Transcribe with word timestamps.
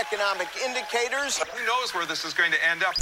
economic 0.00 0.48
indicators. 0.62 1.38
Who 1.38 1.66
knows 1.66 1.94
where 1.94 2.06
this 2.06 2.24
is 2.24 2.34
going 2.34 2.52
to 2.52 2.68
end 2.68 2.82
up? 2.82 2.94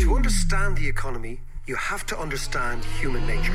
To 0.00 0.16
understand 0.16 0.76
the 0.76 0.88
economy, 0.88 1.40
you 1.66 1.76
have 1.76 2.04
to 2.06 2.18
understand 2.18 2.84
human 2.84 3.26
nature. 3.26 3.52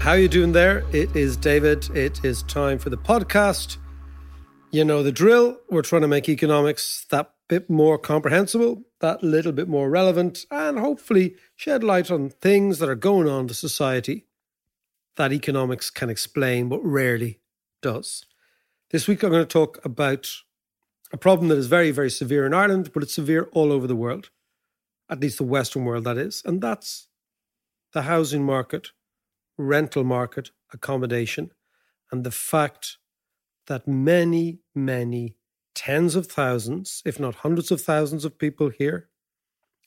How 0.00 0.12
you 0.14 0.28
doing 0.28 0.52
there? 0.52 0.84
It 0.92 1.14
is 1.16 1.36
David. 1.36 1.88
It 1.96 2.24
is 2.24 2.42
time 2.42 2.78
for 2.78 2.90
the 2.90 2.98
podcast. 2.98 3.78
You 4.70 4.84
know 4.84 5.02
the 5.02 5.12
drill. 5.12 5.58
We're 5.70 5.82
trying 5.82 6.02
to 6.02 6.08
make 6.08 6.28
economics 6.28 7.06
that 7.10 7.30
bit 7.48 7.70
more 7.70 7.98
comprehensible, 7.98 8.82
that 9.00 9.22
little 9.22 9.52
bit 9.52 9.68
more 9.68 9.88
relevant, 9.88 10.46
and 10.50 10.78
hopefully 10.78 11.36
shed 11.56 11.84
light 11.84 12.10
on 12.10 12.30
things 12.30 12.78
that 12.78 12.88
are 12.88 12.94
going 12.94 13.28
on 13.28 13.46
in 13.46 13.54
society 13.54 14.26
that 15.16 15.32
economics 15.32 15.90
can 15.90 16.10
explain 16.10 16.68
but 16.68 16.84
rarely 16.84 17.40
does. 17.82 18.24
This 18.90 19.06
week 19.08 19.22
I'm 19.22 19.30
going 19.30 19.42
to 19.42 19.46
talk 19.46 19.84
about 19.84 20.30
a 21.12 21.16
problem 21.16 21.48
that 21.48 21.58
is 21.58 21.66
very, 21.66 21.90
very 21.90 22.10
severe 22.10 22.44
in 22.46 22.54
Ireland, 22.54 22.92
but 22.92 23.02
it's 23.02 23.14
severe 23.14 23.48
all 23.52 23.72
over 23.72 23.86
the 23.86 23.96
world, 23.96 24.30
at 25.08 25.20
least 25.20 25.38
the 25.38 25.44
Western 25.44 25.84
world, 25.84 26.04
that 26.04 26.18
is. 26.18 26.42
And 26.44 26.60
that's 26.60 27.08
the 27.92 28.02
housing 28.02 28.44
market, 28.44 28.88
rental 29.56 30.04
market, 30.04 30.50
accommodation, 30.72 31.52
and 32.10 32.24
the 32.24 32.30
fact 32.30 32.98
that 33.66 33.86
many, 33.86 34.58
many 34.74 35.36
tens 35.74 36.14
of 36.14 36.26
thousands, 36.26 37.02
if 37.04 37.18
not 37.18 37.36
hundreds 37.36 37.70
of 37.70 37.80
thousands 37.80 38.24
of 38.24 38.38
people 38.38 38.70
here, 38.70 39.08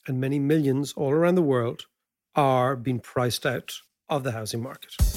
and 0.08 0.20
many 0.22 0.40
millions 0.40 0.94
all 0.94 1.12
around 1.12 1.36
the 1.36 1.42
world 1.42 1.86
are 2.36 2.76
being 2.76 3.00
priced 3.00 3.46
out 3.46 3.74
of 4.10 4.24
the 4.24 4.32
housing 4.32 4.62
market. 4.62 5.17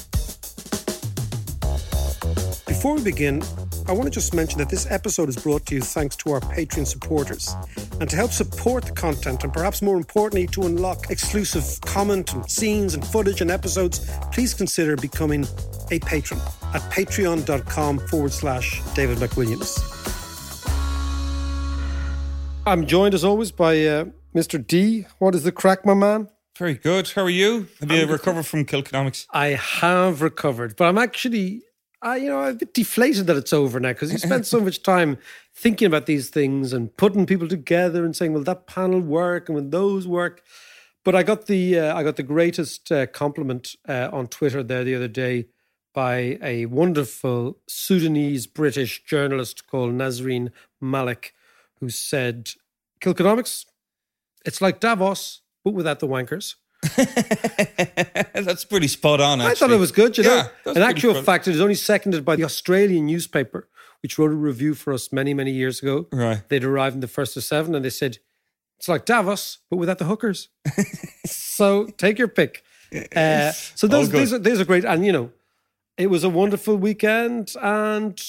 Before 2.67 2.95
we 2.95 3.03
begin, 3.03 3.43
I 3.87 3.91
want 3.91 4.05
to 4.05 4.09
just 4.09 4.33
mention 4.33 4.59
that 4.59 4.69
this 4.69 4.89
episode 4.89 5.29
is 5.29 5.35
brought 5.35 5.65
to 5.67 5.75
you 5.75 5.81
thanks 5.81 6.15
to 6.17 6.31
our 6.31 6.39
Patreon 6.39 6.87
supporters. 6.87 7.55
And 7.99 8.09
to 8.09 8.15
help 8.15 8.31
support 8.31 8.85
the 8.85 8.91
content, 8.91 9.43
and 9.43 9.51
perhaps 9.51 9.81
more 9.81 9.97
importantly, 9.97 10.47
to 10.47 10.63
unlock 10.63 11.09
exclusive 11.09 11.79
comment 11.81 12.33
and 12.33 12.49
scenes 12.49 12.93
and 12.93 13.05
footage 13.05 13.41
and 13.41 13.51
episodes, 13.51 14.09
please 14.31 14.53
consider 14.53 14.95
becoming 14.95 15.45
a 15.91 15.99
patron 15.99 16.39
at 16.73 16.81
patreon.com 16.91 17.99
forward 18.07 18.31
slash 18.31 18.81
David 18.93 19.17
McWilliams. 19.17 19.79
I'm 22.65 22.85
joined 22.85 23.15
as 23.15 23.23
always 23.23 23.51
by 23.51 23.83
uh, 23.85 24.05
Mr. 24.35 24.65
D. 24.65 25.07
What 25.17 25.33
is 25.33 25.43
the 25.43 25.51
crack, 25.51 25.85
my 25.85 25.95
man? 25.95 26.29
Very 26.57 26.75
good. 26.75 27.09
How 27.09 27.23
are 27.23 27.29
you? 27.29 27.67
Have 27.79 27.91
you 27.91 28.05
recovered 28.05 28.45
from 28.45 28.65
Kilkenomics? 28.65 29.25
I 29.31 29.47
have 29.49 30.21
recovered, 30.21 30.75
but 30.75 30.85
I'm 30.85 30.99
actually, 30.99 31.63
I 32.01 32.17
you 32.17 32.29
know, 32.29 32.39
I'm 32.39 32.51
a 32.51 32.55
bit 32.55 32.73
deflated 32.73 33.27
that 33.27 33.37
it's 33.37 33.53
over 33.53 33.79
now 33.79 33.89
because 33.89 34.11
you 34.11 34.17
spent 34.17 34.45
so 34.45 34.59
much 34.59 34.81
time 34.81 35.17
thinking 35.53 35.85
about 35.85 36.07
these 36.07 36.29
things 36.29 36.73
and 36.73 36.95
putting 36.97 37.25
people 37.25 37.47
together 37.47 38.03
and 38.03 38.15
saying, 38.15 38.33
"Will 38.33 38.43
that 38.43 38.65
panel 38.67 38.99
work?" 38.99 39.49
and 39.49 39.55
"Will 39.55 39.69
those 39.69 40.07
work?" 40.07 40.41
But 41.03 41.15
I 41.15 41.23
got 41.23 41.45
the 41.45 41.79
uh, 41.79 41.95
I 41.95 42.03
got 42.03 42.15
the 42.15 42.23
greatest 42.23 42.91
uh, 42.91 43.05
compliment 43.07 43.75
uh, 43.87 44.09
on 44.11 44.27
Twitter 44.27 44.63
there 44.63 44.83
the 44.83 44.95
other 44.95 45.07
day 45.07 45.47
by 45.93 46.39
a 46.41 46.65
wonderful 46.67 47.59
Sudanese 47.67 48.47
British 48.47 49.03
journalist 49.03 49.67
called 49.67 49.93
Nesrine 49.93 50.51
Malik, 50.79 51.33
who 51.79 51.89
said, 51.89 52.51
"Kilkenomics, 52.99 53.65
it's 54.43 54.61
like 54.61 54.79
Davos, 54.79 55.41
but 55.63 55.75
without 55.75 55.99
the 55.99 56.07
wankers." 56.07 56.55
That's 58.33 58.65
pretty 58.65 58.87
spot 58.87 59.21
on. 59.21 59.39
Actually. 59.39 59.51
I 59.51 59.55
thought 59.55 59.71
it 59.71 59.79
was 59.79 59.91
good, 59.91 60.17
you 60.17 60.23
know. 60.23 60.47
Yeah, 60.65 60.71
In 60.73 60.81
actual 60.81 61.21
fact, 61.21 61.47
it 61.47 61.55
is 61.55 61.61
only 61.61 61.75
seconded 61.75 62.25
by 62.25 62.35
the 62.35 62.43
Australian 62.43 63.05
newspaper, 63.05 63.69
which 64.01 64.17
wrote 64.17 64.31
a 64.31 64.35
review 64.35 64.73
for 64.73 64.93
us 64.93 65.11
many, 65.11 65.33
many 65.33 65.51
years 65.51 65.81
ago. 65.81 66.07
Right. 66.11 66.41
They'd 66.49 66.63
arrived 66.63 66.95
in 66.95 67.01
the 67.01 67.07
first 67.07 67.37
of 67.37 67.43
seven 67.43 67.75
and 67.75 67.85
they 67.85 67.89
said, 67.89 68.17
it's 68.79 68.87
like 68.87 69.05
Davos, 69.05 69.59
but 69.69 69.77
without 69.77 69.99
the 69.99 70.05
hookers. 70.05 70.49
so 71.25 71.85
take 71.97 72.17
your 72.17 72.27
pick. 72.27 72.63
Uh, 73.15 73.51
so 73.51 73.87
those, 73.87 74.09
these, 74.09 74.33
are, 74.33 74.39
these 74.39 74.59
are 74.59 74.65
great. 74.65 74.83
And, 74.83 75.05
you 75.05 75.11
know, 75.11 75.31
it 75.97 76.07
was 76.07 76.23
a 76.23 76.29
wonderful 76.29 76.77
weekend 76.77 77.53
and 77.61 78.19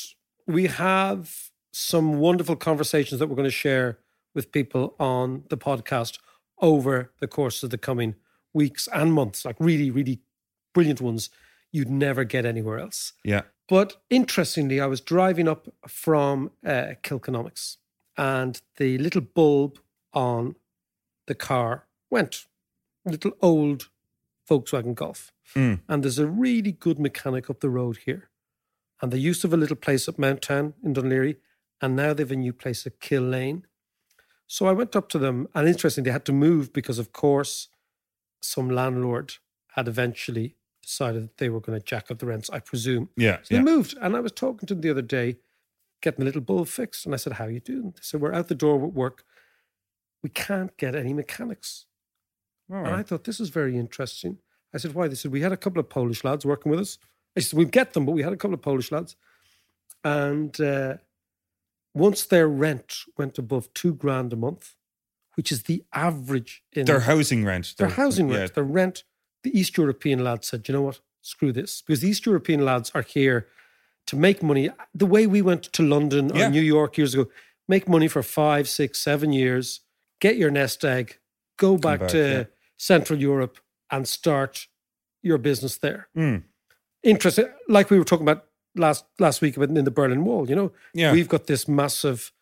we 0.47 0.67
have 0.67 1.51
some 1.73 2.19
wonderful 2.19 2.57
conversations 2.57 3.19
that 3.19 3.29
we're 3.29 3.37
going 3.37 3.45
to 3.45 3.51
share 3.51 3.99
with 4.35 4.53
people 4.53 4.95
on 5.01 5.45
the 5.49 5.57
podcast 5.57 6.19
over 6.61 7.11
the 7.21 7.27
course 7.27 7.63
of 7.63 7.71
the 7.71 7.79
coming 7.79 8.15
weeks 8.53 8.89
and 8.93 9.13
months, 9.13 9.45
like 9.45 9.57
really, 9.59 9.91
really 9.91 10.21
brilliant 10.75 11.01
ones 11.01 11.31
you'd 11.71 11.91
never 11.91 12.25
get 12.25 12.45
anywhere 12.45 12.79
else. 12.79 13.15
Yeah. 13.25 13.43
But 13.69 14.03
interestingly, 14.11 14.81
I 14.81 14.87
was 14.87 15.01
driving 15.01 15.49
up 15.49 15.69
from 15.89 16.51
uh, 16.65 16.95
Kilkenomics 17.03 17.79
and 18.17 18.61
the 18.77 18.99
little 18.99 19.23
bulb 19.23 19.79
on 20.13 20.57
the 21.27 21.35
car 21.35 21.87
went. 22.11 22.47
Little 23.05 23.33
old 23.41 23.89
Volkswagen 24.49 24.95
Golf. 24.95 25.33
Mm. 25.55 25.81
And 25.89 26.03
there's 26.03 26.19
a 26.19 26.27
really 26.27 26.73
good 26.73 26.99
mechanic 26.99 27.49
up 27.49 27.61
the 27.61 27.71
road 27.71 27.99
here. 28.05 28.29
And 29.01 29.13
they 29.13 29.19
used 29.19 29.41
to 29.43 29.49
have 29.49 29.55
a 29.55 29.57
little 29.57 29.77
place 29.77 30.09
at 30.09 30.19
Mount 30.19 30.43
Town 30.43 30.75
in 30.85 30.95
Dún 30.95 31.05
Laoghaire, 31.05 31.37
and 31.81 31.97
now 31.97 32.15
they've 32.15 32.31
a 32.31 32.37
new 32.37 32.53
place 32.53 32.87
at 32.87 33.01
Kill 33.01 33.23
Lane. 33.23 33.67
So 34.47 34.67
I 34.67 34.73
went 34.73 34.95
up 34.95 35.09
to 35.09 35.19
them, 35.19 35.49
and 35.55 35.67
interestingly, 35.67 36.09
they 36.09 36.13
had 36.13 36.25
to 36.27 36.33
move 36.33 36.73
because, 36.73 36.99
of 36.99 37.13
course, 37.13 37.69
some 38.43 38.69
landlord 38.69 39.35
had 39.75 39.89
eventually 39.89 40.57
decided 40.83 41.23
that 41.23 41.37
they 41.39 41.49
were 41.49 41.61
going 41.61 41.79
to 41.79 41.85
jack 41.85 42.11
up 42.11 42.19
the 42.19 42.27
rents, 42.27 42.51
I 42.51 42.59
presume. 42.59 43.09
Yeah. 43.17 43.39
So 43.43 43.55
yeah. 43.55 43.59
they 43.59 43.65
moved, 43.65 43.97
and 44.01 44.17
I 44.17 44.21
was 44.21 44.33
talking 44.33 44.67
to 44.67 44.75
them 44.75 44.83
the 44.83 44.91
other 44.91 45.03
day, 45.03 45.37
getting 46.03 46.23
a 46.23 46.25
little 46.25 46.41
bulb 46.41 46.69
fixed, 46.69 47.07
and 47.07 47.15
I 47.15 47.19
said, 47.19 47.35
"How 47.35 47.47
are 47.47 47.51
you 47.51 47.61
doing?" 47.61 47.93
They 47.93 48.03
said, 48.03 48.21
"We're 48.21 48.35
out 48.35 48.49
the 48.49 48.55
door 48.55 48.79
with 48.79 48.95
work. 48.95 49.25
We 50.23 50.29
can't 50.29 50.77
get 50.77 50.95
any 50.95 51.15
mechanics." 51.15 51.87
All 52.71 52.79
And 52.79 52.89
I 52.89 53.03
thought 53.03 53.25
this 53.25 53.41
is 53.41 53.49
very 53.49 53.79
interesting. 53.79 54.39
I 54.75 54.79
said, 54.79 54.95
"Why?" 54.95 55.09
They 55.09 55.15
said, 55.15 55.33
"We 55.33 55.43
had 55.43 55.53
a 55.53 55.57
couple 55.57 55.81
of 55.81 55.89
Polish 55.89 56.25
lads 56.25 56.45
working 56.45 56.71
with 56.71 56.81
us." 56.81 56.99
I 57.37 57.41
said, 57.41 57.59
"We 57.59 57.65
get 57.65 57.93
them, 57.93 58.05
but 58.05 58.13
we 58.13 58.23
had 58.23 58.33
a 58.33 58.37
couple 58.37 58.55
of 58.55 58.63
Polish 58.63 58.91
lads, 58.91 59.17
and 60.05 60.61
uh, 60.61 60.97
once 61.95 62.25
their 62.25 62.49
rent 62.49 63.05
went 63.17 63.39
above 63.39 63.73
two 63.75 63.95
grand 63.95 64.33
a 64.33 64.37
month, 64.37 64.75
which 65.35 65.51
is 65.53 65.65
the 65.65 65.83
average 65.93 66.63
in 66.73 66.85
Their 66.87 67.01
housing 67.01 67.45
rent. 67.45 67.75
their 67.79 67.89
housing 67.89 68.29
yeah. 68.29 68.39
rent, 68.39 68.55
their 68.55 68.65
rent. 68.65 69.05
The 69.43 69.59
East 69.59 69.77
European 69.77 70.23
lads 70.23 70.47
said, 70.49 70.69
you 70.69 70.75
know 70.75 70.83
what? 70.83 71.01
Screw 71.21 71.53
this. 71.53 71.83
Because 71.83 72.01
the 72.01 72.09
East 72.09 72.27
European 72.27 72.65
lads 72.65 72.91
are 72.95 73.03
here 73.03 73.47
to 74.07 74.17
make 74.17 74.43
money. 74.43 74.71
The 74.95 75.07
way 75.07 75.27
we 75.27 75.43
went 75.43 75.65
to 75.73 75.83
London 75.83 76.31
Yeah. 76.35 76.47
or 76.47 76.51
New 76.51 76.61
York 76.61 76.97
years 76.99 77.15
ago, 77.15 77.29
make 77.69 77.89
money 77.89 78.09
for 78.09 78.23
five, 78.23 78.69
six, 78.69 78.99
seven 79.01 79.33
years, 79.33 79.81
get 80.21 80.37
your 80.37 80.51
nest 80.51 80.85
egg, 80.85 81.19
go 81.57 81.77
back, 81.77 82.01
back, 82.01 82.09
to 82.11 82.19
yeah. 82.19 82.45
Central 82.77 83.19
Europe 83.19 83.59
and 83.91 84.07
start 84.09 84.67
your 85.23 85.39
business 85.39 85.79
there. 85.79 86.09
Mm. 86.17 86.43
Interesting. 87.03 87.47
Like 87.69 87.91
we 87.91 87.99
were 87.99 88.05
talking 88.05 88.27
about 88.29 88.45
last 88.75 89.05
last 89.19 89.41
week 89.41 89.57
about 89.57 89.69
in 89.77 89.85
the 89.85 89.91
Berlin 89.91 90.25
Wall, 90.25 90.49
you 90.49 90.57
know, 90.57 90.73
Yeah. 90.95 91.13
we've 91.13 91.29
got 91.29 91.47
this 91.47 91.67
massive 91.69 92.33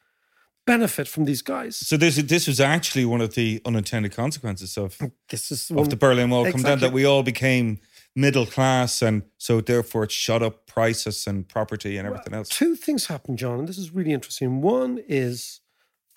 benefit 0.67 1.09
from 1.09 1.25
these 1.25 1.43
guys. 1.43 1.77
So 1.77 1.97
this 1.97 2.17
this 2.17 2.47
was 2.47 2.61
actually 2.61 3.05
one 3.05 3.21
of 3.21 3.35
the 3.35 3.61
unintended 3.65 4.13
consequences 4.13 4.77
of 4.77 4.99
This 5.29 5.51
is 5.51 5.71
of 5.71 5.91
the 5.91 5.97
Berlin 5.97 6.31
Wall 6.31 6.51
come 6.51 6.63
down 6.63 6.81
that 6.81 6.93
we 6.93 7.05
all 7.05 7.23
became 7.23 7.81
middle 8.17 8.47
class, 8.47 9.03
and 9.03 9.23
so 9.39 9.61
therefore 9.61 10.05
it 10.05 10.13
shot 10.13 10.43
up 10.43 10.67
prices 10.67 11.27
and 11.27 11.49
property 11.49 11.97
and 11.97 12.07
everything 12.07 12.35
else. 12.35 12.49
Two 12.49 12.75
things 12.77 13.07
happen, 13.07 13.37
John, 13.37 13.61
and 13.61 13.69
this 13.69 13.79
is 13.79 13.93
really 13.93 14.13
interesting. 14.13 14.61
One 14.61 14.99
is 15.09 15.61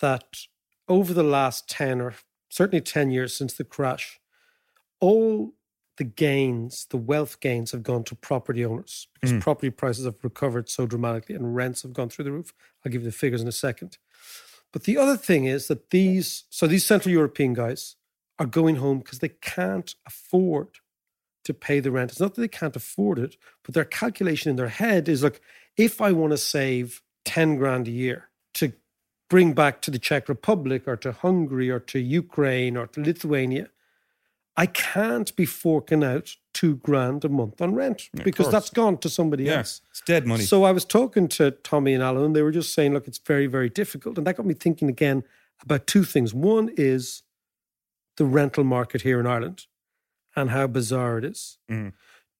that 0.00 0.24
over 0.88 1.14
the 1.14 1.22
last 1.22 1.68
10 1.68 2.00
or 2.00 2.14
certainly 2.50 2.80
10 2.80 3.10
years 3.10 3.36
since 3.36 3.54
the 3.54 3.64
crash, 3.64 4.20
all 5.00 5.54
the 5.96 6.04
gains, 6.04 6.86
the 6.90 6.96
wealth 6.96 7.40
gains 7.40 7.72
have 7.72 7.82
gone 7.82 8.04
to 8.04 8.14
property 8.16 8.64
owners 8.64 9.06
because 9.14 9.30
hmm. 9.30 9.38
property 9.38 9.70
prices 9.70 10.04
have 10.04 10.16
recovered 10.22 10.68
so 10.68 10.86
dramatically 10.86 11.34
and 11.34 11.54
rents 11.54 11.82
have 11.82 11.92
gone 11.92 12.08
through 12.08 12.24
the 12.24 12.32
roof. 12.32 12.52
I'll 12.84 12.90
give 12.90 13.02
you 13.02 13.10
the 13.10 13.16
figures 13.16 13.42
in 13.42 13.48
a 13.48 13.52
second. 13.52 13.98
But 14.74 14.82
the 14.84 14.98
other 14.98 15.16
thing 15.16 15.44
is 15.44 15.68
that 15.68 15.90
these, 15.90 16.46
so 16.50 16.66
these 16.66 16.84
Central 16.84 17.12
European 17.12 17.54
guys 17.54 17.94
are 18.40 18.44
going 18.44 18.76
home 18.76 18.98
because 18.98 19.20
they 19.20 19.28
can't 19.28 19.94
afford 20.04 20.80
to 21.44 21.54
pay 21.54 21.78
the 21.78 21.92
rent. 21.92 22.10
It's 22.10 22.18
not 22.18 22.34
that 22.34 22.40
they 22.40 22.48
can't 22.48 22.74
afford 22.74 23.20
it, 23.20 23.36
but 23.62 23.72
their 23.72 23.84
calculation 23.84 24.50
in 24.50 24.56
their 24.56 24.66
head 24.66 25.08
is 25.08 25.22
like, 25.22 25.40
if 25.76 26.00
I 26.00 26.10
want 26.10 26.32
to 26.32 26.38
save 26.38 27.02
10 27.24 27.54
grand 27.54 27.86
a 27.86 27.92
year 27.92 28.30
to 28.54 28.72
bring 29.30 29.52
back 29.52 29.80
to 29.82 29.92
the 29.92 29.98
Czech 30.00 30.28
Republic 30.28 30.88
or 30.88 30.96
to 30.96 31.12
Hungary 31.12 31.70
or 31.70 31.78
to 31.78 32.00
Ukraine 32.00 32.76
or 32.76 32.88
to 32.88 33.00
Lithuania, 33.00 33.68
I 34.56 34.66
can't 34.66 35.34
be 35.34 35.46
forking 35.46 36.04
out 36.04 36.36
two 36.52 36.76
grand 36.76 37.24
a 37.24 37.28
month 37.28 37.60
on 37.60 37.74
rent 37.74 38.08
because 38.22 38.50
that's 38.52 38.70
gone 38.70 38.98
to 38.98 39.08
somebody 39.10 39.44
Yeah, 39.44 39.58
else. 39.58 39.80
it's 39.90 40.00
dead 40.02 40.26
money. 40.26 40.44
So 40.44 40.62
I 40.62 40.70
was 40.70 40.84
talking 40.84 41.26
to 41.28 41.50
Tommy 41.50 41.92
and 41.92 42.02
Alan, 42.02 42.24
and 42.26 42.36
they 42.36 42.42
were 42.42 42.52
just 42.52 42.72
saying, 42.72 42.92
look, 42.94 43.08
it's 43.08 43.18
very, 43.18 43.46
very 43.48 43.68
difficult. 43.68 44.16
And 44.16 44.26
that 44.26 44.36
got 44.36 44.46
me 44.46 44.54
thinking 44.54 44.88
again 44.88 45.24
about 45.62 45.86
two 45.88 46.04
things. 46.04 46.32
One 46.32 46.70
is 46.76 47.22
the 48.16 48.24
rental 48.24 48.62
market 48.62 49.02
here 49.02 49.18
in 49.18 49.26
Ireland 49.26 49.66
and 50.36 50.50
how 50.50 50.68
bizarre 50.68 51.18
it 51.18 51.24
is. 51.24 51.58
Mhm. 51.68 51.92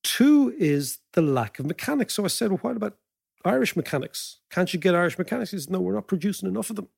Two 0.05 0.55
is 0.59 0.99
the 1.15 1.23
lack 1.23 1.59
of 1.59 1.67
mechanics. 1.67 2.15
So 2.15 2.25
I 2.25 2.29
said, 2.29 2.51
well, 2.51 2.59
what 2.59 2.77
about 2.77 2.97
Irish 3.45 3.75
mechanics? 3.75 4.39
Can't 4.51 4.73
you 4.73 4.79
get 4.79 4.95
Irish 4.95 5.19
mechanics? 5.19 5.51
He 5.51 5.59
said, 5.59 5.71
no, 5.71 5.81
we're 5.81 5.95
not 5.95 6.07
producing 6.07 6.49
enough 6.49 6.71
of 6.71 6.77
them. 6.77 6.89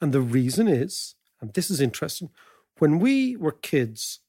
And 0.00 0.12
the 0.12 0.20
reason 0.20 0.68
is, 0.68 1.16
and 1.40 1.52
this 1.54 1.70
is 1.70 1.80
interesting, 1.80 2.30
when 2.78 3.00
we 3.00 3.34
were 3.36 3.50
kids, 3.52 4.20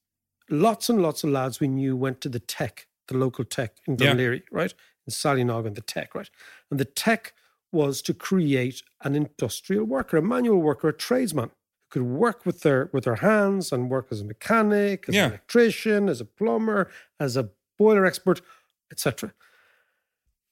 lots 0.49 0.89
and 0.89 1.01
lots 1.01 1.23
of 1.23 1.29
lads 1.29 1.59
we 1.59 1.67
knew 1.67 1.95
went 1.95 2.21
to 2.21 2.29
the 2.29 2.39
tech, 2.39 2.87
the 3.07 3.17
local 3.17 3.45
tech 3.45 3.77
in 3.87 3.95
Yeah. 3.97 4.13
Dún 4.13 4.17
Laoghaire, 4.17 4.43
right? 4.51 4.73
In 5.07 5.11
Sallynoggin, 5.11 5.75
the 5.75 5.81
tech, 5.81 6.13
right? 6.15 6.29
And 6.69 6.79
the 6.79 6.85
tech 6.85 7.33
was 7.71 8.01
to 8.03 8.13
create 8.13 8.81
an 9.03 9.15
industrial 9.15 9.85
worker, 9.85 10.17
a 10.17 10.21
manual 10.21 10.61
worker, 10.61 10.89
a 10.89 10.93
tradesman 10.93 11.49
who 11.49 11.89
could 11.91 12.03
work 12.03 12.45
with 12.45 12.61
their 12.61 12.89
with 12.93 13.03
their 13.05 13.15
hands 13.15 13.71
and 13.71 13.89
work 13.89 14.07
as 14.11 14.21
a 14.21 14.25
mechanic, 14.25 15.05
as 15.07 15.15
Yeah. 15.15 15.25
an 15.25 15.29
electrician, 15.31 16.09
as 16.09 16.19
a 16.21 16.25
plumber, 16.25 16.89
as 17.19 17.37
a 17.37 17.51
boiler 17.77 18.05
expert, 18.05 18.41
etc. 18.91 19.33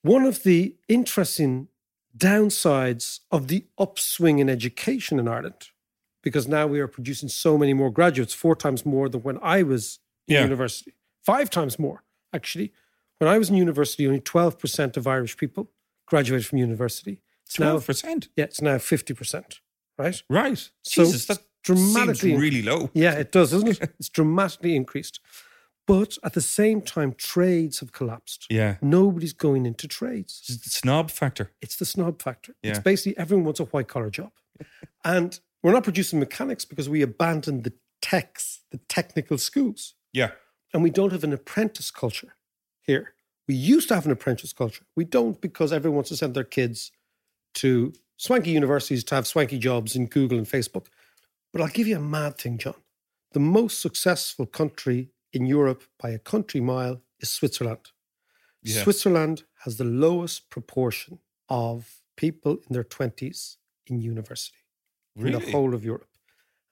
One 0.04 0.26
of 0.26 0.44
the 0.44 0.78
interesting 0.88 1.68
downsides 2.16 3.20
of 3.32 3.48
the 3.48 3.66
upswing 3.78 4.40
in 4.40 4.50
education 4.50 5.20
in 5.20 5.28
Ireland, 5.28 5.70
because 6.30 6.48
now 6.48 6.66
we 6.68 6.80
are 6.80 6.88
producing 6.88 7.30
so 7.30 7.58
many 7.58 7.74
more 7.74 7.92
graduates, 7.92 8.34
four 8.34 8.56
times 8.56 8.86
more 8.86 9.08
than 9.10 9.22
when 9.24 9.38
I 9.42 9.64
was 9.64 10.00
in 10.28 10.36
Yeah. 10.36 10.44
university, 10.44 10.94
five 11.26 11.50
times 11.50 11.78
more, 11.80 12.04
actually. 12.34 12.72
When 13.20 13.30
I 13.30 13.38
was 13.38 13.50
in 13.50 13.56
university, 13.56 14.06
only 14.08 14.20
12% 14.22 14.98
of 14.98 15.08
Irish 15.08 15.38
people 15.38 15.64
graduated 16.06 16.46
from 16.48 16.58
university. 16.60 17.22
It's 17.46 17.60
now, 17.60 17.72
Twelve 17.72 17.86
percent. 17.86 18.28
yeah, 18.36 18.46
it's 18.46 18.62
now 18.62 18.78
50%, 18.78 19.60
right? 19.98 20.22
Right. 20.30 20.70
So 20.84 21.06
Jesus, 21.06 21.26
that 21.28 21.40
dramatically- 21.64 22.32
seems 22.32 22.42
really 22.42 22.62
low. 22.62 22.90
Yeah, 22.94 23.14
it 23.24 23.32
does, 23.32 23.52
doesn't 23.52 23.70
it? 23.70 23.80
It's 24.00 24.10
dramatically 24.10 24.76
increased. 24.76 25.20
But 25.88 26.18
at 26.24 26.34
the 26.34 26.42
same 26.42 26.82
time, 26.82 27.14
trades 27.14 27.80
have 27.80 27.94
collapsed. 27.94 28.46
Yeah. 28.50 28.76
Nobody's 28.82 29.32
going 29.34 29.66
into 29.66 29.88
trades. 29.88 30.44
It's 30.50 30.58
the 30.66 30.70
snob 30.70 31.10
factor. 31.10 31.52
It's 31.62 31.78
the 31.78 31.86
snob 31.86 32.22
factor. 32.22 32.56
Yeah. 32.62 32.72
It's 32.72 32.80
basically 32.80 33.18
everyone 33.18 33.46
wants 33.46 33.62
a 33.62 33.66
white 33.66 33.88
collar 33.88 34.10
job. 34.10 34.32
and 35.06 35.40
we're 35.64 35.74
not 35.74 35.84
producing 35.84 36.20
mechanics 36.20 36.66
because 36.66 36.88
we 36.88 37.02
abandoned 37.02 37.64
the 37.64 37.74
techs, 38.02 38.62
the 38.72 38.78
technical 38.90 39.38
schools. 39.38 39.96
Yeah. 40.14 40.32
And 40.74 40.84
we 40.84 40.90
don't 40.90 41.12
have 41.12 41.24
an 41.24 41.34
apprentice 41.34 41.92
culture 41.92 42.36
here. 42.82 43.14
We 43.48 43.56
used 43.56 43.88
to 43.88 43.96
have 43.96 44.06
an 44.06 44.12
apprentice 44.12 44.54
culture. 44.54 44.86
We 44.96 45.06
don't 45.06 45.40
because 45.40 45.72
everyone 45.72 45.96
wants 45.96 46.10
to 46.10 46.18
send 46.18 46.36
their 46.36 46.44
kids 46.44 46.92
to 47.56 47.94
swanky 48.18 48.52
universities 48.52 49.04
to 49.06 49.16
have 49.16 49.26
swanky 49.26 49.58
jobs 49.58 49.96
in 49.96 50.08
Google 50.08 50.38
and 50.38 50.48
Facebook. 50.48 50.88
But 51.54 51.62
I'll 51.62 51.70
give 51.70 51.88
you 51.88 51.98
a 51.98 52.02
mad 52.02 52.38
thing, 52.38 52.58
John. 52.58 52.76
The 53.32 53.40
most 53.40 53.80
successful 53.80 54.46
country 54.46 55.12
in 55.32 55.46
Europe 55.46 55.84
by 56.02 56.10
a 56.10 56.20
country 56.20 56.62
mile 56.62 57.02
is 57.20 57.32
Switzerland. 57.32 57.92
Yeah. 58.64 58.84
Switzerland 58.84 59.44
has 59.64 59.78
the 59.78 59.86
lowest 59.86 60.50
proportion 60.50 61.20
of 61.50 62.02
people 62.18 62.58
in 62.68 62.74
their 62.74 62.84
20s 62.84 63.56
in 63.86 64.02
university 64.02 64.58
in 65.18 65.24
Really? 65.24 65.46
the 65.46 65.52
whole 65.52 65.74
of 65.74 65.84
Europe. 65.84 66.08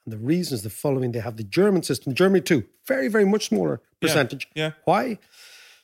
And 0.05 0.13
the 0.13 0.17
reason 0.17 0.55
is 0.55 0.61
the 0.61 0.69
following 0.69 1.11
they 1.11 1.19
have 1.19 1.37
the 1.37 1.43
German 1.43 1.83
system, 1.83 2.13
Germany 2.13 2.41
too, 2.41 2.63
very, 2.87 3.07
very 3.07 3.25
much 3.25 3.47
smaller 3.49 3.81
percentage. 4.01 4.47
yeah. 4.55 4.71
Why? 4.85 5.17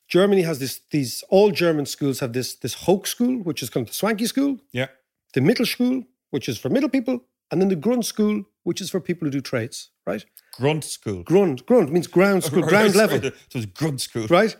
Germany 0.07 0.41
has 0.43 0.59
this, 0.59 0.81
these, 0.91 1.23
all 1.29 1.51
German 1.51 1.85
schools 1.85 2.19
have 2.19 2.33
this, 2.33 2.53
this 2.55 2.73
Hoch 2.85 3.07
school, 3.07 3.37
which 3.43 3.63
is 3.63 3.69
kind 3.69 3.85
of 3.85 3.89
the 3.91 3.95
swanky 3.95 4.25
school, 4.27 4.59
Yeah. 4.73 4.87
the 5.33 5.41
middle 5.41 5.65
school, 5.65 6.03
which 6.29 6.47
is 6.49 6.57
for 6.59 6.69
middle 6.69 6.89
people, 6.89 7.23
and 7.49 7.61
then 7.61 7.69
the 7.69 7.75
Grund 7.77 8.05
school, 8.05 8.43
which 8.63 8.81
is 8.81 8.89
for 8.91 8.99
people 8.99 9.25
who 9.25 9.31
do 9.31 9.41
trades, 9.41 9.89
right? 10.05 10.25
Grund 10.59 10.83
school. 10.83 11.23
Grund, 11.23 11.65
Grund 11.65 11.91
means 11.91 12.07
ground 12.07 12.43
school, 12.43 12.61
ground 12.73 12.93
level, 12.95 13.21
So 13.49 13.59
it's 13.59 13.65
Grund 13.65 13.99
school. 14.01 14.27
right? 14.27 14.55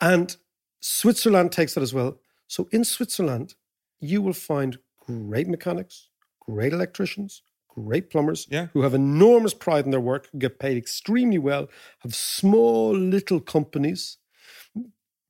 And 0.00 0.36
Switzerland 0.80 1.52
takes 1.52 1.74
that 1.74 1.82
as 1.82 1.94
well. 1.94 2.18
So 2.48 2.68
in 2.70 2.84
Switzerland, 2.84 3.54
you 4.00 4.20
will 4.20 4.32
find 4.34 4.78
great 5.06 5.48
mechanics, 5.48 6.08
great 6.48 6.72
electricians, 6.72 7.42
great 7.68 8.10
plumbers 8.10 8.46
Yeah. 8.50 8.66
who 8.72 8.82
have 8.82 8.94
enormous 8.94 9.54
pride 9.54 9.84
in 9.84 9.90
their 9.90 10.00
work, 10.00 10.28
who 10.30 10.38
get 10.38 10.58
paid 10.58 10.76
extremely 10.76 11.38
well, 11.38 11.68
have 12.00 12.14
small 12.14 12.96
little 12.96 13.40
companies 13.40 14.18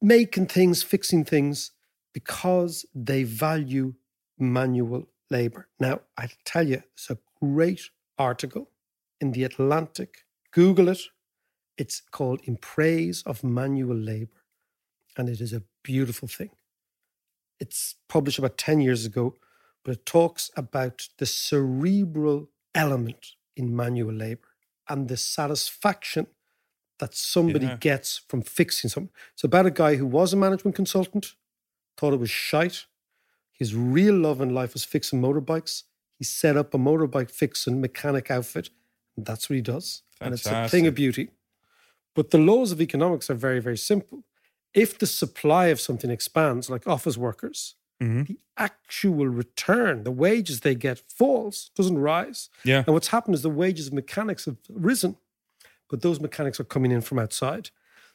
making 0.00 0.46
things, 0.46 0.82
fixing 0.82 1.24
things 1.24 1.72
because 2.12 2.86
they 2.94 3.22
value 3.24 3.94
manual 4.38 5.08
labor. 5.30 5.68
Now, 5.80 6.00
I 6.16 6.28
tell 6.44 6.68
you, 6.68 6.82
it's 6.94 7.10
a 7.10 7.18
great 7.40 7.90
article 8.18 8.70
in 9.20 9.32
the 9.32 9.44
Atlantic. 9.44 10.24
Google 10.52 10.88
it. 10.88 11.00
It's 11.76 12.00
called 12.00 12.40
In 12.44 12.56
Praise 12.56 13.22
of 13.26 13.42
Manual 13.44 13.96
Labor. 13.96 14.42
And 15.16 15.28
it 15.28 15.40
is 15.40 15.52
a 15.52 15.62
beautiful 15.82 16.28
thing. 16.28 16.50
It's 17.58 17.96
published 18.08 18.38
about 18.38 18.56
10 18.58 18.80
years 18.80 19.04
ago, 19.06 19.34
but 19.86 19.92
it 19.94 20.04
talks 20.04 20.50
about 20.56 21.08
the 21.18 21.26
cerebral 21.26 22.48
element 22.74 23.34
in 23.54 23.74
manual 23.76 24.12
labor 24.12 24.48
and 24.88 25.08
the 25.08 25.16
satisfaction 25.16 26.26
that 26.98 27.14
somebody 27.14 27.66
Yeah. 27.66 27.76
gets 27.76 28.18
from 28.28 28.42
fixing 28.42 28.90
something. 28.90 29.14
It's 29.34 29.44
about 29.44 29.64
a 29.64 29.70
guy 29.70 29.94
who 29.94 30.04
was 30.06 30.32
a 30.32 30.36
management 30.36 30.74
consultant, 30.74 31.36
thought 31.96 32.12
it 32.12 32.18
was 32.18 32.30
shite. 32.30 32.86
His 33.52 33.76
real 33.76 34.16
love 34.18 34.40
in 34.40 34.52
life 34.52 34.72
was 34.74 34.82
fixing 34.82 35.20
motorbikes. 35.20 35.84
He 36.18 36.24
set 36.24 36.56
up 36.56 36.74
a 36.74 36.78
motorbike 36.78 37.30
fixing 37.30 37.80
mechanic 37.80 38.28
outfit, 38.28 38.70
and 39.16 39.24
that's 39.24 39.48
what 39.48 39.54
he 39.54 39.62
does. 39.62 40.02
And 40.20 40.34
it's 40.34 40.46
a 40.46 40.68
thing 40.68 40.88
of 40.88 40.96
beauty. 40.96 41.30
But 42.12 42.30
the 42.30 42.38
laws 42.38 42.72
of 42.72 42.80
economics 42.80 43.30
are 43.30 43.34
very, 43.34 43.60
very 43.60 43.78
simple. 43.78 44.24
If 44.74 44.98
the 44.98 45.06
supply 45.06 45.66
of 45.68 45.80
something 45.80 46.10
expands, 46.10 46.68
like 46.68 46.88
office 46.88 47.16
workers, 47.16 47.76
Mhm. 48.00 48.26
the 48.26 48.38
actual 48.58 49.26
return, 49.28 50.04
the 50.04 50.10
wages 50.10 50.60
they 50.60 50.74
get 50.74 50.98
falls, 50.98 51.70
doesn't 51.74 51.98
rise. 51.98 52.50
Yeah. 52.64 52.84
And 52.86 52.94
what's 52.94 53.08
happened 53.08 53.34
is 53.34 53.42
the 53.42 53.50
wages 53.50 53.86
of 53.88 53.92
mechanics 53.94 54.44
have 54.44 54.56
risen, 54.68 55.16
but 55.88 56.02
those 56.02 56.20
mechanics 56.20 56.58
are 56.60 56.64
coming 56.64 56.90
in 56.92 57.00
from 57.00 57.18
outside, 57.18 57.70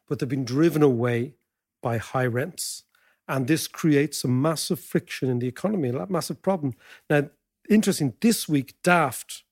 but 0.07 0.19
they've 0.19 0.29
been 0.29 0.45
driven 0.45 0.83
away 0.83 1.35
by 1.81 1.97
high 1.97 2.25
rents. 2.27 2.83
And 3.27 3.47
this 3.47 3.67
creates 3.67 4.23
a 4.23 4.27
massive 4.27 4.79
friction 4.79 5.29
in 5.29 5.39
the 5.39 5.47
economy, 5.47 5.89
a 5.89 6.05
massive 6.07 6.41
problem. 6.41 6.73
Now, 7.09 7.29
interesting, 7.69 8.13
this 8.19 8.47
week, 8.49 8.75
Daft, 8.83 9.43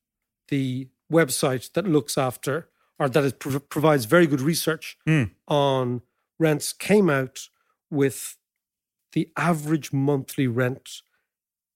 the 0.49 0.89
website 1.11 1.71
that 1.73 1.87
looks 1.87 2.17
after 2.17 2.67
or 2.99 3.07
that 3.09 3.23
is, 3.23 3.33
prov- 3.33 3.69
provides 3.69 4.05
very 4.05 4.27
good 4.27 4.41
research 4.41 4.97
on 5.47 6.01
rents, 6.37 6.73
came 6.73 7.09
out 7.09 7.47
with 7.89 8.35
the 9.13 9.29
average 9.37 9.91
monthly 9.91 10.47
rent 10.47 11.01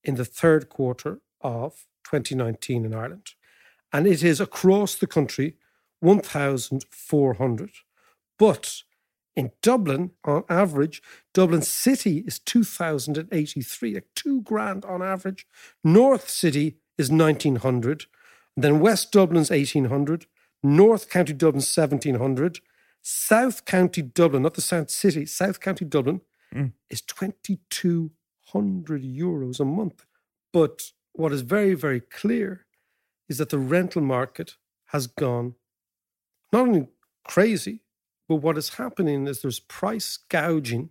in 0.02 0.14
the 0.16 0.24
third 0.24 0.68
quarter 0.68 1.20
of 1.40 1.86
2019 2.04 2.84
in 2.84 2.94
Ireland. 2.94 3.30
And 3.92 4.06
it 4.06 4.22
is 4.22 4.40
across 4.40 4.94
the 4.94 5.06
country 5.06 5.56
1,400. 6.00 7.70
But 8.38 8.82
in 9.36 9.52
Dublin, 9.62 10.10
on 10.24 10.44
average, 10.48 11.02
Dublin 11.32 11.62
City 11.62 12.18
is 12.26 12.38
2,083, 12.38 13.94
like 13.94 14.06
two 14.14 14.42
grand 14.42 14.84
on 14.84 15.02
average. 15.02 15.46
North 15.82 16.28
City 16.28 16.76
is 16.98 17.10
1,900. 17.10 18.04
Then 18.56 18.80
West 18.80 19.10
Dublin's 19.12 19.50
1,800. 19.50 20.26
North 20.62 21.10
County 21.10 21.32
Dublin, 21.32 21.62
1,700. 21.62 22.60
South 23.02 23.64
County 23.64 24.02
Dublin, 24.02 24.42
not 24.42 24.54
the 24.54 24.60
South 24.60 24.90
City, 24.90 25.26
South 25.26 25.60
County 25.60 25.84
Dublin 25.84 26.20
Mm. 26.54 26.72
is 26.88 27.02
2,200 27.02 29.02
euros 29.02 29.60
a 29.60 29.64
month. 29.64 30.06
But 30.52 30.92
what 31.12 31.32
is 31.32 31.40
very, 31.40 31.74
very 31.74 32.00
clear 32.00 32.66
is 33.28 33.38
that 33.38 33.50
the 33.50 33.58
rental 33.58 34.02
market 34.02 34.56
has 34.86 35.06
gone 35.06 35.54
not 36.52 36.68
only 36.68 36.86
crazy, 37.24 37.80
but 38.28 38.36
what 38.36 38.56
is 38.56 38.70
happening 38.70 39.26
is 39.26 39.42
there's 39.42 39.60
price 39.60 40.18
gouging 40.28 40.90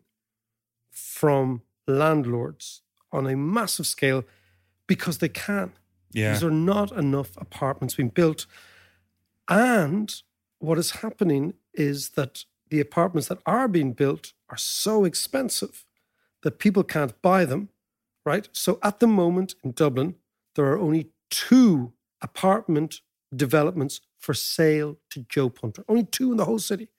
from 0.92 1.62
landlords 1.88 2.82
on 3.12 3.28
a 3.28 3.36
massive 3.36 3.88
scale 3.88 4.24
because 4.88 5.20
they 5.20 5.30
can. 5.30 5.74
Yeah. 6.12 6.30
Because 6.30 6.42
there 6.42 6.50
are 6.50 6.54
not 6.54 6.92
enough 6.92 7.36
apartments 7.38 7.96
being 7.96 8.10
built. 8.10 8.46
And 9.50 10.14
what 10.60 10.78
is 10.78 10.92
happening 10.92 11.54
is 11.74 12.10
that 12.12 12.46
the 12.74 12.80
apartments 12.80 13.28
that 13.28 13.38
are 13.46 13.68
being 13.68 13.94
built 13.94 14.34
are 14.50 14.58
so 14.58 15.06
expensive 15.06 15.86
that 16.42 16.58
people 16.58 16.84
can't 16.84 17.22
buy 17.22 17.46
them, 17.46 17.70
right? 18.26 18.50
So 18.52 18.80
at 18.82 19.00
the 19.00 19.06
moment 19.06 19.54
in 19.64 19.74
Dublin, 19.74 20.16
there 20.56 20.66
are 20.66 20.80
only 20.80 21.12
two 21.30 21.94
apartment 22.20 23.02
developments 23.36 24.02
for 24.18 24.34
sale 24.34 24.98
to 25.12 25.24
Joe 25.30 25.50
Punter. 25.50 25.86
Only 25.88 26.04
two 26.04 26.32
in 26.32 26.38
the 26.38 26.46
whole 26.46 26.58
city. 26.58 26.90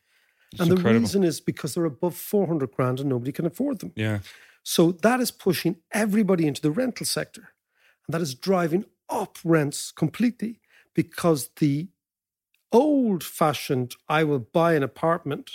and 0.60 0.70
the 0.70 0.76
reason 0.76 1.24
is 1.24 1.40
because 1.40 1.74
they're 1.74 1.84
above 1.84 2.14
400 2.14 2.70
grand 2.70 3.00
and 3.00 3.08
nobody 3.08 3.32
can 3.32 3.44
afford 3.44 3.80
them. 3.80 3.90
Yeah. 3.96 4.20
So 4.62 4.92
that 4.92 5.18
is 5.18 5.32
pushing 5.32 5.78
everybody 5.90 6.46
into 6.46 6.62
the 6.62 6.70
rental 6.70 7.04
sector. 7.04 7.48
And 8.06 8.14
that 8.14 8.22
is 8.22 8.36
driving 8.36 8.84
up 9.08 9.38
rents 9.42 9.90
completely 9.90 10.60
because 10.94 11.50
the 11.56 11.88
old 12.70 13.24
fashioned, 13.24 13.96
I 14.08 14.22
will 14.22 14.38
buy 14.38 14.74
an 14.74 14.84
apartment, 14.84 15.50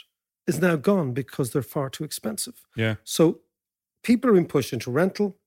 is 0.50 0.60
now 0.60 0.76
gone 0.76 1.14
because 1.14 1.52
they're 1.52 1.62
far 1.62 1.90
too 1.90 2.04
expensive. 2.04 2.66
Yeah. 2.76 2.96
So 3.04 3.40
people 4.04 4.30
are 4.30 4.34
being 4.34 4.48
pushed 4.48 4.74
into 4.74 4.92
rental. 4.92 5.38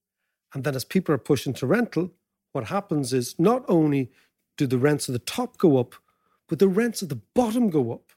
And 0.54 0.64
then 0.64 0.75
as 0.75 0.85
people 0.85 1.14
are 1.14 1.18
pushed 1.18 1.47
into 1.47 1.66
rental, 1.66 2.12
what 2.52 2.64
happens 2.64 3.12
is 3.12 3.38
not 3.38 3.64
only 3.68 4.11
do 4.56 4.66
the 4.66 4.78
rents 4.78 5.09
at 5.09 5.14
the 5.14 5.18
top 5.18 5.59
go 5.59 5.78
up, 5.78 5.94
but 6.49 6.59
the 6.59 6.68
rents 6.68 7.02
at 7.02 7.09
the 7.09 7.21
bottom 7.35 7.71
go 7.71 7.92
up. 7.92 8.12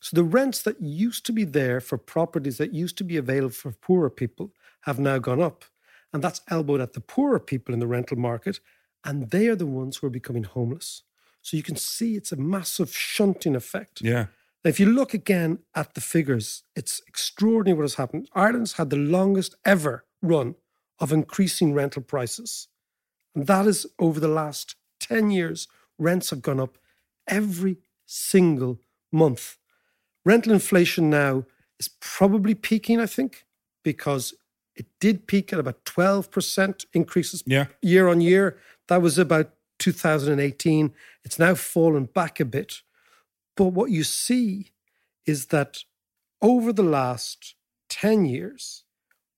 So 0.00 0.16
the 0.16 0.24
rents 0.24 0.62
that 0.62 0.80
used 0.80 1.24
to 1.26 1.32
be 1.32 1.44
there 1.44 1.80
for 1.80 1.98
properties 1.98 2.58
that 2.58 2.72
used 2.72 2.98
to 2.98 3.04
be 3.04 3.16
available 3.16 3.50
for 3.50 3.72
poorer 3.72 4.10
people 4.10 4.52
have 4.82 4.98
now 4.98 5.18
gone 5.18 5.42
up. 5.42 5.64
And 6.12 6.22
that's 6.22 6.40
elbowed 6.48 6.80
at 6.80 6.92
the 6.92 7.00
poorer 7.00 7.40
people 7.40 7.74
in 7.74 7.80
the 7.80 7.86
rental 7.86 8.16
market. 8.16 8.60
And 9.04 9.30
they 9.30 9.48
are 9.48 9.56
the 9.56 9.66
ones 9.66 9.96
who 9.96 10.06
are 10.06 10.10
becoming 10.10 10.44
homeless. 10.44 11.02
So 11.42 11.56
you 11.56 11.62
can 11.62 11.76
see 11.76 12.16
it's 12.16 12.32
a 12.32 12.36
massive 12.36 12.94
shunting 12.94 13.56
effect. 13.56 14.00
Yeah. 14.02 14.26
Now, 14.68 14.72
if 14.72 14.78
you 14.78 14.84
look 14.84 15.14
again 15.14 15.60
at 15.74 15.94
the 15.94 16.02
figures, 16.02 16.62
it's 16.76 17.00
extraordinary 17.08 17.74
what 17.78 17.84
has 17.84 17.94
happened. 17.94 18.28
Ireland's 18.34 18.74
had 18.74 18.90
the 18.90 18.96
longest 18.96 19.54
ever 19.64 20.04
run 20.20 20.56
of 20.98 21.10
increasing 21.10 21.72
rental 21.72 22.02
prices. 22.02 22.68
And 23.34 23.46
that 23.46 23.66
is 23.66 23.86
over 23.98 24.20
the 24.20 24.28
last 24.28 24.76
10 25.00 25.30
years, 25.30 25.68
rents 25.98 26.28
have 26.28 26.42
gone 26.42 26.60
up 26.60 26.76
every 27.26 27.78
single 28.04 28.78
month. 29.10 29.56
Rental 30.26 30.52
inflation 30.52 31.08
now 31.08 31.46
is 31.80 31.88
probably 31.98 32.54
peaking, 32.54 33.00
I 33.00 33.06
think, 33.06 33.46
because 33.82 34.34
it 34.76 34.84
did 35.00 35.26
peak 35.26 35.50
at 35.50 35.60
about 35.60 35.86
12% 35.86 36.84
increases 36.92 37.42
Yeah. 37.46 37.68
year 37.80 38.06
on 38.06 38.20
year. 38.20 38.58
That 38.88 39.00
was 39.00 39.16
about 39.16 39.50
2018. 39.78 40.92
It's 41.24 41.38
now 41.38 41.54
fallen 41.54 42.04
back 42.04 42.38
a 42.38 42.44
bit. 42.44 42.82
But 43.58 43.72
what 43.72 43.90
you 43.90 44.04
see 44.04 44.70
is 45.26 45.46
that 45.46 45.82
over 46.40 46.72
the 46.72 46.84
last 46.84 47.56
10 47.90 48.24
years, 48.24 48.84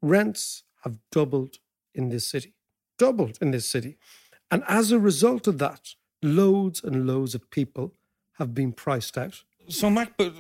rents 0.02 0.64
have 0.84 0.98
doubled 1.10 1.56
in 1.94 2.10
this 2.10 2.26
city, 2.26 2.52
doubled 2.98 3.38
in 3.40 3.50
this 3.50 3.66
city. 3.66 3.96
And 4.50 4.62
as 4.68 4.92
a 4.92 4.98
result 4.98 5.46
of 5.46 5.56
that, 5.58 5.94
loads 6.22 6.84
and 6.84 7.06
loads 7.06 7.34
of 7.34 7.50
people 7.50 7.94
have 8.34 8.54
been 8.54 8.72
priced 8.72 9.16
out. 9.16 9.42
So, 9.68 9.88
Mac, 9.88 10.18
but 10.18 10.34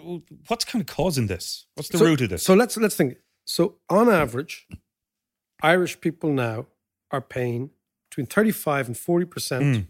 what's 0.48 0.66
kind 0.66 0.82
of 0.82 0.94
causing 0.94 1.26
this? 1.28 1.64
What's 1.74 1.88
the 1.88 1.98
so, 1.98 2.04
root 2.04 2.20
of 2.20 2.28
this? 2.28 2.42
So 2.42 2.52
let's 2.52 2.76
let's 2.76 2.96
think. 2.96 3.16
So 3.46 3.76
on 3.88 4.10
average, 4.10 4.66
Irish 5.62 6.00
people 6.02 6.30
now 6.30 6.66
are 7.10 7.22
paying 7.22 7.70
between 8.10 8.26
35 8.26 8.88
and 8.88 8.98
40 8.98 9.24
percent 9.24 9.64
Mm. 9.64 9.86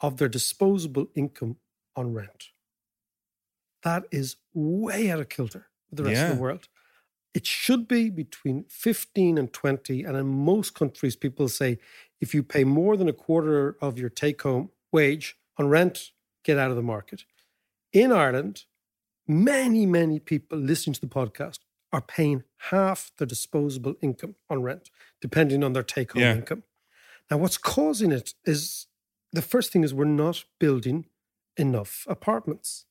of 0.00 0.18
their 0.18 0.28
disposable 0.28 1.08
income 1.16 1.56
on 1.96 2.14
rent. 2.14 2.51
That 3.82 4.04
is 4.10 4.36
way 4.54 5.10
out 5.10 5.20
of 5.20 5.28
kilter 5.28 5.66
with 5.90 5.98
the 5.98 6.04
rest 6.04 6.22
of 6.30 6.36
the 6.36 6.42
world. 6.42 6.68
It 7.34 7.46
should 7.46 7.88
be 7.88 8.10
between 8.10 8.64
15 8.68 9.38
and 9.38 9.52
20. 9.52 10.04
And 10.04 10.16
in 10.16 10.26
most 10.26 10.74
countries, 10.74 11.16
people 11.16 11.48
say 11.48 11.78
if 12.20 12.34
you 12.34 12.42
pay 12.42 12.64
more 12.64 12.96
than 12.96 13.08
a 13.08 13.12
quarter 13.12 13.76
of 13.80 13.98
your 13.98 14.10
take 14.10 14.42
home 14.42 14.70
wage 14.92 15.36
on 15.58 15.68
rent, 15.68 16.10
get 16.44 16.58
out 16.58 16.70
of 16.70 16.76
the 16.76 16.82
market. 16.82 17.24
In 17.92 18.12
Ireland, 18.12 18.64
many, 19.26 19.86
many 19.86 20.18
people 20.18 20.58
listening 20.58 20.94
to 20.94 21.00
the 21.00 21.06
podcast 21.06 21.60
are 21.92 22.02
paying 22.02 22.44
half 22.70 23.12
their 23.18 23.26
disposable 23.26 23.94
income 24.00 24.34
on 24.48 24.62
rent, 24.62 24.90
depending 25.20 25.62
on 25.64 25.72
their 25.72 25.82
take 25.82 26.12
home 26.12 26.22
Yeah. 26.22 26.34
income. 26.36 26.62
Now, 27.30 27.38
what's 27.38 27.58
causing 27.58 28.12
it 28.12 28.34
is 28.44 28.86
the 29.32 29.42
first 29.42 29.72
thing 29.72 29.84
is 29.84 29.94
we're 29.94 30.04
not 30.04 30.44
building 30.58 31.06
enough 31.56 32.06
apartments. 32.08 32.84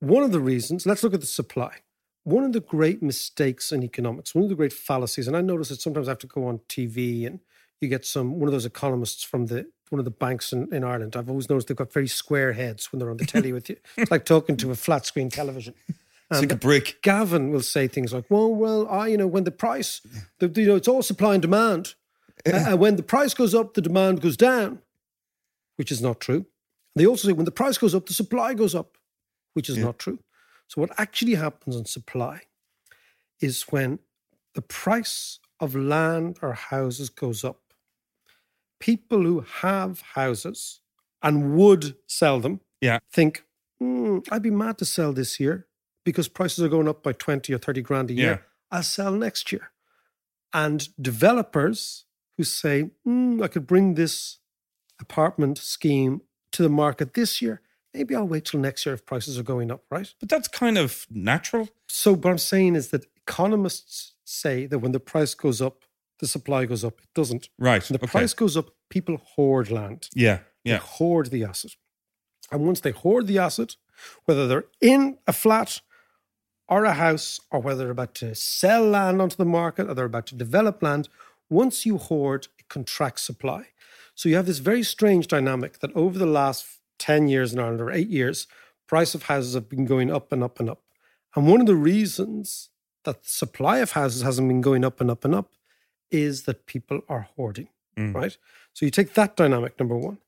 One 0.00 0.22
of 0.22 0.32
the 0.32 0.40
reasons, 0.40 0.86
let's 0.86 1.02
look 1.02 1.14
at 1.14 1.20
the 1.20 1.26
supply. 1.26 1.78
One 2.24 2.44
of 2.44 2.52
the 2.52 2.60
great 2.60 3.02
mistakes 3.02 3.72
in 3.72 3.82
economics, 3.82 4.34
one 4.34 4.44
of 4.44 4.50
the 4.50 4.56
great 4.56 4.72
fallacies, 4.72 5.26
and 5.26 5.36
I 5.36 5.40
notice 5.40 5.70
that 5.70 5.80
sometimes 5.80 6.08
I 6.08 6.12
have 6.12 6.18
to 6.18 6.26
go 6.26 6.46
on 6.46 6.60
TV 6.68 7.26
and 7.26 7.40
you 7.80 7.88
get 7.88 8.04
some 8.04 8.38
one 8.38 8.48
of 8.48 8.52
those 8.52 8.66
economists 8.66 9.22
from 9.22 9.46
the 9.46 9.66
one 9.90 9.98
of 9.98 10.04
the 10.04 10.10
banks 10.10 10.52
in, 10.52 10.72
in 10.72 10.84
Ireland. 10.84 11.16
I've 11.16 11.30
always 11.30 11.48
noticed 11.48 11.68
they've 11.68 11.76
got 11.76 11.92
very 11.92 12.08
square 12.08 12.52
heads 12.52 12.92
when 12.92 12.98
they're 12.98 13.10
on 13.10 13.16
the 13.16 13.24
telly 13.24 13.52
with 13.52 13.70
you. 13.70 13.76
It's 13.96 14.10
like 14.10 14.24
talking 14.24 14.56
to 14.58 14.70
a 14.70 14.74
flat 14.74 15.06
screen 15.06 15.30
television. 15.30 15.74
it's 16.30 16.40
like 16.40 16.52
a 16.52 16.56
brick. 16.56 17.00
Gavin 17.02 17.50
will 17.50 17.62
say 17.62 17.88
things 17.88 18.12
like, 18.12 18.26
"Well, 18.28 18.54
well, 18.54 18.86
I, 18.88 19.06
you 19.08 19.16
know, 19.16 19.26
when 19.26 19.44
the 19.44 19.50
price, 19.50 20.02
the, 20.38 20.48
you 20.48 20.66
know, 20.66 20.76
it's 20.76 20.88
all 20.88 21.02
supply 21.02 21.34
and 21.34 21.42
demand. 21.42 21.94
Uh, 22.46 22.50
and 22.52 22.78
when 22.78 22.96
the 22.96 23.02
price 23.02 23.32
goes 23.34 23.54
up, 23.54 23.74
the 23.74 23.80
demand 23.80 24.20
goes 24.20 24.36
down," 24.36 24.80
which 25.76 25.90
is 25.90 26.02
not 26.02 26.20
true. 26.20 26.46
They 26.94 27.06
also 27.06 27.28
say 27.28 27.32
when 27.32 27.46
the 27.46 27.50
price 27.52 27.78
goes 27.78 27.94
up, 27.94 28.06
the 28.06 28.14
supply 28.14 28.54
goes 28.54 28.74
up, 28.74 28.97
which 29.58 29.68
is 29.68 29.76
not 29.78 29.98
true. 29.98 30.20
So 30.68 30.80
what 30.80 30.90
actually 30.98 31.34
happens 31.34 31.74
on 31.76 31.84
supply 31.84 32.42
is 33.40 33.62
when 33.74 33.98
the 34.54 34.62
price 34.62 35.40
of 35.58 35.74
land 35.74 36.38
or 36.42 36.52
houses 36.52 37.08
goes 37.10 37.42
up, 37.42 37.60
people 38.78 39.22
who 39.24 39.40
have 39.40 40.00
houses 40.14 40.80
and 41.24 41.56
would 41.56 41.96
sell 42.06 42.38
them 42.38 42.60
Yeah. 42.80 42.98
think, 43.10 43.44
"Hmm, 43.80 44.18
I'd 44.30 44.42
be 44.42 44.50
mad 44.64 44.78
to 44.78 44.84
sell 44.84 45.12
this 45.12 45.40
year 45.40 45.66
because 46.04 46.28
prices 46.28 46.62
are 46.64 46.68
going 46.76 46.86
up 46.86 47.02
by 47.02 47.12
20 47.12 47.52
or 47.52 47.58
30 47.58 47.82
grand 47.82 48.10
a 48.10 48.14
year. 48.14 48.34
Yeah. 48.34 48.42
I'll 48.70 48.84
sell 48.84 49.12
next 49.12 49.50
year. 49.50 49.72
And 50.52 50.88
developers 51.10 52.04
who 52.36 52.44
say, 52.44 52.90
"Hmm, 53.04 53.42
I 53.42 53.48
could 53.48 53.66
bring 53.66 53.94
this 53.94 54.38
apartment 55.00 55.58
scheme 55.58 56.22
to 56.52 56.62
the 56.62 56.68
market 56.84 57.14
this 57.14 57.42
year. 57.42 57.60
Maybe 57.94 58.14
I'll 58.14 58.28
wait 58.28 58.44
till 58.44 58.60
next 58.60 58.84
year 58.84 58.94
if 58.94 59.06
prices 59.06 59.38
are 59.38 59.42
going 59.42 59.70
up, 59.70 59.84
right? 59.90 60.12
But 60.20 60.28
that's 60.28 60.48
kind 60.48 60.76
of 60.78 61.06
natural. 61.10 61.68
So, 61.88 62.12
what 62.14 62.26
I'm 62.30 62.38
saying 62.38 62.76
is 62.76 62.88
that 62.88 63.06
economists 63.16 64.12
say 64.24 64.66
that 64.66 64.78
when 64.80 64.92
the 64.92 65.00
price 65.00 65.34
goes 65.34 65.62
up, 65.62 65.84
the 66.20 66.26
supply 66.26 66.64
goes 66.66 66.84
up. 66.84 67.00
It 67.00 67.08
doesn't. 67.14 67.48
Right. 67.58 67.82
When 67.88 67.98
the 67.98 68.04
okay. 68.04 68.10
price 68.10 68.34
goes 68.34 68.56
up, 68.56 68.70
people 68.90 69.16
hoard 69.16 69.70
land. 69.70 70.08
Yeah. 70.14 70.40
They 70.64 70.72
Yeah. 70.72 70.78
hoard 70.78 71.30
the 71.30 71.44
asset. 71.44 71.72
And 72.50 72.66
once 72.66 72.80
they 72.80 72.90
hoard 72.90 73.26
the 73.26 73.38
asset, 73.38 73.76
whether 74.24 74.46
they're 74.46 74.66
in 74.80 75.18
a 75.26 75.32
flat 75.32 75.80
or 76.68 76.84
a 76.84 76.92
house, 76.94 77.40
or 77.50 77.60
whether 77.60 77.78
they're 77.84 77.90
about 77.90 78.14
to 78.16 78.34
sell 78.34 78.84
land 78.86 79.22
onto 79.22 79.36
the 79.36 79.44
market 79.44 79.88
or 79.88 79.94
they're 79.94 80.04
about 80.04 80.26
to 80.26 80.34
develop 80.34 80.82
land, 80.82 81.08
once 81.48 81.86
you 81.86 81.96
hoard, 81.96 82.48
it 82.58 82.68
contracts 82.68 83.22
supply. 83.22 83.68
So 84.14 84.28
you 84.28 84.36
have 84.36 84.46
this 84.46 84.58
very 84.58 84.82
strange 84.82 85.28
dynamic 85.28 85.78
that 85.78 85.94
over 85.94 86.18
the 86.18 86.26
last 86.26 86.66
10 86.98 87.28
years 87.28 87.52
in 87.52 87.58
Ireland 87.58 87.80
or 87.80 87.90
eight 87.90 88.08
years, 88.08 88.46
price 88.86 89.14
of 89.14 89.24
houses 89.24 89.54
have 89.54 89.68
been 89.68 89.84
going 89.84 90.10
up 90.10 90.32
and 90.32 90.42
up 90.42 90.58
and 90.60 90.70
up. 90.70 90.82
And 91.34 91.46
one 91.46 91.60
of 91.60 91.66
the 91.66 91.76
reasons 91.76 92.70
that 93.04 93.22
the 93.22 93.28
supply 93.28 93.78
of 93.78 93.92
houses 93.92 94.22
hasn't 94.22 94.48
been 94.48 94.60
going 94.60 94.84
up 94.84 95.00
and 95.00 95.10
up 95.10 95.24
and 95.24 95.34
up 95.34 95.52
is 96.10 96.42
that 96.44 96.66
people 96.66 97.00
are 97.08 97.28
hoarding, 97.36 97.68
mm. 97.96 98.14
right? 98.14 98.36
So 98.72 98.84
you 98.84 98.90
take 98.90 99.14
that 99.14 99.36
dynamic, 99.36 99.78
number 99.78 99.96
one. 99.96 100.18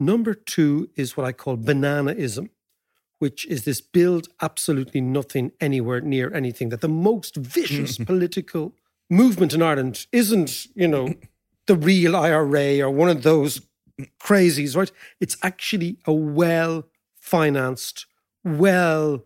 Number 0.00 0.34
two 0.34 0.90
is 0.96 1.16
what 1.16 1.26
I 1.26 1.32
call 1.32 1.56
bananaism, 1.56 2.50
which 3.18 3.46
is 3.46 3.64
this 3.64 3.80
build 3.80 4.28
absolutely 4.40 5.00
nothing 5.00 5.52
anywhere 5.60 6.00
near 6.00 6.32
anything. 6.34 6.68
That 6.70 6.80
the 6.80 6.88
most 6.88 7.36
vicious 7.36 7.98
political 8.10 8.74
movement 9.10 9.54
in 9.54 9.62
Ireland 9.62 10.06
isn't, 10.12 10.66
you 10.74 10.88
know, 10.88 11.14
the 11.66 11.76
real 11.76 12.16
IRA 12.16 12.80
or 12.80 12.90
one 12.90 13.08
of 13.08 13.22
those 13.22 13.60
crazies, 14.20 14.76
right? 14.76 14.90
It's 15.20 15.36
actually 15.42 15.98
a 16.06 16.12
well 16.12 16.86
financed, 17.16 18.06
well 18.44 19.24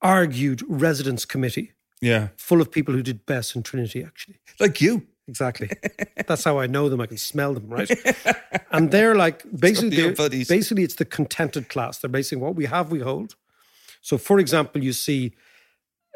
argued 0.00 0.62
residence 0.68 1.24
committee 1.24 1.72
Yeah. 2.00 2.28
full 2.36 2.60
of 2.60 2.70
people 2.70 2.94
who 2.94 3.02
did 3.02 3.26
best 3.26 3.56
in 3.56 3.62
Trinity, 3.62 4.02
actually. 4.04 4.38
Like 4.60 4.80
you. 4.80 5.06
exactly. 5.26 5.70
That's 6.26 6.44
how 6.44 6.58
I 6.58 6.66
know 6.66 6.88
them. 6.88 7.00
I 7.00 7.06
can 7.06 7.16
smell 7.18 7.54
them, 7.54 7.68
right? 7.68 7.90
and 8.70 8.90
they're 8.90 9.14
like 9.14 9.42
basically, 9.58 9.96
they're- 9.96 10.12
basically, 10.46 10.84
it's 10.84 10.94
the 10.94 11.04
contented 11.04 11.68
class. 11.68 11.98
They're 11.98 12.08
basically 12.10 12.42
what 12.42 12.54
we 12.54 12.66
have, 12.66 12.90
we 12.90 13.00
hold. 13.00 13.34
So, 14.00 14.16
for 14.18 14.38
example, 14.38 14.82
you 14.82 14.92
see 14.92 15.32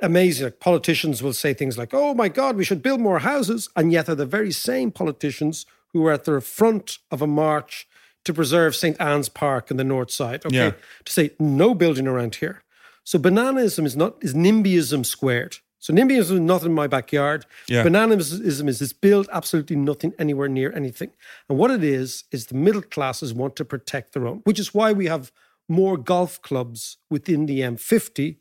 amazing 0.01 0.45
like 0.45 0.61
politicians 0.61 1.23
will 1.23 1.33
say 1.33 1.53
things 1.55 1.77
like, 1.77 1.93
"Oh 1.93 2.15
my 2.15 2.29
God, 2.29 2.57
we 2.57 2.65
should 2.65 2.81
build 2.83 3.01
more 3.01 3.19
houses," 3.19 3.69
and 3.77 3.93
yet 3.93 4.07
they're 4.07 4.15
the 4.15 4.25
very 4.27 4.53
same 4.53 4.91
politicians 4.93 5.67
who 5.93 6.07
are 6.07 6.13
at 6.13 6.25
the 6.25 6.41
front 6.41 6.99
of 7.11 7.23
a 7.23 7.27
march 7.27 7.87
to 8.25 8.33
preserve 8.33 8.75
St 8.77 8.97
Anne's 9.01 9.29
Park 9.29 9.71
in 9.71 9.77
the 9.77 9.85
north 9.85 10.11
side. 10.11 10.45
Okay, 10.47 10.57
Yeah. 10.57 10.73
to 11.05 11.13
say 11.13 11.31
no 11.39 11.75
building 11.75 12.07
around 12.07 12.37
here. 12.37 12.63
So 13.05 13.19
bananaism 13.19 13.85
is 13.85 13.97
not 13.97 14.17
is 14.21 14.35
NIMBYism 14.35 15.05
squared. 15.05 15.57
So 15.81 15.93
NIMBYism 15.93 16.21
is 16.35 16.41
nothing 16.41 16.69
in 16.69 16.75
my 16.75 16.87
backyard. 16.87 17.45
Yeah. 17.67 17.83
Bananaism 17.85 18.69
is 18.69 18.79
this 18.79 18.93
build 18.93 19.29
absolutely 19.33 19.75
nothing 19.75 20.13
anywhere 20.19 20.47
near 20.49 20.73
anything. 20.73 21.11
And 21.49 21.59
what 21.59 21.73
it 21.73 21.83
is 21.83 22.25
is 22.31 22.47
the 22.47 22.55
middle 22.55 22.83
classes 22.83 23.35
want 23.35 23.57
to 23.57 23.65
protect 23.65 24.13
their 24.13 24.27
own, 24.29 24.43
which 24.45 24.61
is 24.61 24.73
why 24.73 24.93
we 24.93 25.07
have 25.07 25.33
more 25.69 25.97
golf 25.97 26.41
clubs 26.43 26.99
within 27.11 27.47
the 27.47 27.61
M50, 27.61 28.37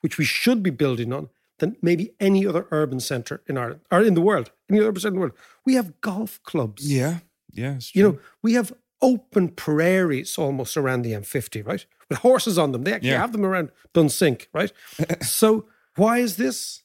which 0.00 0.16
we 0.16 0.24
should 0.24 0.62
be 0.62 0.70
building 0.70 1.12
on, 1.12 1.28
than 1.58 1.76
maybe 1.82 2.12
any 2.20 2.46
other 2.46 2.66
urban 2.70 3.00
centre 3.00 3.42
in 3.46 3.56
Ireland 3.58 3.80
or 3.90 4.02
in 4.02 4.14
the 4.14 4.20
world. 4.20 4.50
Any 4.70 4.78
other 4.80 4.88
urban 4.88 5.00
centre 5.00 5.14
in 5.14 5.14
the 5.14 5.20
world. 5.20 5.32
We 5.64 5.74
have 5.74 6.00
golf 6.00 6.40
clubs. 6.44 6.90
Yeah. 6.90 7.18
Yeah. 7.52 7.78
You 7.92 8.02
know, 8.02 8.18
we 8.42 8.54
have 8.54 8.72
open 9.02 9.48
prairies 9.48 10.38
almost 10.38 10.76
around 10.76 11.02
the 11.02 11.12
M50, 11.12 11.66
right? 11.66 11.84
With 12.08 12.18
horses 12.18 12.58
on 12.58 12.72
them. 12.72 12.84
They 12.84 12.92
actually 12.94 13.10
Yeah. 13.10 13.20
have 13.20 13.32
them 13.32 13.44
around 13.44 13.70
Dunsink, 13.94 14.46
right? 14.52 14.72
so 15.22 15.66
why 15.96 16.18
is 16.18 16.36
this? 16.36 16.82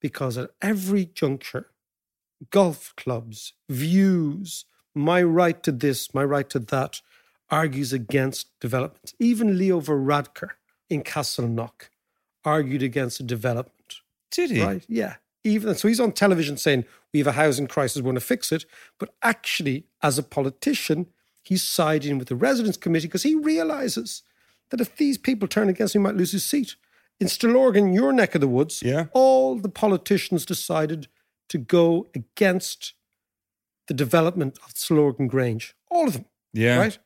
Because 0.00 0.36
at 0.38 0.50
every 0.62 1.06
juncture, 1.06 1.70
golf 2.50 2.94
clubs, 2.96 3.52
views, 3.68 4.64
my 4.94 5.22
right 5.22 5.62
to 5.62 5.72
this, 5.72 6.12
my 6.14 6.24
right 6.24 6.48
to 6.50 6.58
that, 6.58 7.00
argues 7.50 7.92
against 7.92 8.48
development. 8.60 9.14
Even 9.18 9.56
Leo 9.58 9.80
Varadkar 9.80 10.50
in 10.90 11.02
Castleknock 11.02 11.90
argued 12.44 12.82
against 12.82 13.20
a 13.20 13.22
development. 13.22 14.00
Did 14.30 14.50
he? 14.50 14.62
Right? 14.62 14.84
Yeah. 14.88 15.16
Even 15.44 15.74
so, 15.76 15.86
he's 15.88 16.00
on 16.00 16.12
television 16.12 16.56
saying 16.56 16.84
we 17.12 17.20
have 17.20 17.26
a 17.28 17.32
housing 17.32 17.66
crisis, 17.68 18.02
we 18.02 18.06
want 18.06 18.16
to 18.16 18.24
fix 18.24 18.50
it. 18.50 18.64
But 18.98 19.14
actually, 19.22 19.86
as 20.02 20.18
a 20.18 20.22
politician, 20.22 21.06
he's 21.42 21.62
siding 21.62 22.18
with 22.18 22.28
the 22.28 22.34
residents' 22.34 22.76
committee 22.76 23.06
because 23.06 23.22
he 23.22 23.36
realizes 23.36 24.22
that 24.70 24.80
if 24.80 24.96
these 24.96 25.16
people 25.18 25.46
turn 25.46 25.68
against 25.68 25.94
him, 25.94 26.02
he 26.02 26.04
might 26.04 26.16
lose 26.16 26.32
his 26.32 26.44
seat. 26.44 26.74
In 27.20 27.28
Stillorgan, 27.28 27.94
your 27.94 28.12
neck 28.12 28.34
of 28.34 28.40
the 28.40 28.48
woods, 28.48 28.82
Yeah. 28.84 29.06
all 29.12 29.56
the 29.56 29.68
politicians 29.68 30.44
decided 30.44 31.08
to 31.48 31.58
go 31.58 32.08
against 32.14 32.94
the 33.86 33.94
development 33.94 34.58
of 34.64 34.74
Stillorgan 34.74 35.28
Grange. 35.28 35.74
All 35.88 36.08
of 36.08 36.14
them. 36.14 36.24
Yeah. 36.52 36.78
Right? 36.78 36.98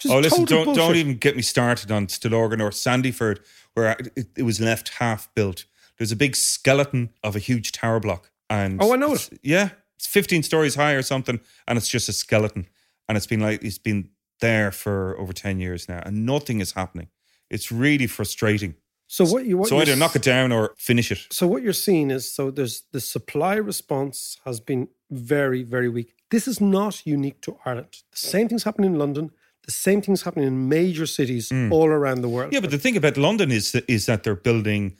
Just 0.00 0.14
oh, 0.14 0.18
listen! 0.18 0.44
Don't 0.44 0.74
don't 0.74 0.96
even 0.96 1.16
get 1.16 1.36
me 1.36 1.42
started 1.42 1.92
on 1.92 2.08
Stillorgan 2.08 2.60
or 2.60 2.70
Sandyford, 2.70 3.38
where 3.74 3.96
it, 4.16 4.26
it 4.36 4.42
was 4.42 4.60
left 4.60 4.88
half 4.98 5.32
built. 5.34 5.64
There's 5.98 6.12
a 6.12 6.16
big 6.16 6.36
skeleton 6.36 7.10
of 7.22 7.36
a 7.36 7.38
huge 7.38 7.72
tower 7.72 8.00
block, 8.00 8.30
and 8.48 8.82
Oh, 8.82 8.92
I 8.92 8.96
know 8.96 9.12
it's- 9.14 9.30
Yeah, 9.42 9.70
it's 9.96 10.06
15 10.06 10.42
stories 10.42 10.74
high 10.74 10.92
or 10.92 11.02
something, 11.02 11.40
and 11.66 11.76
it's 11.78 11.88
just 11.88 12.08
a 12.08 12.12
skeleton, 12.12 12.66
and 13.08 13.16
it's 13.16 13.26
been 13.26 13.40
like 13.40 13.62
it's 13.62 13.78
been 13.78 14.10
there 14.40 14.72
for 14.72 15.16
over 15.18 15.32
10 15.32 15.60
years 15.60 15.88
now, 15.88 16.02
and 16.04 16.26
nothing 16.26 16.60
is 16.60 16.72
happening. 16.72 17.08
It's 17.50 17.70
really 17.70 18.06
frustrating. 18.06 18.74
So 19.06 19.26
what 19.26 19.44
you 19.44 19.58
what 19.58 19.68
so 19.68 19.78
either 19.78 19.94
knock 19.94 20.16
it 20.16 20.22
down 20.22 20.52
or 20.52 20.72
finish 20.78 21.12
it. 21.12 21.26
So 21.30 21.46
what 21.46 21.62
you're 21.62 21.74
seeing 21.74 22.10
is 22.10 22.34
so 22.34 22.50
there's 22.50 22.84
the 22.92 23.00
supply 23.00 23.56
response 23.56 24.38
has 24.46 24.58
been 24.58 24.88
very 25.10 25.62
very 25.62 25.90
weak. 25.90 26.14
This 26.30 26.48
is 26.48 26.62
not 26.62 27.06
unique 27.06 27.42
to 27.42 27.58
Ireland. 27.66 27.92
The 28.10 28.18
same 28.18 28.48
things 28.48 28.62
happen 28.64 28.84
in 28.84 28.98
London. 28.98 29.30
The 29.66 29.70
same 29.70 30.00
things 30.00 30.22
happening 30.22 30.46
in 30.48 30.68
major 30.68 31.06
cities 31.06 31.50
mm. 31.50 31.70
all 31.70 31.88
around 31.88 32.22
the 32.22 32.28
world. 32.28 32.54
Yeah, 32.54 32.60
but 32.60 32.70
the 32.70 32.78
thing 32.78 32.96
about 32.96 33.16
London 33.16 33.52
is 33.52 33.72
that, 33.72 33.84
is 33.86 34.06
that 34.06 34.22
they're 34.22 34.34
building 34.34 34.96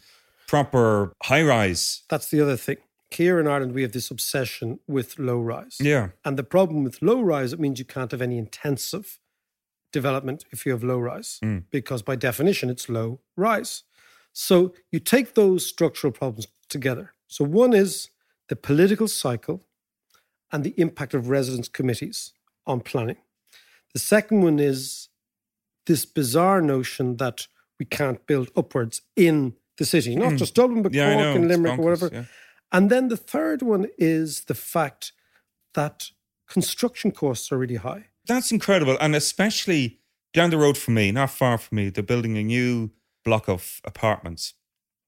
proper 0.53 1.15
high 1.23 1.43
rise. 1.43 2.03
that's 2.11 2.29
the 2.29 2.39
other 2.39 2.59
thing. 2.59 2.77
Here 3.11 3.41
in 3.41 3.47
Ireland, 3.47 3.73
we 3.73 3.81
have 3.81 3.93
this 3.93 4.11
obsession 4.11 4.81
with 4.87 5.19
low 5.19 5.41
rise. 5.41 5.79
Yeah. 5.81 6.09
And 6.27 6.39
the 6.39 6.45
problem 6.45 6.85
with 6.85 7.01
low 7.01 7.23
rise, 7.23 7.55
it 7.55 7.61
means 7.61 7.79
you 7.79 7.87
can't 7.87 8.11
have 8.11 8.21
any 8.21 8.37
intensive 8.37 9.19
development 9.95 10.45
if 10.51 10.67
you 10.67 10.73
have 10.73 10.85
low 10.85 10.99
rise, 10.99 11.39
hmm. 11.43 11.61
because 11.71 12.03
by 12.03 12.17
definition, 12.17 12.69
it's 12.69 12.91
low 12.91 13.21
rise. 13.35 13.85
So 14.35 14.75
you 14.91 15.01
take 15.01 15.35
those 15.35 15.67
structural 15.67 16.13
problems 16.13 16.49
together. 16.69 17.15
So 17.29 17.45
one 17.45 17.73
is 17.73 18.11
the 18.51 18.57
political 18.57 19.09
cycle 19.09 19.65
and 20.53 20.65
the 20.65 20.75
impact 20.77 21.15
of 21.15 21.31
residence 21.31 21.69
committees 21.69 22.35
on 22.67 22.81
planning. 22.81 23.23
The 23.95 24.01
second 24.01 24.43
one 24.43 24.59
is 24.59 25.09
this 25.87 26.05
bizarre 26.05 26.61
notion 26.61 27.17
that 27.17 27.47
we 27.79 27.87
can't 27.87 28.27
build 28.27 28.51
upwards 28.55 29.01
in 29.17 29.55
the 29.79 29.85
city, 29.85 30.17
not 30.17 30.33
hmm. 30.33 30.37
just 30.37 30.55
Dublin, 30.55 30.83
but 30.83 30.93
Yeah, 30.93 31.15
Cork 31.15 31.37
and 31.37 31.49
Limerick 31.49 31.73
or 31.73 31.77
bonkers, 31.77 31.85
whatever. 31.85 32.11
yeah. 32.13 32.25
And 32.73 32.91
then 32.91 33.09
the 33.09 33.17
third 33.17 33.63
one 33.63 33.87
is 33.99 34.45
the 34.45 34.55
fact 34.55 35.13
that 35.75 36.11
construction 36.49 37.11
costs 37.11 37.53
are 37.53 37.59
really 37.59 37.77
high. 37.77 38.07
That's 38.27 38.53
incredible. 38.53 38.97
And 39.01 39.15
especially 39.15 40.01
down 40.33 40.51
the 40.51 40.59
road 40.59 40.79
from 40.79 40.95
me, 40.95 41.13
not 41.13 41.31
far 41.31 41.59
from 41.59 41.77
me, 41.77 41.91
they're 41.91 42.03
building 42.03 42.39
a 42.39 42.43
new 42.43 42.91
block 43.25 43.49
of 43.49 43.81
apartments. 43.85 44.55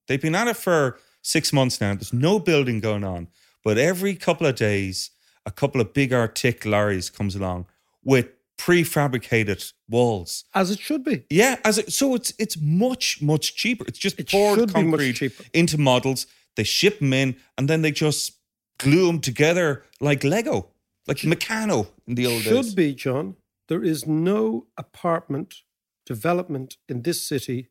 They've 0.06 0.20
been 0.20 0.34
at 0.34 0.48
it 0.48 0.56
for 0.56 0.98
six 1.22 1.52
months 1.52 1.80
now. 1.80 1.94
There's 1.94 2.12
no 2.12 2.38
building 2.38 2.80
going 2.80 3.04
on. 3.04 3.28
But 3.62 3.78
every 3.78 4.14
couple 4.14 4.46
of 4.46 4.56
days, 4.56 5.10
a 5.46 5.50
couple 5.50 5.80
of 5.80 5.94
big 5.94 6.12
Arctic 6.12 6.66
lorries 6.66 7.08
comes 7.08 7.34
along 7.34 7.66
with 8.02 8.28
prefabricated 8.58 9.72
walls. 9.88 10.44
As 10.54 10.70
it 10.70 10.78
should 10.78 11.04
be. 11.04 11.24
Yeah, 11.30 11.56
as 11.64 11.78
it, 11.78 11.92
so 11.92 12.14
it's 12.14 12.32
it's 12.38 12.56
much 12.60 13.20
much 13.22 13.56
cheaper. 13.56 13.84
It's 13.86 13.98
just 13.98 14.18
It 14.18 14.30
poured 14.30 14.58
should 14.58 14.72
be 14.72 14.82
much 14.82 15.00
concrete 15.00 15.32
into 15.52 15.78
models. 15.78 16.26
They 16.56 16.64
ship 16.64 17.00
them 17.00 17.12
in, 17.12 17.36
and 17.58 17.68
then 17.68 17.82
they 17.82 17.90
just 17.90 18.32
glue 18.78 19.06
them 19.06 19.20
together 19.20 19.84
like 20.00 20.24
Lego, 20.24 20.68
like 21.06 21.18
Meccano 21.18 21.88
in 22.06 22.14
the 22.14 22.26
old 22.26 22.42
should 22.42 22.54
days. 22.54 22.66
Should 22.66 22.76
be, 22.76 22.94
John. 22.94 23.36
There 23.68 23.82
is 23.82 24.06
no 24.06 24.66
apartment 24.76 25.62
development 26.04 26.76
in 26.88 27.02
this 27.02 27.26
city 27.26 27.70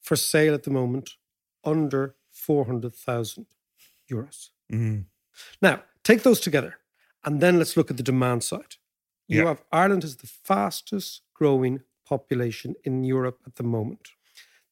for 0.00 0.16
sale 0.16 0.54
at 0.54 0.62
the 0.62 0.70
moment 0.70 1.10
under 1.64 2.14
400,000 2.30 3.46
euros. 4.10 4.50
Mm. 4.72 5.04
Now, 5.60 5.82
take 6.04 6.22
those 6.22 6.40
together 6.40 6.78
and 7.24 7.40
then 7.40 7.58
let's 7.58 7.76
look 7.76 7.90
at 7.90 7.96
the 7.96 8.02
demand 8.02 8.44
side. 8.44 8.76
You 9.28 9.40
Yeah. 9.40 9.48
have 9.48 9.62
Ireland 9.72 10.04
is 10.04 10.16
the 10.16 10.26
fastest 10.26 11.22
growing 11.34 11.82
population 12.04 12.74
in 12.84 13.04
Europe 13.04 13.40
at 13.46 13.56
the 13.56 13.64
moment. 13.64 14.10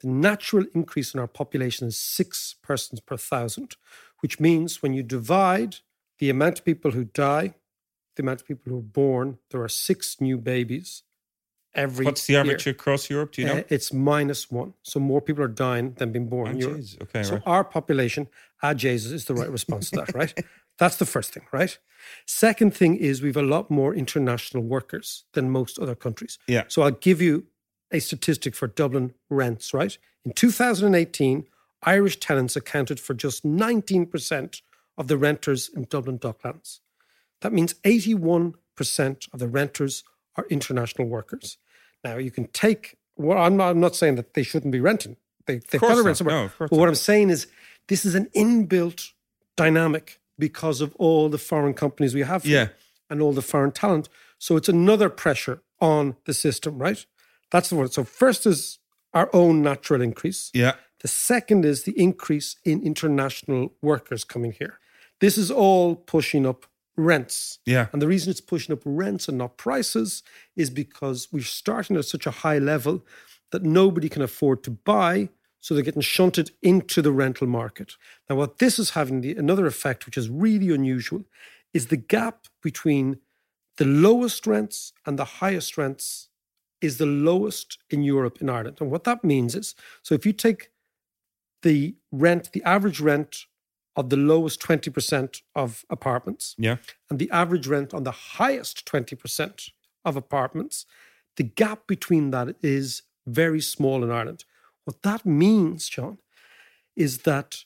The 0.00 0.08
natural 0.08 0.66
increase 0.74 1.14
in 1.14 1.20
our 1.20 1.26
population 1.28 1.88
is 1.88 1.96
six 1.96 2.54
persons 2.62 3.00
per 3.00 3.16
thousand, 3.16 3.76
which 4.20 4.38
means 4.38 4.82
when 4.82 4.94
you 4.94 5.02
divide 5.02 5.76
the 6.18 6.30
amount 6.30 6.58
of 6.58 6.64
people 6.64 6.92
who 6.92 7.04
die, 7.04 7.54
the 8.16 8.22
amount 8.22 8.42
of 8.42 8.46
people 8.46 8.70
who 8.72 8.78
are 8.78 8.82
born, 8.82 9.38
there 9.50 9.62
are 9.62 9.68
six 9.68 10.20
new 10.20 10.38
babies 10.38 11.02
every 11.74 12.06
What's 12.06 12.26
the 12.26 12.36
average 12.36 12.66
across 12.66 13.10
Europe? 13.10 13.32
Do 13.32 13.42
you 13.42 13.48
know? 13.48 13.58
Uh, 13.58 13.62
it's 13.68 13.92
minus 13.92 14.50
one. 14.50 14.74
So 14.82 15.00
more 15.00 15.20
people 15.20 15.42
are 15.42 15.48
dying 15.48 15.94
than 15.94 16.12
being 16.12 16.28
born 16.28 16.48
Oh, 16.48 16.50
in 16.52 16.58
Europe. 16.58 16.80
Okay, 17.02 17.22
so 17.22 17.32
right. 17.34 17.42
our 17.46 17.64
population, 17.64 18.28
ah, 18.62 18.74
Jesus, 18.74 19.12
is 19.12 19.24
the 19.24 19.34
right 19.34 19.50
response 19.50 19.90
to 19.90 19.96
that, 20.00 20.14
right? 20.14 20.32
That's 20.78 20.96
the 20.96 21.06
first 21.06 21.32
thing, 21.32 21.46
right? 21.52 21.78
Second 22.26 22.74
thing 22.74 22.96
is 22.96 23.22
we've 23.22 23.36
a 23.36 23.42
lot 23.42 23.70
more 23.70 23.94
international 23.94 24.62
workers 24.62 25.24
than 25.32 25.50
most 25.50 25.78
other 25.78 25.94
countries. 25.94 26.38
Yeah. 26.46 26.64
So 26.68 26.82
I'll 26.82 26.90
give 26.90 27.22
you 27.22 27.46
a 27.90 28.00
statistic 28.00 28.54
for 28.54 28.66
Dublin 28.66 29.14
rents, 29.30 29.72
right? 29.72 29.96
In 30.24 30.32
2018, 30.32 31.46
Irish 31.84 32.18
tenants 32.18 32.56
accounted 32.56 32.98
for 32.98 33.14
just 33.14 33.44
19% 33.44 34.60
of 34.96 35.08
the 35.08 35.16
renters 35.16 35.68
in 35.68 35.84
Dublin 35.84 36.18
Docklands. 36.18 36.80
That 37.40 37.52
means 37.52 37.74
81% 37.84 38.54
of 39.32 39.38
the 39.38 39.48
renters 39.48 40.02
are 40.36 40.46
international 40.48 41.08
workers. 41.08 41.58
Now, 42.02 42.16
you 42.16 42.30
can 42.30 42.46
take, 42.48 42.96
well, 43.16 43.38
I'm 43.38 43.56
not, 43.56 43.70
I'm 43.70 43.80
not 43.80 43.94
saying 43.96 44.16
that 44.16 44.34
they 44.34 44.42
shouldn't 44.42 44.72
be 44.72 44.80
renting. 44.80 45.16
They, 45.46 45.58
they've 45.70 45.80
got 45.80 45.94
to 45.94 46.02
rent 46.02 46.16
somewhere. 46.16 46.36
No, 46.36 46.44
of 46.44 46.56
course 46.56 46.70
but 46.70 46.78
what 46.78 46.88
I'm 46.88 46.94
saying 46.94 47.30
is 47.30 47.46
this 47.88 48.04
is 48.04 48.14
an 48.14 48.30
inbuilt 48.34 49.10
dynamic 49.56 50.20
because 50.38 50.80
of 50.80 50.94
all 50.96 51.28
the 51.28 51.38
foreign 51.38 51.74
companies 51.74 52.14
we 52.14 52.22
have 52.22 52.42
here 52.44 52.58
Yeah. 52.60 52.68
and 53.10 53.20
all 53.22 53.32
the 53.32 53.42
foreign 53.42 53.72
talent. 53.72 54.08
So 54.38 54.56
it's 54.56 54.68
another 54.68 55.08
pressure 55.08 55.62
on 55.80 56.16
the 56.26 56.34
system, 56.34 56.78
right? 56.78 57.04
That's 57.50 57.68
the 57.70 57.76
one. 57.76 57.90
So 57.90 58.04
first 58.04 58.46
is 58.46 58.78
our 59.12 59.30
own 59.32 59.62
natural 59.62 60.00
increase. 60.02 60.50
Yeah. 60.54 60.74
The 61.00 61.08
second 61.08 61.64
is 61.64 61.82
the 61.84 61.98
increase 62.00 62.56
in 62.64 62.82
international 62.82 63.74
workers 63.82 64.24
coming 64.24 64.52
here. 64.52 64.78
This 65.20 65.38
is 65.38 65.50
all 65.50 65.94
pushing 65.94 66.46
up 66.46 66.66
rents. 66.96 67.58
Yeah. 67.66 67.86
And 67.92 68.00
the 68.02 68.06
reason 68.08 68.30
it's 68.30 68.40
pushing 68.40 68.72
up 68.72 68.80
rents 68.84 69.28
and 69.28 69.38
not 69.38 69.56
prices 69.56 70.22
is 70.56 70.70
because 70.70 71.28
we're 71.32 71.42
starting 71.44 71.96
at 71.96 72.04
such 72.04 72.26
a 72.26 72.30
high 72.30 72.58
level 72.58 73.04
that 73.50 73.62
nobody 73.62 74.08
can 74.08 74.22
afford 74.22 74.62
to 74.64 74.70
buy. 74.70 75.28
So 75.64 75.72
they're 75.72 75.82
getting 75.82 76.02
shunted 76.02 76.50
into 76.60 77.00
the 77.00 77.10
rental 77.10 77.46
market. 77.46 77.96
Now, 78.28 78.36
what 78.36 78.58
this 78.58 78.78
is 78.78 78.90
having 78.90 79.22
the, 79.22 79.34
another 79.34 79.64
effect, 79.64 80.04
which 80.04 80.18
is 80.18 80.28
really 80.28 80.68
unusual, 80.74 81.24
is 81.72 81.86
the 81.86 81.96
gap 81.96 82.48
between 82.62 83.16
the 83.78 83.86
lowest 83.86 84.46
rents 84.46 84.92
and 85.06 85.18
the 85.18 85.40
highest 85.40 85.78
rents 85.78 86.28
is 86.82 86.98
the 86.98 87.06
lowest 87.06 87.78
in 87.88 88.02
Europe 88.02 88.42
in 88.42 88.50
Ireland. 88.50 88.76
And 88.78 88.90
what 88.90 89.04
that 89.04 89.24
means 89.24 89.54
is 89.54 89.74
so 90.02 90.14
if 90.14 90.26
you 90.26 90.34
take 90.34 90.68
the 91.62 91.94
rent, 92.12 92.52
the 92.52 92.62
average 92.64 93.00
rent 93.00 93.46
of 93.96 94.10
the 94.10 94.18
lowest 94.18 94.60
20% 94.60 95.40
of 95.54 95.86
apartments 95.88 96.54
Yeah. 96.58 96.76
and 97.08 97.18
the 97.18 97.30
average 97.30 97.66
rent 97.66 97.94
on 97.94 98.02
the 98.02 98.36
highest 98.36 98.84
20% 98.84 99.70
of 100.04 100.14
apartments, 100.14 100.84
the 101.36 101.42
gap 101.42 101.86
between 101.86 102.32
that 102.32 102.54
is 102.62 103.00
very 103.26 103.62
small 103.62 104.04
in 104.04 104.10
Ireland. 104.10 104.44
What 104.84 105.02
that 105.02 105.24
means, 105.24 105.88
John, 105.88 106.18
is 106.96 107.18
that 107.18 107.64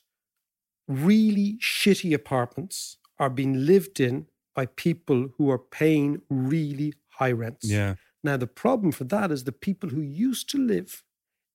really 0.87 1.59
shitty 1.61 2.15
apartments 2.15 2.97
are 3.19 3.31
being 3.31 3.67
lived 3.67 4.01
in 4.01 4.27
by 4.55 4.67
people 4.67 5.29
who 5.37 5.51
are 5.51 5.59
paying 5.59 6.23
really 6.31 6.95
high 7.11 7.33
rents. 7.33 7.69
Yeah. 7.69 7.97
Now, 8.25 8.37
the 8.37 8.47
problem 8.47 8.93
for 8.93 9.05
that 9.05 9.31
is 9.31 9.45
the 9.45 9.53
people 9.53 9.91
who 9.91 10.01
used 10.01 10.49
to 10.51 10.59
live 10.59 11.05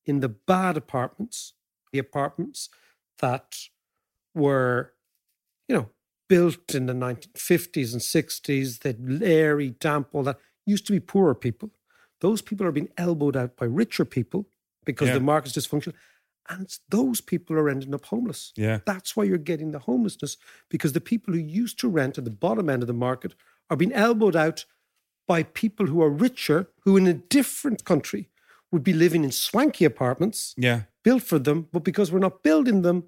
in 0.06 0.20
the 0.20 0.30
bad 0.30 0.78
apartments, 0.78 1.54
the 1.92 2.00
apartments 2.00 2.70
that 3.20 3.56
were, 4.34 4.94
you 5.68 5.76
know, 5.76 5.90
built 6.30 6.74
in 6.74 6.86
the 6.86 6.94
1950s 6.94 7.94
and 7.94 8.02
60s, 8.02 8.80
the 8.80 9.26
airy, 9.26 9.72
damp, 9.72 10.10
all 10.14 10.24
that, 10.24 10.40
used 10.66 10.86
to 10.88 10.94
be 10.94 11.00
poorer 11.00 11.36
people. 11.36 11.70
Those 12.22 12.42
people 12.42 12.66
are 12.66 12.72
being 12.72 12.90
elbowed 12.98 13.36
out 13.36 13.58
by 13.58 13.66
richer 13.66 14.06
people 14.06 14.48
because 14.86 15.08
Yeah. 15.10 15.16
the 15.16 15.20
market's 15.22 15.56
dysfunctional. 15.58 15.94
And 16.50 16.70
those 16.90 17.22
people 17.22 17.56
are 17.56 17.70
ending 17.70 17.94
up 17.94 18.06
homeless. 18.06 18.52
Yeah. 18.58 18.80
That's 18.86 19.16
why 19.16 19.24
you're 19.24 19.38
getting 19.38 19.72
the 19.72 19.80
homelessness 19.80 20.36
because 20.70 20.92
the 20.94 21.00
people 21.02 21.34
who 21.34 21.40
used 21.40 21.80
to 21.80 21.88
rent 21.88 22.18
at 22.18 22.26
the 22.26 22.32
bottom 22.32 22.70
end 22.70 22.84
of 22.84 22.88
the 22.88 22.94
market 22.94 23.34
are 23.70 23.78
being 23.78 23.94
elbowed 23.94 24.36
out 24.36 24.66
by 25.26 25.44
people 25.44 25.88
who 25.88 26.02
are 26.02 26.10
richer, 26.10 26.68
who 26.84 26.98
in 26.98 27.08
a 27.08 27.14
different 27.14 27.86
country 27.86 28.30
would 28.72 28.84
be 28.84 28.92
living 28.92 29.24
in 29.24 29.32
swanky 29.32 29.86
apartments 29.86 30.54
Yeah. 30.58 30.82
built 31.04 31.24
for 31.24 31.40
them. 31.40 31.70
But 31.72 31.84
because 31.86 32.12
we're 32.12 32.20
not 32.20 32.44
building 32.44 32.82
them, 32.82 33.06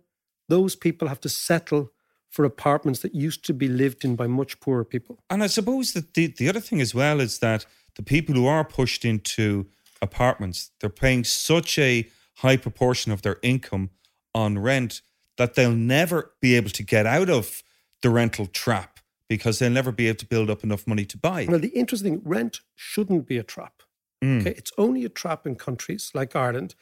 those 0.47 0.75
people 0.77 1.07
have 1.09 1.19
to 1.21 1.29
settle 1.29 1.91
for 2.29 2.45
apartments 2.45 2.99
that 3.01 3.13
used 3.15 3.43
to 3.45 3.53
be 3.53 3.67
lived 3.67 4.05
in 4.05 4.15
by 4.15 4.27
much 4.27 4.59
poorer 4.59 4.85
people. 4.85 5.17
And 5.29 5.43
I 5.43 5.47
suppose 5.47 5.91
that 5.93 6.13
the, 6.13 6.27
the 6.27 6.47
other 6.47 6.59
thing 6.61 6.79
as 6.81 6.93
well 6.95 7.19
is 7.19 7.39
that 7.39 7.65
the 7.95 8.03
people 8.03 8.35
who 8.35 8.45
are 8.45 8.63
pushed 8.63 9.03
into 9.05 9.67
apartments, 10.01 10.71
they're 10.79 10.89
paying 10.89 11.23
such 11.23 11.77
a 11.79 12.09
high 12.37 12.57
proportion 12.57 13.11
of 13.11 13.21
their 13.21 13.37
income 13.41 13.89
on 14.33 14.59
rent 14.59 15.01
that 15.37 15.55
they'll 15.55 15.71
never 15.71 16.33
be 16.41 16.55
able 16.55 16.69
to 16.69 16.83
get 16.83 17.05
out 17.05 17.29
of 17.29 17.63
the 18.01 18.09
rental 18.09 18.45
trap 18.45 18.99
because 19.27 19.59
they'll 19.59 19.71
never 19.71 19.91
be 19.91 20.07
able 20.07 20.17
to 20.17 20.25
build 20.25 20.49
up 20.49 20.63
enough 20.63 20.85
money 20.85 21.05
to 21.05 21.17
buy. 21.17 21.45
Well, 21.49 21.59
the 21.59 21.69
interesting 21.69 22.21
rent 22.23 22.59
shouldn't 22.75 23.25
be 23.25 23.37
a 23.37 23.43
trap. 23.43 23.81
Mm. 24.23 24.41
Okay, 24.41 24.51
it's 24.51 24.71
only 24.77 25.03
a 25.05 25.09
trap 25.09 25.47
in 25.47 25.55
countries 25.55 26.11
like 26.13 26.35
Ireland 26.35 26.75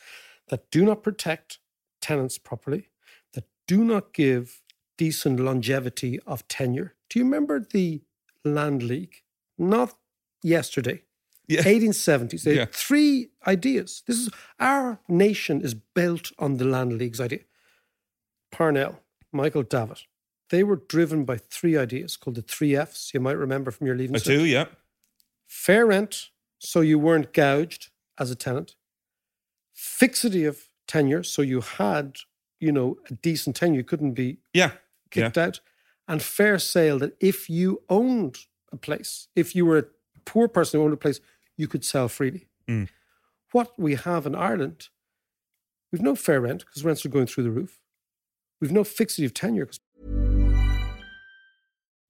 that 0.49 0.69
do 0.71 0.83
not 0.83 1.03
protect 1.03 1.59
tenants 2.01 2.37
properly, 2.37 2.89
that 3.33 3.45
do 3.67 3.83
not 3.83 4.13
give 4.13 4.61
decent 4.97 5.39
longevity 5.39 6.19
of 6.27 6.47
tenure. 6.47 6.95
Do 7.09 7.19
you 7.19 7.25
remember 7.25 7.59
the 7.59 8.01
Land 8.43 8.83
League? 8.83 9.23
Not 9.57 9.95
yesterday. 10.43 11.03
Yeah. 11.47 11.61
1870s. 11.63 12.43
They 12.43 12.53
Yeah. 12.55 12.59
had 12.61 12.73
three 12.73 13.29
ideas. 13.45 14.03
This 14.07 14.17
is 14.17 14.29
our 14.59 14.99
nation 15.07 15.61
is 15.61 15.73
built 15.73 16.31
on 16.39 16.57
the 16.57 16.65
Land 16.65 16.93
League's 16.97 17.19
idea. 17.19 17.39
Parnell, 18.51 19.01
Michael 19.31 19.63
Davitt, 19.63 20.03
they 20.49 20.63
were 20.63 20.77
driven 20.87 21.25
by 21.25 21.37
three 21.37 21.75
ideas 21.77 22.15
called 22.17 22.35
the 22.35 22.41
three 22.41 22.75
Fs. 22.75 23.13
You 23.13 23.19
might 23.19 23.37
remember 23.37 23.71
from 23.71 23.87
your 23.87 23.95
leaving 23.95 24.15
I 24.15 24.19
do, 24.19 24.45
yeah. 24.45 24.65
fair 25.47 25.85
rent, 25.85 26.29
so 26.59 26.81
you 26.81 26.99
weren't 26.99 27.33
gouged 27.33 27.89
as 28.19 28.29
a 28.31 28.35
tenant, 28.35 28.75
fixity 29.73 30.45
of 30.45 30.69
tenure, 30.87 31.23
so 31.23 31.41
you 31.41 31.61
had, 31.61 32.17
you 32.59 32.71
know, 32.71 32.97
a 33.09 33.13
decent 33.13 33.55
tenure, 33.55 33.77
you 33.77 33.83
couldn't 33.83 34.13
be 34.13 34.37
Yeah. 34.53 34.71
Yeah. 34.71 35.25
kicked 35.25 35.37
out, 35.37 35.59
and 36.07 36.21
fair 36.21 36.59
sale 36.59 36.99
that 36.99 37.15
if 37.19 37.49
you 37.49 37.81
owned 37.89 38.45
a 38.71 38.77
place, 38.77 39.27
if 39.35 39.55
you 39.55 39.65
were 39.65 39.77
a 39.79 39.85
poor 40.25 40.47
person 40.47 40.79
who 40.79 40.83
owned 40.85 40.93
a 40.93 40.97
place, 40.97 41.19
you 41.57 41.67
could 41.67 41.85
sell 41.85 42.07
freely. 42.07 42.47
Mm. 42.67 42.89
What 43.51 43.71
we 43.77 43.95
have 43.95 44.25
in 44.25 44.35
Ireland, 44.35 44.89
we've 45.91 46.01
no 46.01 46.15
fair 46.15 46.41
rent 46.41 46.65
because 46.65 46.83
rents 46.83 47.05
are 47.05 47.09
going 47.09 47.27
through 47.27 47.43
the 47.43 47.51
roof. 47.51 47.79
We've 48.59 48.71
no 48.71 48.83
fixity 48.83 49.25
of 49.25 49.33
tenure 49.33 49.65
because 49.65 49.79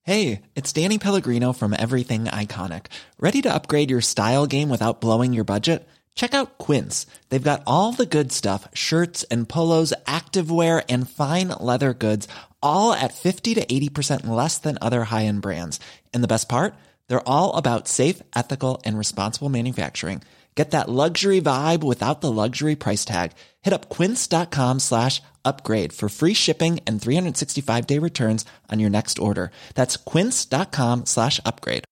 Hey, 0.05 0.41
it's 0.53 0.73
Danny 0.73 0.97
Pellegrino 0.97 1.53
from 1.53 1.73
Everything 1.73 2.25
Iconic. 2.25 2.87
Ready 3.19 3.41
to 3.43 3.53
upgrade 3.53 3.89
your 3.89 4.01
style 4.01 4.45
game 4.47 4.67
without 4.67 4.99
blowing 4.99 5.31
your 5.31 5.45
budget? 5.45 5.87
Check 6.13 6.33
out 6.33 6.57
Quince. 6.57 7.05
They've 7.29 7.41
got 7.41 7.63
all 7.65 7.93
the 7.93 8.05
good 8.05 8.33
stuff 8.33 8.67
shirts 8.73 9.23
and 9.31 9.47
polos, 9.47 9.93
activewear, 10.05 10.83
and 10.89 11.09
fine 11.09 11.47
leather 11.57 11.93
goods, 11.93 12.27
all 12.61 12.91
at 12.91 13.13
50 13.13 13.53
to 13.53 13.65
80% 13.65 14.27
less 14.27 14.57
than 14.57 14.77
other 14.81 15.05
high 15.05 15.23
end 15.23 15.41
brands. 15.41 15.79
And 16.13 16.21
the 16.21 16.27
best 16.27 16.49
part? 16.49 16.75
They're 17.13 17.29
all 17.29 17.53
about 17.53 17.87
safe, 17.87 18.23
ethical, 18.35 18.81
and 18.85 18.97
responsible 18.97 19.47
manufacturing. 19.47 20.23
Get 20.55 20.71
that 20.71 20.89
luxury 20.89 21.41
vibe 21.41 21.83
without 21.83 22.21
the 22.21 22.31
luxury 22.31 22.75
price 22.75 23.05
tag. 23.05 23.33
Hit 23.61 23.71
up 23.71 23.87
quince.com 23.89 24.79
slash 24.79 25.21
upgrade 25.45 25.93
for 25.93 26.09
free 26.09 26.33
shipping 26.33 26.79
and 26.87 26.99
365 26.99 27.85
day 27.85 27.99
returns 27.99 28.45
on 28.71 28.79
your 28.79 28.89
next 28.89 29.19
order. 29.19 29.51
That's 29.75 29.95
quince.com 29.95 31.05
slash 31.05 31.39
upgrade. 31.45 31.83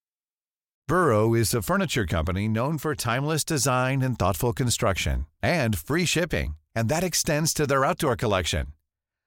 Burrow 0.88 1.34
is 1.34 1.54
a 1.54 1.62
furniture 1.62 2.06
company 2.06 2.48
known 2.48 2.78
for 2.78 2.96
timeless 2.96 3.44
design 3.44 4.02
and 4.02 4.18
thoughtful 4.18 4.52
construction 4.52 5.26
and 5.40 5.78
free 5.78 6.04
shipping, 6.04 6.56
and 6.74 6.88
that 6.88 7.04
extends 7.04 7.54
to 7.54 7.64
their 7.64 7.84
outdoor 7.84 8.16
collection. 8.16 8.66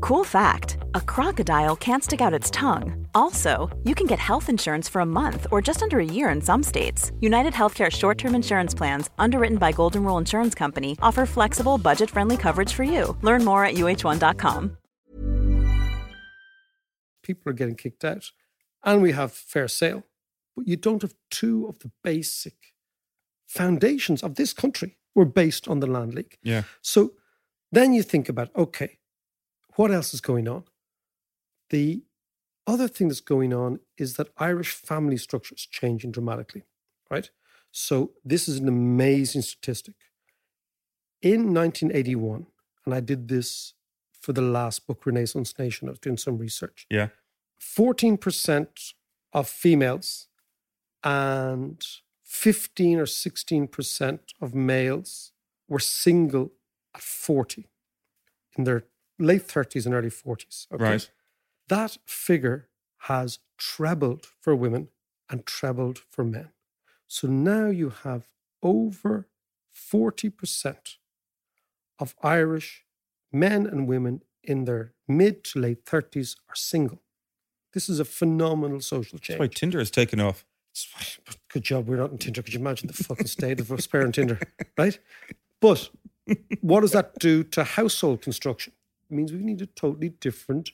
Cool 0.00 0.24
fact 0.24 0.78
a 0.94 1.00
crocodile 1.00 1.76
can't 1.76 2.04
stick 2.04 2.20
out 2.20 2.34
its 2.34 2.50
tongue. 2.50 3.06
Also, 3.14 3.68
you 3.84 3.94
can 3.94 4.06
get 4.06 4.18
health 4.18 4.48
insurance 4.48 4.88
for 4.88 5.00
a 5.00 5.06
month 5.06 5.46
or 5.50 5.60
just 5.62 5.82
under 5.82 5.98
a 5.98 6.04
year 6.04 6.28
in 6.28 6.40
some 6.40 6.62
states. 6.62 7.12
United 7.20 7.52
Healthcare 7.52 7.90
short 7.90 8.18
term 8.18 8.34
insurance 8.34 8.74
plans, 8.74 9.10
underwritten 9.18 9.58
by 9.58 9.72
Golden 9.72 10.04
Rule 10.04 10.18
Insurance 10.18 10.54
Company, 10.54 10.96
offer 11.02 11.26
flexible, 11.26 11.78
budget 11.78 12.10
friendly 12.10 12.36
coverage 12.36 12.72
for 12.72 12.84
you. 12.84 13.16
Learn 13.22 13.44
more 13.44 13.64
at 13.64 13.74
uh1.com. 13.74 14.76
people 17.26 17.50
are 17.50 17.54
getting 17.54 17.74
kicked 17.74 18.04
out, 18.04 18.30
and 18.84 19.02
we 19.02 19.12
have 19.12 19.32
fair 19.32 19.68
sale, 19.68 20.04
but 20.54 20.68
you 20.68 20.76
don't 20.76 21.02
have 21.02 21.14
two 21.30 21.66
of 21.66 21.80
the 21.80 21.90
basic 22.04 22.54
foundations 23.46 24.22
of 24.22 24.36
this 24.36 24.52
country 24.52 24.96
were 25.14 25.24
based 25.24 25.66
on 25.68 25.80
the 25.80 25.86
land 25.86 26.14
league. 26.14 26.38
Yeah. 26.42 26.62
So 26.82 27.12
then 27.72 27.92
you 27.92 28.02
think 28.02 28.28
about 28.28 28.50
okay, 28.56 28.95
what 29.76 29.90
else 29.90 30.12
is 30.12 30.20
going 30.20 30.48
on? 30.48 30.64
The 31.70 32.02
other 32.66 32.88
thing 32.88 33.08
that's 33.08 33.20
going 33.20 33.52
on 33.52 33.80
is 33.96 34.14
that 34.14 34.28
Irish 34.38 34.72
family 34.72 35.16
structure 35.16 35.54
is 35.54 35.66
changing 35.66 36.12
dramatically, 36.12 36.64
right? 37.10 37.30
So 37.70 38.12
this 38.24 38.48
is 38.48 38.58
an 38.58 38.68
amazing 38.68 39.42
statistic. 39.42 39.94
In 41.22 41.54
1981, 41.54 42.46
and 42.84 42.94
I 42.94 43.00
did 43.00 43.28
this 43.28 43.74
for 44.20 44.32
the 44.32 44.42
last 44.42 44.86
book, 44.86 45.06
Renaissance 45.06 45.58
Nation, 45.58 45.88
I 45.88 45.92
was 45.92 45.98
doing 45.98 46.16
some 46.16 46.38
research. 46.38 46.86
Yeah. 46.90 47.08
14% 47.60 48.92
of 49.32 49.48
females 49.48 50.28
and 51.04 51.84
15 52.24 52.98
or 52.98 53.04
16% 53.04 54.20
of 54.40 54.54
males 54.54 55.32
were 55.68 55.78
single 55.78 56.52
at 56.94 57.02
40 57.02 57.68
in 58.56 58.64
their 58.64 58.84
late 59.18 59.46
30s 59.46 59.86
and 59.86 59.94
early 59.94 60.10
40s. 60.10 60.66
okay? 60.72 60.84
Right. 60.84 61.10
That 61.68 61.98
figure 62.06 62.68
has 63.00 63.38
trebled 63.58 64.26
for 64.40 64.54
women 64.54 64.88
and 65.28 65.44
trebled 65.46 65.98
for 66.10 66.24
men. 66.24 66.50
So 67.08 67.28
now 67.28 67.66
you 67.66 67.90
have 68.04 68.26
over 68.62 69.28
40% 69.74 70.96
of 71.98 72.14
Irish 72.22 72.84
men 73.32 73.66
and 73.66 73.86
women 73.86 74.22
in 74.42 74.64
their 74.64 74.92
mid 75.08 75.44
to 75.44 75.58
late 75.58 75.84
30s 75.84 76.36
are 76.48 76.54
single. 76.54 77.02
This 77.72 77.88
is 77.88 78.00
a 78.00 78.04
phenomenal 78.04 78.80
social 78.80 79.18
change. 79.18 79.38
That's 79.38 79.50
why 79.50 79.54
Tinder 79.54 79.78
has 79.78 79.90
taken 79.90 80.20
off. 80.20 80.44
It's 80.72 80.84
fine, 80.84 81.24
but 81.26 81.36
Good 81.48 81.64
job 81.64 81.88
we're 81.88 81.96
not 81.96 82.10
in 82.10 82.18
Tinder. 82.18 82.42
Could 82.42 82.54
you 82.54 82.60
imagine 82.60 82.86
the 82.86 82.92
fucking 82.92 83.26
state 83.26 83.60
of 83.60 83.72
us 83.72 83.86
in 83.92 84.12
Tinder, 84.12 84.38
right? 84.78 84.98
But 85.60 85.88
what 86.60 86.80
does 86.80 86.92
that 86.92 87.18
do 87.18 87.42
to 87.44 87.64
household 87.64 88.22
construction? 88.22 88.72
Means 89.08 89.32
we 89.32 89.38
need 89.38 89.62
a 89.62 89.66
totally 89.66 90.08
different 90.08 90.70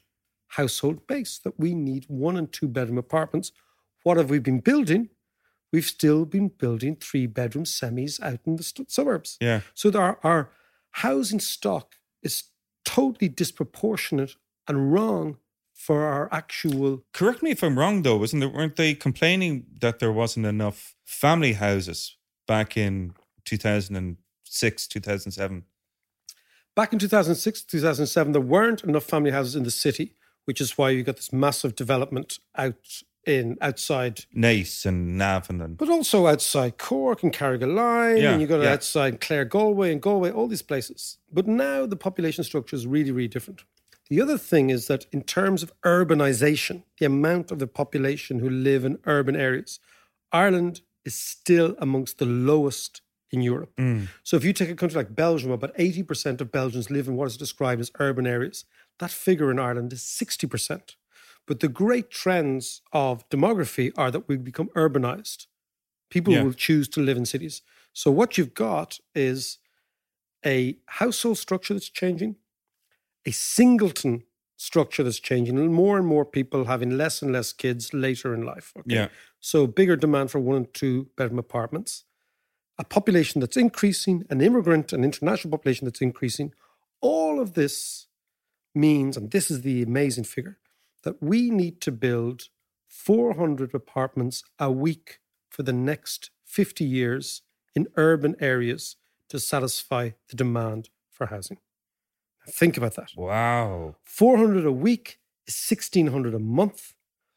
household 0.49 1.07
base, 1.07 1.39
that 1.45 1.59
we 1.59 1.75
need 1.75 2.05
one 2.09 2.37
and 2.37 2.53
two 2.53 2.69
bedroom 2.69 2.99
apartments. 2.99 3.53
What 4.03 4.17
have 4.17 4.31
we 4.31 4.39
been 4.39 4.61
building? 4.61 5.11
We've 5.73 5.87
still 5.87 6.27
been 6.27 6.49
building 6.49 6.97
three 6.97 7.27
bedroom 7.27 7.65
semis 7.65 8.21
out 8.23 8.41
in 8.47 8.57
the 8.57 8.63
st- 8.63 8.91
suburbs. 8.91 9.39
Yeah. 9.41 9.61
So 9.75 9.91
our, 9.99 10.19
our 10.23 10.51
housing 10.91 11.41
stock 11.41 11.97
is 12.23 12.45
totally 12.85 13.29
disproportionate 13.29 14.37
and 14.69 14.93
wrong 14.93 15.39
for 15.73 16.03
our 16.03 16.29
actual. 16.33 17.05
Correct 17.13 17.43
me 17.43 17.51
if 17.51 17.63
I'm 17.65 17.79
wrong, 17.79 18.03
though. 18.03 18.19
Wasn't 18.19 18.41
there? 18.41 18.49
Weren't 18.49 18.77
they 18.77 18.95
complaining 18.95 19.67
that 19.81 19.99
there 19.99 20.13
wasn't 20.13 20.47
enough 20.47 20.95
family 21.05 21.55
houses 21.55 22.17
back 22.47 22.77
in 22.77 23.15
2006, 23.45 24.87
2007? 24.87 25.65
Back 26.75 26.93
in 26.93 26.99
2006, 26.99 27.65
2007, 27.65 28.33
there 28.33 28.41
weren't 28.41 28.83
enough 28.83 29.05
family 29.05 29.31
houses 29.31 29.55
in 29.57 29.65
the 29.65 29.71
city, 29.71 30.15
which 30.47 30.61
is 30.61 30.79
why 30.79 30.91
you 30.91 31.03
got 31.03 31.17
this 31.17 31.33
massive 31.33 31.75
development 31.77 32.39
out 32.57 33.03
in 33.25 33.57
outside 33.61 34.25
Naas 34.35 34.85
and 34.85 35.17
Navan 35.17 35.61
and 35.61 35.77
but 35.77 35.89
also 35.89 36.27
outside 36.27 36.79
Cork 36.79 37.23
and 37.23 37.33
Carrigaline, 37.33 38.21
Yeah, 38.21 38.33
and 38.33 38.41
you 38.41 38.49
got 38.49 38.61
it 38.61 38.65
yeah. 38.65 38.73
outside 38.73 39.21
Claregalway 39.21 39.93
and 39.93 40.03
Galway, 40.03 40.31
all 40.31 40.49
these 40.49 40.63
places. 40.63 41.19
But 41.33 41.47
now 41.47 41.87
the 41.87 41.97
population 41.97 42.43
structure 42.43 42.75
is 42.75 42.87
really, 42.87 43.13
really 43.13 43.29
different. 43.29 43.63
The 44.09 44.21
other 44.21 44.39
thing 44.39 44.71
is 44.71 44.89
that 44.89 45.07
in 45.13 45.23
terms 45.23 45.63
of 45.63 45.73
urbanization, 45.83 46.83
the 46.99 47.07
amount 47.07 47.53
of 47.53 47.59
the 47.59 47.67
population 47.67 48.41
who 48.41 48.51
live 48.51 48.85
in 48.85 48.99
urban 49.05 49.37
areas, 49.37 49.79
Ireland 50.33 50.81
is 51.05 51.15
still 51.15 51.77
amongst 51.79 52.19
the 52.19 52.27
lowest 52.27 53.03
in 53.33 53.41
Europe. 53.41 53.75
Mm. 53.77 54.09
So 54.23 54.37
if 54.37 54.45
you 54.45 54.53
take 54.53 54.69
a 54.71 54.75
country 54.75 54.97
like 54.99 55.15
Belgium, 55.15 55.51
about 55.51 55.75
80% 55.77 56.41
of 56.41 56.53
Belgians 56.53 56.91
live 56.91 57.09
in 57.09 57.17
what 57.17 57.27
is 57.27 57.37
described 57.37 57.81
as 57.81 57.91
urban 57.99 58.27
areas. 58.27 58.65
That 58.99 59.11
figure 59.11 59.51
in 59.51 59.59
Ireland 59.59 59.93
is 59.93 60.03
60%. 60.03 60.97
But 61.47 61.61
the 61.61 61.69
great 61.69 62.11
trends 62.11 62.83
of 62.93 63.29
demography 63.31 63.91
are 63.97 64.11
that 64.11 64.29
we 64.29 64.37
become 64.37 64.69
urbanized. 64.77 65.47
People 66.11 66.35
Yeah. 66.35 66.43
will 66.45 66.53
choose 66.53 66.89
to 66.91 67.01
live 67.01 67.17
in 67.17 67.25
cities. 67.27 67.63
So 67.93 68.11
what 68.11 68.37
you've 68.37 68.55
got 68.55 69.01
is 69.15 69.59
a 70.45 70.77
household 70.87 71.39
structure 71.39 71.75
that's 71.75 71.89
changing, 71.89 72.37
a 73.27 73.31
singleton 73.33 74.25
structure 74.57 75.03
that's 75.03 75.19
changing, 75.21 75.59
and 75.59 75.73
more 75.75 75.97
and 75.99 76.07
more 76.07 76.25
people 76.25 76.67
having 76.67 76.97
less 76.97 77.23
and 77.23 77.33
less 77.33 77.53
kids 77.53 77.93
later 77.93 78.35
in 78.35 78.43
life. 78.43 78.73
okay? 78.79 78.95
Yeah. 78.95 79.09
So 79.41 79.67
bigger 79.67 79.97
demand 79.97 80.31
for 80.31 80.39
one 80.39 80.57
and 80.57 80.73
two 80.75 81.09
bedroom 81.17 81.39
apartments, 81.39 82.05
a 82.83 82.85
population 82.85 83.41
that's 83.41 83.57
increasing, 83.57 84.25
an 84.29 84.41
immigrant 84.41 84.93
and 84.93 85.05
international 85.05 85.53
population 85.57 85.85
that's 85.85 86.01
increasing. 86.01 86.53
All 87.01 87.39
of 87.41 87.55
this 87.55 88.09
means, 88.75 89.17
and 89.17 89.31
this 89.31 89.51
is 89.53 89.63
the 89.63 89.83
amazing 89.83 90.25
figure, 90.25 90.59
that 91.05 91.23
we 91.23 91.49
need 91.51 91.81
to 91.83 91.93
build 91.93 92.49
400 92.89 93.73
apartments 93.73 94.43
a 94.59 94.71
week 94.71 95.21
for 95.49 95.63
the 95.63 95.73
next 95.73 96.31
50 96.45 96.85
years 96.85 97.43
in 97.77 97.87
urban 97.97 98.35
areas 98.41 98.97
to 99.29 99.39
satisfy 99.39 100.11
the 100.29 100.37
demand 100.37 100.91
for 101.09 101.27
housing. 101.27 101.59
Now 102.45 102.53
think 102.53 102.77
about 102.77 102.97
that. 102.97 103.11
wow. 103.17 103.95
400 104.03 104.67
a 104.67 104.73
week 104.73 105.21
is 105.47 105.55
1600 105.55 106.35
a 106.35 106.41
month. 106.41 106.95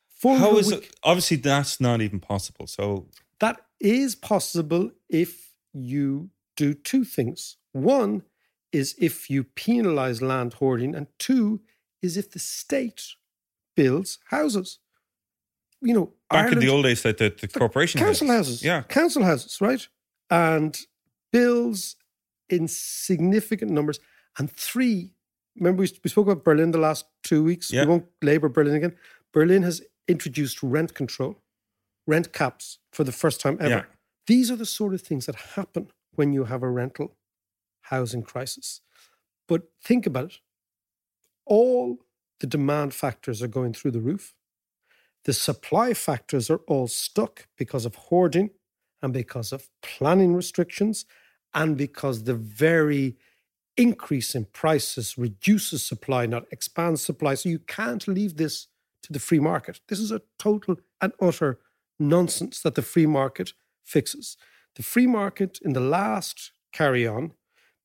400 0.09 0.43
How 0.43 0.55
week- 0.55 0.89
it? 0.89 0.95
Obviously, 1.03 1.37
that's 1.37 1.79
not 1.79 2.01
even 2.01 2.19
possible. 2.19 2.65
So 2.65 3.07
That 3.39 3.64
is 3.79 4.15
possible 4.15 4.91
if 5.09 5.53
you 5.73 6.29
do 6.55 6.73
two 6.73 7.03
things. 7.03 7.57
One 7.71 8.23
is 8.71 8.95
if 8.99 9.29
you 9.29 9.43
penalize 9.43 10.21
land 10.21 10.55
hoarding, 10.55 10.95
and 10.95 11.07
two 11.19 11.61
is 12.01 12.17
if 12.17 12.31
the 12.31 12.39
state 12.39 13.15
builds 13.75 14.19
houses. 14.29 14.79
You 15.81 15.93
know, 15.93 16.13
back 16.29 16.51
in 16.51 16.59
the 16.59 16.69
old 16.69 16.85
days, 16.85 17.03
that 17.03 17.17
the, 17.17 17.29
the 17.29 17.47
uh, 17.53 17.59
corporation 17.59 17.99
council 17.99 18.27
houses. 18.27 18.55
houses. 18.55 18.63
Yeah. 18.63 18.81
Council 18.83 19.23
houses, 19.23 19.59
right? 19.61 19.87
And 20.29 20.77
builds 21.31 21.95
in 22.49 22.67
significant 22.67 23.71
numbers. 23.71 23.99
And 24.37 24.49
three, 24.51 25.13
remember 25.57 25.81
we, 25.81 25.89
we 26.03 26.09
spoke 26.09 26.27
about 26.27 26.43
Berlin 26.43 26.71
the 26.71 26.77
last 26.77 27.05
two 27.23 27.43
weeks. 27.43 27.71
Yeah. 27.71 27.81
We 27.81 27.87
won't 27.87 28.05
labor 28.21 28.49
Berlin 28.49 28.75
again. 28.75 28.95
Berlin 29.33 29.63
has 29.63 29.81
introduced 30.07 30.63
rent 30.63 30.93
control, 30.93 31.41
rent 32.07 32.33
caps 32.33 32.79
for 32.91 33.03
the 33.03 33.11
first 33.11 33.41
time 33.41 33.57
ever. 33.59 33.69
Yeah. 33.69 33.83
These 34.27 34.49
are 34.51 34.55
the 34.55 34.65
sort 34.65 34.93
of 34.93 35.01
things 35.01 35.25
that 35.25 35.35
happen 35.35 35.91
when 36.15 36.33
you 36.33 36.45
have 36.45 36.63
a 36.63 36.69
rental 36.69 37.15
housing 37.81 38.23
crisis. 38.23 38.81
But 39.47 39.63
think 39.83 40.05
about 40.05 40.25
it. 40.25 40.39
All 41.45 41.99
the 42.39 42.47
demand 42.47 42.93
factors 42.93 43.41
are 43.41 43.47
going 43.47 43.73
through 43.73 43.91
the 43.91 44.01
roof. 44.01 44.33
The 45.25 45.33
supply 45.33 45.93
factors 45.93 46.49
are 46.49 46.61
all 46.67 46.87
stuck 46.87 47.47
because 47.57 47.85
of 47.85 47.95
hoarding 47.95 48.51
and 49.01 49.13
because 49.13 49.51
of 49.51 49.69
planning 49.81 50.33
restrictions 50.35 51.05
and 51.53 51.77
because 51.77 52.23
the 52.23 52.35
very 52.35 53.15
increase 53.77 54.35
in 54.35 54.45
prices 54.45 55.17
reduces 55.17 55.83
supply, 55.83 56.25
not 56.25 56.45
expands 56.51 57.03
supply. 57.03 57.35
So 57.35 57.49
you 57.49 57.59
can't 57.59 58.07
leave 58.07 58.37
this 58.37 58.67
to 59.03 59.13
the 59.13 59.19
free 59.19 59.39
market. 59.39 59.81
This 59.87 59.99
is 59.99 60.11
a 60.11 60.21
total 60.39 60.77
and 61.01 61.13
utter 61.21 61.59
nonsense 61.99 62.61
that 62.61 62.75
the 62.75 62.81
free 62.81 63.05
market 63.05 63.53
fixes. 63.83 64.37
The 64.75 64.83
free 64.83 65.07
market 65.07 65.59
in 65.61 65.73
the 65.73 65.79
last 65.79 66.51
carry 66.73 67.07
on 67.07 67.33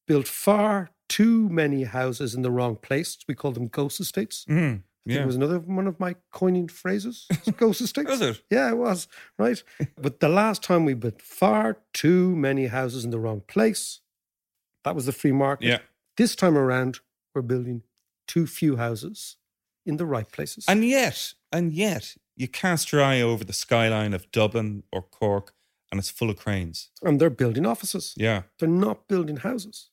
built 0.06 0.26
far 0.26 0.90
too 1.08 1.48
many 1.48 1.84
houses 1.84 2.34
in 2.34 2.42
the 2.42 2.50
wrong 2.50 2.76
place. 2.76 3.18
We 3.28 3.34
call 3.34 3.52
them 3.52 3.68
ghost 3.68 4.00
estates. 4.00 4.44
Mhm. 4.48 4.82
I 5.06 5.12
think 5.12 5.22
it 5.22 5.26
was 5.26 5.36
another 5.36 5.58
one 5.58 5.86
of 5.86 5.98
my 5.98 6.14
coining 6.30 6.68
phrases. 6.68 7.26
Ghost 7.56 7.80
estates. 7.80 8.08
Was 8.10 8.20
it? 8.20 8.42
Yeah, 8.50 8.68
it 8.70 8.76
was. 8.76 9.08
Right. 9.38 9.60
but 9.96 10.20
the 10.20 10.28
last 10.28 10.62
time 10.62 10.84
we 10.84 10.94
built 10.94 11.22
far 11.22 11.78
too 11.94 12.36
many 12.36 12.66
houses 12.66 13.04
in 13.04 13.10
the 13.10 13.18
wrong 13.18 13.40
place. 13.48 14.00
That 14.84 14.94
was 14.94 15.06
the 15.06 15.12
free 15.12 15.32
market. 15.32 15.66
Yeah. 15.66 15.78
This 16.16 16.36
time 16.36 16.56
around, 16.56 17.00
we're 17.34 17.42
building 17.42 17.82
too 18.28 18.46
few 18.46 18.76
houses 18.76 19.36
in 19.86 19.96
the 19.96 20.06
right 20.06 20.30
places. 20.30 20.64
And 20.68 20.84
yet, 20.84 21.34
and 21.50 21.72
yet, 21.72 22.14
you 22.40 22.48
cast 22.48 22.90
your 22.90 23.02
eye 23.02 23.20
over 23.20 23.44
the 23.44 23.52
skyline 23.52 24.14
of 24.14 24.30
Dublin 24.32 24.82
or 24.92 25.02
Cork, 25.02 25.52
and 25.90 25.98
it's 25.98 26.10
full 26.10 26.30
of 26.30 26.36
cranes. 26.38 26.88
and 27.02 27.20
they're 27.20 27.30
building 27.30 27.66
offices. 27.66 28.14
Yeah. 28.16 28.42
They're 28.58 28.68
not 28.68 29.08
building 29.08 29.38
houses. 29.38 29.90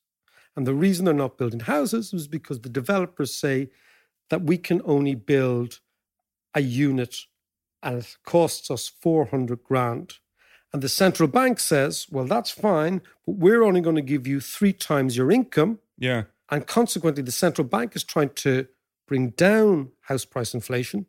And 0.56 0.66
the 0.66 0.74
reason 0.74 1.04
they're 1.04 1.14
not 1.14 1.38
building 1.38 1.60
houses 1.60 2.12
is 2.12 2.26
because 2.26 2.60
the 2.60 2.68
developers 2.68 3.34
say 3.34 3.68
that 4.30 4.42
we 4.42 4.58
can 4.58 4.80
only 4.84 5.14
build 5.14 5.80
a 6.54 6.60
unit 6.60 7.14
and 7.82 7.98
it 7.98 8.16
costs 8.24 8.70
us 8.70 8.88
400 8.88 9.62
grand. 9.62 10.14
And 10.72 10.82
the 10.82 10.88
central 10.88 11.28
bank 11.28 11.60
says, 11.60 12.06
well, 12.10 12.26
that's 12.26 12.50
fine, 12.50 13.02
but 13.24 13.36
we're 13.36 13.62
only 13.62 13.80
going 13.80 13.96
to 13.96 14.02
give 14.02 14.26
you 14.26 14.40
three 14.40 14.72
times 14.72 15.16
your 15.16 15.30
income. 15.30 15.78
Yeah. 15.98 16.24
And 16.50 16.66
consequently, 16.66 17.22
the 17.22 17.32
central 17.32 17.66
bank 17.66 17.94
is 17.94 18.04
trying 18.04 18.30
to 18.30 18.66
bring 19.06 19.30
down 19.30 19.90
house 20.02 20.24
price 20.24 20.54
inflation. 20.54 21.06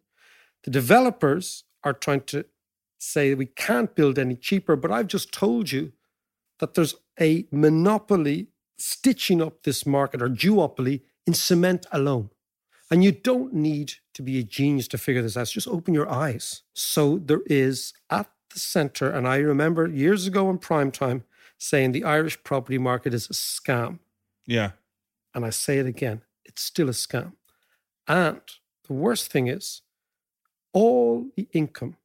The 0.64 0.72
developers 0.72 1.64
are 1.84 1.94
trying 1.94 2.22
to 2.22 2.46
say 2.98 3.34
we 3.34 3.46
can't 3.46 3.96
build 3.96 4.20
any 4.20 4.36
cheaper, 4.36 4.76
but 4.76 4.92
I've 4.92 5.08
just 5.08 5.32
told 5.32 5.72
you 5.72 5.94
that 6.60 6.74
there's 6.74 6.96
a 7.20 7.48
monopoly 7.52 8.48
stitching 8.78 9.42
up 9.42 9.64
this 9.64 9.86
market 9.86 10.22
or 10.22 10.30
duopoly 10.30 11.02
in 11.26 11.34
cement 11.34 11.86
alone. 11.92 12.30
And 12.92 13.04
you 13.04 13.12
don't 13.12 13.54
need 13.54 13.94
to 14.16 14.22
be 14.22 14.40
a 14.40 14.44
genius 14.44 14.88
to 14.90 14.98
figure 14.98 15.22
this 15.22 15.38
out. 15.38 15.48
Just 15.48 15.68
open 15.68 15.94
your 15.94 16.10
eyes. 16.10 16.64
So 16.74 17.20
there 17.20 17.44
is 17.46 17.94
at 18.10 18.30
the 18.52 18.60
center, 18.60 19.10
and 19.10 19.28
I 19.28 19.38
remember 19.38 19.88
years 19.88 20.26
ago 20.26 20.50
in 20.50 20.58
prime 20.58 20.92
time 20.92 21.24
saying 21.58 21.92
the 21.92 22.04
Irish 22.04 22.42
property 22.44 22.78
market 22.78 23.14
is 23.14 23.30
a 23.30 23.34
scam. 23.34 24.00
Yeah. 24.46 24.72
And 25.36 25.46
I 25.46 25.52
say 25.52 25.78
it 25.78 25.86
again, 25.86 26.24
it's 26.46 26.64
still 26.64 26.90
a 26.90 26.94
scam. 26.94 27.34
And 28.08 28.42
the 28.88 28.94
worst 28.94 29.32
thing 29.32 29.48
is, 29.48 29.84
all 30.74 31.30
the 31.36 31.48
income 31.54 31.98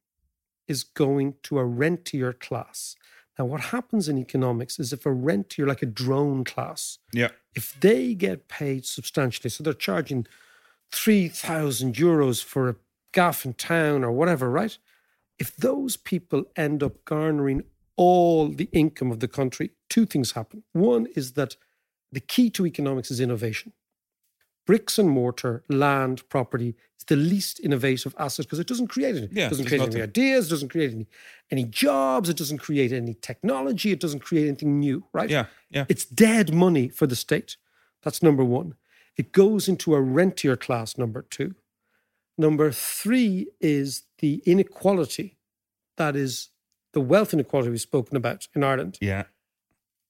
is 0.67 0.83
going 0.83 1.35
to 1.43 1.59
a 1.59 1.65
rentier 1.65 2.33
class. 2.33 2.95
Now, 3.37 3.45
what 3.45 3.61
happens 3.61 4.07
in 4.07 4.17
economics 4.17 4.79
is 4.79 4.93
if 4.93 5.05
a 5.05 5.11
rentier, 5.11 5.67
like 5.67 5.81
a 5.81 5.85
drone 5.87 6.43
class, 6.43 6.99
Yeah. 7.13 7.29
if 7.53 7.77
they 7.79 8.13
get 8.15 8.47
paid 8.47 8.85
substantially, 8.85 9.49
so 9.49 9.63
they're 9.63 9.73
charging 9.73 10.25
3,000 10.91 11.95
euros 11.95 12.43
for 12.43 12.69
a 12.69 12.75
gaff 13.11 13.45
in 13.45 13.53
town 13.53 14.03
or 14.03 14.11
whatever, 14.11 14.49
right? 14.49 14.77
If 15.37 15.55
those 15.57 15.97
people 15.97 16.45
end 16.55 16.81
up 16.81 17.03
garnering 17.05 17.63
all 17.97 18.47
the 18.47 18.69
income 18.71 19.11
of 19.11 19.19
the 19.19 19.27
country, 19.27 19.71
two 19.89 20.05
things 20.05 20.31
happen. 20.31 20.63
One 20.71 21.07
is 21.15 21.33
that 21.33 21.57
the 22.11 22.19
key 22.21 22.49
to 22.51 22.65
economics 22.65 23.11
is 23.11 23.19
innovation. 23.19 23.73
Bricks 24.65 24.97
and 24.97 25.09
mortar, 25.09 25.63
land, 25.69 26.27
property 26.29 26.75
is 26.97 27.05
the 27.05 27.15
least 27.15 27.59
innovative 27.59 28.15
asset 28.17 28.45
because 28.45 28.59
it 28.59 28.67
doesn't 28.67 28.87
create 28.87 29.15
any. 29.15 29.29
Yeah, 29.31 29.47
it 29.47 29.49
doesn't 29.49 29.65
create 29.65 29.81
any 29.81 29.89
nothing. 29.89 30.03
ideas, 30.03 30.49
doesn't 30.49 30.69
create 30.69 30.91
any 30.91 31.07
any 31.51 31.63
jobs, 31.63 32.29
it 32.29 32.37
doesn't 32.37 32.57
create 32.57 32.91
any 32.91 33.13
technology, 33.13 33.91
it 33.91 33.99
doesn't 33.99 34.21
create 34.21 34.47
anything 34.47 34.79
new, 34.79 35.05
right? 35.13 35.29
Yeah, 35.29 35.45
yeah. 35.69 35.85
It's 35.87 36.05
dead 36.05 36.53
money 36.53 36.89
for 36.89 37.07
the 37.07 37.15
state. 37.15 37.57
That's 38.03 38.23
number 38.23 38.43
one. 38.43 38.75
It 39.17 39.31
goes 39.31 39.67
into 39.67 39.95
a 39.95 40.01
rentier 40.01 40.55
class, 40.57 40.97
number 40.97 41.21
two. 41.21 41.55
Number 42.37 42.71
three 42.71 43.47
is 43.61 44.03
the 44.19 44.41
inequality 44.45 45.37
that 45.97 46.15
is 46.15 46.49
the 46.93 47.01
wealth 47.01 47.33
inequality 47.33 47.69
we've 47.69 47.81
spoken 47.81 48.17
about 48.17 48.47
in 48.55 48.63
Ireland 48.63 48.97
Yeah. 49.01 49.23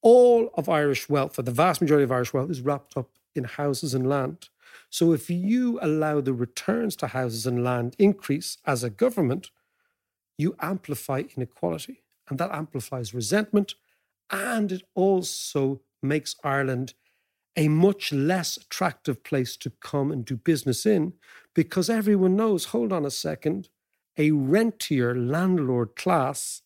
All 0.06 0.50
of 0.54 0.68
Irish 0.68 1.08
wealth, 1.08 1.36
or 1.36 1.42
the 1.42 1.50
vast 1.50 1.80
majority 1.80 2.04
of 2.04 2.12
Irish 2.12 2.32
wealth, 2.32 2.48
is 2.48 2.60
wrapped 2.60 2.96
up 2.96 3.08
in 3.34 3.42
houses 3.42 3.92
and 3.92 4.08
land. 4.08 4.48
So 4.88 5.12
if 5.12 5.28
you 5.28 5.80
allow 5.82 6.20
the 6.20 6.32
returns 6.32 6.94
to 6.96 7.08
houses 7.08 7.44
and 7.44 7.64
land 7.64 7.96
increase 7.98 8.58
as 8.64 8.84
a 8.84 8.88
government, 8.88 9.50
you 10.38 10.54
amplify 10.60 11.24
inequality. 11.36 12.04
And 12.28 12.38
that 12.38 12.52
amplifies 12.52 13.14
resentment. 13.14 13.74
And 14.30 14.70
it 14.70 14.84
also 14.94 15.80
makes 16.00 16.36
Ireland 16.44 16.94
a 17.56 17.66
much 17.66 18.12
less 18.12 18.56
attractive 18.56 19.24
place 19.24 19.56
to 19.56 19.70
come 19.70 20.12
and 20.12 20.24
do 20.24 20.36
business 20.36 20.86
in 20.86 21.14
because 21.52 21.90
everyone 21.90 22.36
knows 22.36 22.66
hold 22.66 22.92
on 22.92 23.04
a 23.04 23.10
second, 23.10 23.70
a 24.16 24.30
rentier 24.30 25.16
landlord 25.16 25.96
class 25.96 26.62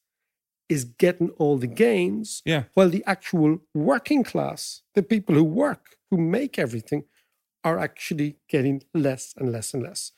is 0.70 0.84
getting 0.84 1.30
all 1.38 1.58
the 1.58 1.66
gains 1.66 2.42
Yeah. 2.44 2.64
while 2.74 2.88
the 2.90 3.04
actual 3.06 3.58
working 3.74 4.22
class, 4.24 4.82
the 4.94 5.02
people 5.02 5.34
who 5.34 5.44
work, 5.44 5.96
who 6.10 6.16
make 6.16 6.58
everything, 6.58 7.04
are 7.62 7.78
actually 7.78 8.36
getting 8.48 8.82
less 8.94 9.34
and 9.36 9.52
less 9.52 9.74
and 9.74 9.82
less. 9.82 10.12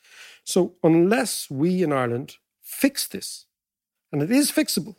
So, 0.45 0.75
unless 0.83 1.49
we 1.49 1.83
in 1.83 1.91
Ireland 1.91 2.37
fix 2.61 3.07
this, 3.07 3.47
and 4.11 4.21
it 4.21 4.31
is 4.31 4.51
fixable, 4.51 4.95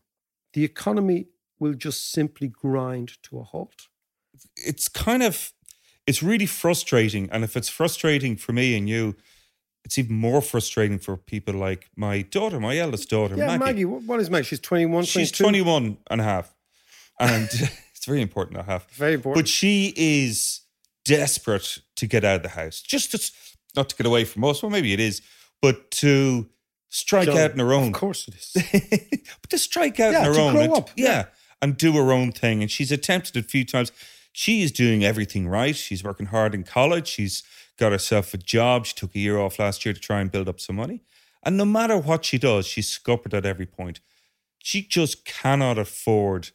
the 0.53 0.64
economy 0.64 1.27
will 1.59 1.75
just 1.75 2.11
simply 2.12 2.49
grind 2.49 3.23
to 3.23 3.38
a 3.38 3.45
halt. 3.45 3.88
it's 4.57 4.88
kind 4.88 5.23
of 5.23 5.53
it's 6.07 6.23
really 6.23 6.47
frustrating 6.47 7.31
and 7.33 7.45
if 7.45 7.57
it's 7.57 7.69
frustrating 7.71 8.37
for 8.37 8.53
me 8.53 8.77
and 8.77 8.88
you 8.88 9.14
it's 9.85 9.99
even 9.99 10.16
more 10.16 10.40
frustrating 10.40 10.99
for 10.99 11.16
people 11.16 11.55
like 11.55 11.88
my 11.97 12.23
daughter 12.23 12.59
my 12.61 12.77
eldest 12.79 13.09
daughter 13.11 13.37
Yeah, 13.37 13.47
maggie, 13.59 13.64
Maggie, 13.64 13.85
what, 13.85 14.20
is 14.20 14.31
Maggie? 14.31 14.44
She's 14.44 14.61
21, 14.61 15.05
she's 15.05 15.31
22? 15.31 15.44
21 15.64 15.99
and 16.11 16.20
a 16.20 16.25
half 16.25 16.55
and 17.20 17.44
it's 17.94 18.07
very 18.07 18.23
important 18.23 18.57
to 18.59 18.62
have 18.64 18.85
Very 18.92 19.14
important. 19.14 19.44
but 19.44 19.49
she 19.49 19.92
is 19.97 20.61
desperate 21.05 21.79
to 21.97 22.07
get 22.07 22.25
out 22.25 22.37
of 22.37 22.42
the 22.42 22.49
house 22.51 22.81
just 22.81 23.11
to 23.12 23.33
not 23.77 23.88
to 23.90 23.97
get 23.97 24.07
away 24.07 24.25
from 24.25 24.44
us 24.44 24.62
well 24.62 24.70
maybe 24.70 24.92
it 24.92 25.01
is 25.01 25.20
but 25.61 25.90
to 25.90 26.49
strike 26.88 27.27
John, 27.27 27.38
out 27.38 27.53
on 27.53 27.59
her 27.59 27.73
own 27.73 27.88
Of 27.88 27.92
course 27.94 28.29
it 28.29 28.35
is. 28.37 29.20
but 29.40 29.51
to 29.51 29.59
strike 29.59 29.99
out 30.01 30.12
Yeah, 30.12 30.20
on 30.20 30.25
her 30.27 30.35
to 30.35 30.40
own. 30.40 30.53
grow 30.55 30.62
and- 30.62 30.73
up, 30.75 30.90
Yeah, 30.97 31.07
yeah. 31.07 31.25
and 31.62 31.77
do 31.77 31.92
her 31.94 32.12
own 32.12 32.31
thing. 32.33 32.61
And 32.62 32.70
she's 32.70 32.92
attempted 32.92 33.37
it 33.37 33.44
a 33.47 33.49
few 33.49 33.64
times. 33.64 33.90
She 34.33 34.62
is 34.62 34.70
doing 34.70 35.05
everything 35.05 35.49
right. 35.49 35.75
She's 35.75 36.05
working 36.05 36.27
hard 36.27 36.55
in 36.55 36.62
college. 36.62 37.09
She's 37.09 37.42
got 37.79 37.93
herself 37.93 38.35
a 38.35 38.39
job. 38.39 38.87
She 38.87 38.95
took 38.95 39.15
a 39.15 39.19
year 39.19 39.39
off 39.39 39.59
last 39.59 39.85
year 39.85 39.93
to 39.93 40.01
try 40.01 40.21
and 40.21 40.31
build 40.31 40.49
up 40.49 40.61
some 40.61 40.77
money. 40.77 41.03
And 41.43 41.57
no 41.57 41.65
matter 41.65 41.99
what 41.99 42.25
she 42.25 42.39
does, 42.39 42.67
she's 42.67 42.89
scuppered 42.89 43.35
at 43.35 43.45
every 43.45 43.67
point. 43.67 44.01
She 44.59 44.83
just 44.83 45.25
cannot 45.25 45.79
afford 45.79 46.51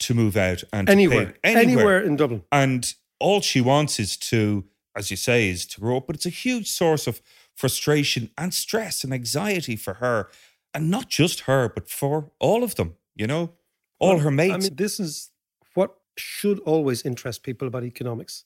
to 0.00 0.14
move 0.14 0.36
out 0.36 0.62
and 0.72 0.86
to 0.86 0.92
anywhere, 0.92 1.34
anywhere 1.42 2.02
in 2.02 2.16
Dublin. 2.16 2.42
and 2.52 2.94
all 3.18 3.40
she 3.40 3.62
wants 3.62 3.98
is 3.98 4.16
to, 4.18 4.64
as 4.94 5.10
you 5.10 5.16
say, 5.16 5.48
is 5.48 5.64
to 5.66 5.80
grow 5.80 5.96
up. 5.96 6.06
But 6.06 6.16
it's 6.16 6.26
a 6.26 6.30
huge 6.30 6.68
source 6.68 7.06
of 7.06 7.22
frustration 7.54 8.30
and 8.36 8.52
stress 8.52 9.04
and 9.04 9.12
anxiety 9.14 9.76
for 9.76 9.94
her. 9.94 10.28
And 10.74 10.90
not 10.90 11.08
just 11.08 11.40
her, 11.40 11.70
but 11.70 11.88
for 11.88 12.30
all 12.38 12.62
of 12.62 12.74
them, 12.74 12.96
you 13.14 13.26
know, 13.26 13.52
all 13.98 14.18
her 14.18 14.30
mates. 14.30 14.54
I 14.54 14.58
mean, 14.58 14.76
this 14.76 15.00
is 15.00 15.30
what 15.72 15.96
should 16.18 16.58
always 16.60 17.02
interest 17.02 17.42
people 17.42 17.66
about 17.66 17.84
economics 17.84 18.44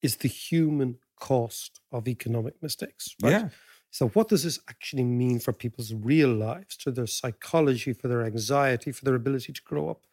is 0.00 0.16
the 0.16 0.28
human 0.28 0.98
cost 1.18 1.80
of 1.92 2.08
economic 2.08 2.62
mistakes. 2.62 3.14
Right? 3.22 3.30
Yeah. 3.30 3.48
So, 3.90 4.08
what 4.08 4.28
does 4.28 4.42
this 4.42 4.58
actually 4.68 5.04
mean 5.04 5.38
for 5.38 5.52
people's 5.52 5.94
real 5.94 6.30
lives, 6.30 6.76
to 6.78 6.90
their 6.90 7.06
psychology, 7.06 7.92
for 7.92 8.08
their 8.08 8.24
anxiety, 8.24 8.90
for 8.90 9.04
their 9.04 9.14
ability 9.14 9.52
to 9.52 9.62
grow 9.62 9.88
up? 9.88 10.06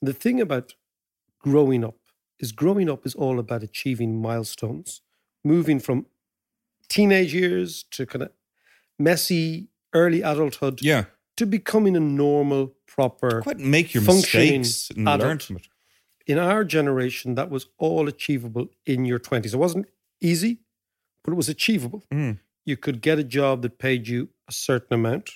And 0.00 0.08
the 0.08 0.12
thing 0.12 0.40
about 0.40 0.74
growing 1.38 1.84
up 1.84 1.96
is 2.38 2.52
growing 2.52 2.90
up 2.90 3.06
is 3.06 3.14
all 3.14 3.38
about 3.38 3.62
achieving 3.62 4.20
milestones, 4.20 5.00
moving 5.44 5.80
from 5.80 6.06
teenage 6.88 7.32
years 7.32 7.84
to 7.92 8.04
kind 8.04 8.24
of 8.24 8.32
messy 8.98 9.68
early 9.94 10.22
adulthood 10.22 10.82
yeah. 10.82 11.04
to 11.36 11.46
becoming 11.46 11.96
a 11.96 12.00
normal, 12.00 12.74
proper, 12.86 13.40
Quite 13.42 13.58
make 13.58 13.94
your 13.94 14.02
functioning 14.02 14.60
mistakes 14.60 14.90
and 14.96 15.08
adult. 15.08 15.22
learn 15.22 15.38
from 15.38 15.56
it. 15.56 15.68
In 16.26 16.38
our 16.38 16.64
generation, 16.64 17.34
that 17.34 17.50
was 17.50 17.66
all 17.78 18.08
achievable 18.08 18.68
in 18.86 19.04
your 19.04 19.18
20s. 19.18 19.54
It 19.54 19.56
wasn't 19.56 19.86
easy, 20.22 20.60
but 21.24 21.32
it 21.32 21.36
was 21.36 21.48
achievable. 21.48 22.04
Mm. 22.12 22.38
You 22.64 22.76
could 22.76 23.00
get 23.00 23.18
a 23.18 23.24
job 23.24 23.62
that 23.62 23.78
paid 23.78 24.08
you 24.08 24.28
a 24.48 24.52
certain 24.52 24.94
amount 24.94 25.30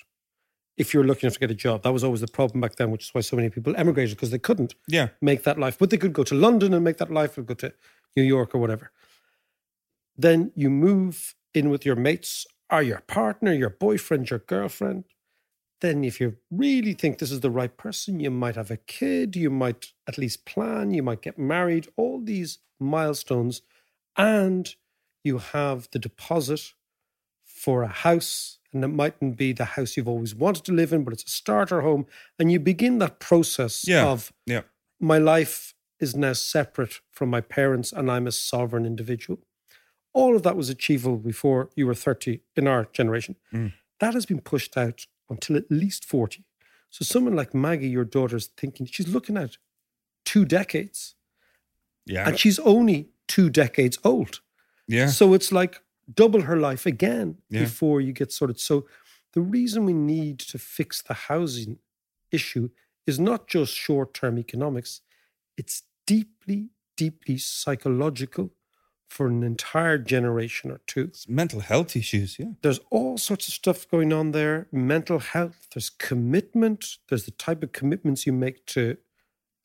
if 0.77 0.93
you 0.93 0.99
were 0.99 1.05
lucky 1.05 1.25
enough 1.25 1.33
to 1.33 1.39
get 1.39 1.51
a 1.51 1.55
job. 1.55 1.83
That 1.83 1.91
was 1.93 2.03
always 2.03 2.21
the 2.21 2.27
problem 2.27 2.61
back 2.61 2.75
then, 2.75 2.91
which 2.91 3.03
is 3.05 3.13
why 3.13 3.21
so 3.21 3.35
many 3.35 3.49
people 3.49 3.75
emigrated 3.75 4.15
because 4.15 4.31
they 4.31 4.39
couldn't 4.39 4.75
Yeah. 4.87 5.09
make 5.21 5.43
that 5.43 5.57
life. 5.59 5.77
But 5.77 5.89
they 5.89 5.97
could 5.97 6.13
go 6.13 6.23
to 6.23 6.35
London 6.35 6.73
and 6.73 6.83
make 6.83 6.97
that 6.97 7.11
life 7.11 7.37
or 7.37 7.41
go 7.43 7.55
to 7.55 7.73
New 8.15 8.23
York 8.23 8.53
or 8.55 8.59
whatever. 8.59 8.91
Then 10.15 10.51
you 10.55 10.69
move 10.69 11.35
in 11.53 11.69
with 11.69 11.85
your 11.85 11.95
mates 11.95 12.45
or 12.71 12.81
your 12.81 13.01
partner, 13.01 13.53
your 13.53 13.69
boyfriend, 13.69 14.29
your 14.29 14.39
girlfriend. 14.39 15.05
Then, 15.79 16.03
if 16.03 16.19
you 16.19 16.37
really 16.49 16.93
think 16.93 17.19
this 17.19 17.31
is 17.31 17.41
the 17.41 17.51
right 17.51 17.75
person, 17.77 18.19
you 18.19 18.31
might 18.31 18.55
have 18.55 18.71
a 18.71 18.77
kid, 18.77 19.35
you 19.35 19.51
might 19.51 19.93
at 20.07 20.17
least 20.17 20.43
plan, 20.45 20.91
you 20.91 21.03
might 21.03 21.21
get 21.21 21.37
married, 21.37 21.87
all 21.95 22.19
these 22.19 22.57
milestones. 22.79 23.61
And 24.17 24.75
you 25.23 25.37
have 25.37 25.87
the 25.91 25.99
deposit 25.99 26.73
for 27.45 27.83
a 27.83 27.87
house. 27.87 28.59
And 28.73 28.83
it 28.83 28.89
mightn't 28.89 29.37
be 29.37 29.53
the 29.53 29.65
house 29.65 29.95
you've 29.95 30.07
always 30.09 30.35
wanted 30.35 30.65
to 30.65 30.73
live 30.73 30.91
in, 30.91 31.03
but 31.03 31.13
it's 31.13 31.23
a 31.23 31.29
starter 31.29 31.81
home. 31.81 32.05
And 32.37 32.51
you 32.51 32.59
begin 32.59 32.97
that 32.99 33.19
process 33.19 33.87
Yeah. 33.87 34.05
of 34.07 34.33
Yeah. 34.45 34.63
my 34.99 35.17
life 35.17 35.73
is 35.99 36.15
now 36.15 36.33
separate 36.33 36.99
from 37.11 37.29
my 37.29 37.41
parents 37.41 37.91
and 37.91 38.11
I'm 38.11 38.27
a 38.27 38.31
sovereign 38.31 38.85
individual. 38.85 39.39
All 40.13 40.35
of 40.35 40.43
that 40.43 40.55
was 40.57 40.69
achievable 40.69 41.17
before 41.17 41.69
you 41.75 41.87
were 41.87 41.95
30 41.95 42.41
in 42.55 42.67
our 42.67 42.85
generation. 42.85 43.35
Mm. 43.53 43.73
That 43.99 44.13
has 44.13 44.25
been 44.25 44.41
pushed 44.41 44.77
out 44.77 45.07
until 45.29 45.55
at 45.55 45.71
least 45.71 46.05
40. 46.05 46.43
So 46.89 47.03
someone 47.03 47.35
like 47.35 47.53
Maggie, 47.53 47.89
your 47.89 48.05
daughter's 48.05 48.47
thinking, 48.57 48.85
she's 48.85 49.07
looking 49.07 49.37
at 49.37 49.57
two 50.25 50.45
decades 50.45 51.15
Yeah. 52.05 52.27
and 52.27 52.37
she's 52.39 52.59
only 52.59 53.09
two 53.27 53.49
decades 53.49 53.97
old. 54.03 54.41
yeah. 54.87 55.07
So 55.07 55.33
it's 55.33 55.51
like 55.51 55.81
double 56.13 56.41
her 56.43 56.55
life 56.57 56.85
again 56.85 57.37
Yeah. 57.49 57.63
before 57.63 57.99
you 58.01 58.13
get 58.13 58.31
sorted. 58.31 58.59
So 58.59 58.87
the 59.33 59.41
reason 59.41 59.85
we 59.85 59.93
need 59.93 60.39
to 60.51 60.57
fix 60.57 61.01
the 61.01 61.13
housing 61.13 61.79
issue 62.31 62.69
is 63.05 63.19
not 63.19 63.47
just 63.47 63.73
short 63.73 64.13
term 64.13 64.37
economics, 64.39 65.01
it's 65.57 65.83
deeply, 66.05 66.69
deeply 66.95 67.37
psychological 67.37 68.51
for 69.09 69.27
an 69.27 69.43
entire 69.43 69.97
generation 69.97 70.71
or 70.71 70.79
two. 70.87 71.11
Mental 71.27 71.61
health 71.61 71.95
issues. 71.95 72.37
Yeah. 72.39 72.51
There's 72.61 72.79
all 72.91 73.17
sorts 73.17 73.47
of 73.47 73.53
stuff 73.53 73.87
going 73.89 74.11
on 74.13 74.31
there 74.31 74.67
mental 74.71 75.19
health, 75.19 75.67
there's 75.73 75.89
commitment, 75.89 76.97
there's 77.07 77.23
the 77.25 77.31
type 77.31 77.63
of 77.63 77.71
commitments 77.71 78.25
you 78.25 78.33
make 78.33 78.65
to 78.67 78.97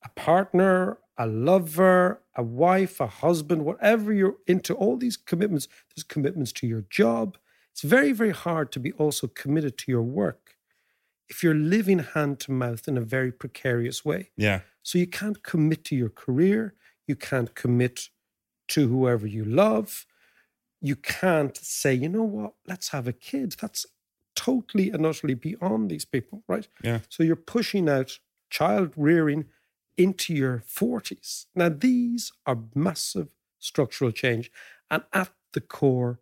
a 0.05 0.09
partner, 0.11 0.99
a 1.19 1.27
lover, 1.27 2.23
a 2.35 2.43
wife, 2.43 3.01
a 3.01 3.07
husband, 3.07 3.65
whatever 3.65 4.13
you're 4.13 4.37
into, 4.47 4.75
all 4.75 4.97
these 4.97 5.17
commitments. 5.17 5.69
There's 5.95 6.05
commitments 6.05 6.53
to 6.53 6.67
your 6.67 6.85
job. 6.91 7.37
It's 7.71 7.83
very, 7.83 8.13
very 8.13 8.31
hard 8.31 8.73
to 8.73 8.81
be 8.81 8.93
also 8.93 9.27
committed 9.27 9.79
to 9.79 9.93
your 9.93 10.03
work 10.03 10.57
if 11.29 11.43
you're 11.43 11.55
living 11.55 12.01
hand 12.01 12.41
to 12.41 12.53
mouth 12.53 12.87
in 12.87 12.99
a 12.99 13.01
very 13.01 13.33
precarious 13.33 14.05
way. 14.05 14.31
Yeah. 14.37 14.61
So 14.83 14.99
you 14.99 15.07
can't 15.07 15.43
commit 15.43 15.85
to 15.87 15.97
your 15.97 16.11
career. 16.11 16.75
You 17.07 17.17
can't 17.17 17.55
commit 17.55 18.11
to 18.69 18.89
whoever 18.89 19.27
you 19.27 19.45
love. 19.45 20.07
You 20.81 20.97
can't 20.97 21.57
say, 21.57 21.95
you 21.95 22.09
know 22.09 22.23
what, 22.23 22.53
let's 22.67 22.89
have 22.89 23.07
a 23.07 23.13
kid. 23.13 23.57
That's 23.61 23.87
totally 24.35 24.91
and 24.91 25.07
utterly 25.07 25.35
beyond 25.35 25.91
these 25.91 26.05
people, 26.05 26.43
right? 26.49 26.69
Yeah. 26.83 27.01
So 27.09 27.23
you're 27.23 27.37
pushing 27.37 27.89
out 27.89 28.19
child 28.51 28.93
rearing 28.97 29.47
into 29.97 30.35
your 30.35 30.63
40s. 30.67 31.47
Now, 31.55 31.69
these 31.69 32.33
are 32.47 32.59
massive 32.75 33.29
structural 33.59 34.11
change. 34.11 34.51
And 34.91 35.03
at 35.13 35.31
the 35.53 35.61
core 35.61 36.21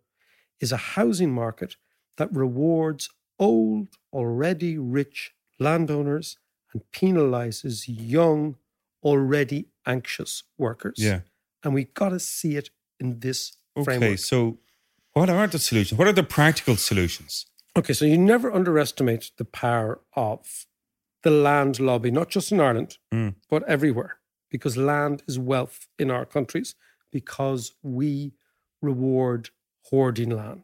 is 0.59 0.71
a 0.71 0.77
housing 0.77 1.31
market 1.31 1.75
that 2.17 2.33
rewards 2.33 3.09
old, 3.39 3.87
already 4.13 4.77
rich 4.77 5.33
landowners 5.59 6.37
and 6.73 6.83
penalizes 6.93 7.85
young, 7.87 8.55
already 9.03 9.67
anxious 9.85 10.43
workers. 10.57 10.97
Yeah. 10.97 11.21
And 11.63 11.73
we 11.73 11.85
got 11.85 12.09
to 12.09 12.19
see 12.19 12.55
it 12.55 12.69
in 12.99 13.19
this 13.19 13.57
Okay. 13.77 13.83
framework. 13.85 14.19
So 14.19 14.59
What 15.13 15.29
are 15.29 15.47
the 15.47 15.59
solutions? 15.59 15.97
What 15.97 16.07
are 16.07 16.13
the 16.13 16.23
practical 16.23 16.75
solutions? 16.77 17.45
Okay, 17.75 17.93
so 17.93 18.05
you 18.05 18.17
never 18.17 18.51
underestimate 18.51 19.31
the 19.37 19.45
power 19.45 20.01
of 20.13 20.65
the 21.23 21.31
land 21.31 21.79
lobby, 21.79 22.11
not 22.11 22.29
just 22.29 22.51
in 22.51 22.59
Ireland, 22.59 22.97
Mm. 23.13 23.35
but 23.49 23.63
everywhere, 23.67 24.17
because 24.49 24.77
land 24.77 25.23
is 25.27 25.37
wealth 25.37 25.87
in 25.99 26.09
our 26.11 26.25
countries, 26.25 26.75
because 27.11 27.73
we 27.83 28.33
reward 28.81 29.49
hoarding 29.89 30.29
land. 30.31 30.63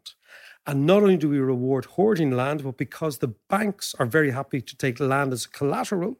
And 0.65 0.85
not 0.85 1.01
only 1.03 1.17
do 1.17 1.29
we 1.29 1.39
reward 1.39 1.85
hoarding 1.85 2.31
land, 2.31 2.63
but 2.63 2.77
because 2.77 3.19
the 3.19 3.33
banks 3.49 3.95
are 3.99 4.05
very 4.05 4.31
happy 4.31 4.61
to 4.61 4.75
take 4.75 4.99
land 4.99 5.31
as 5.31 5.45
collateral, 5.45 6.17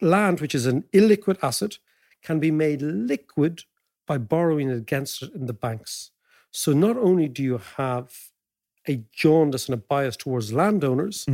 land, 0.00 0.40
which 0.40 0.54
is 0.54 0.66
an 0.66 0.82
illiquid 0.92 1.38
asset, 1.42 1.78
can 2.22 2.40
be 2.40 2.50
made 2.50 2.82
liquid 2.82 3.64
by 4.06 4.18
borrowing 4.18 4.70
against 4.70 5.22
it 5.22 5.32
in 5.34 5.46
the 5.46 5.52
banks. 5.54 6.10
So 6.50 6.72
not 6.72 6.96
only 6.96 7.28
do 7.28 7.42
you 7.42 7.58
have 7.76 8.12
a 8.86 9.02
jaundice 9.12 9.66
and 9.66 9.74
a 9.74 9.78
bias 9.78 10.16
towards 10.16 10.52
landowners, 10.52 11.24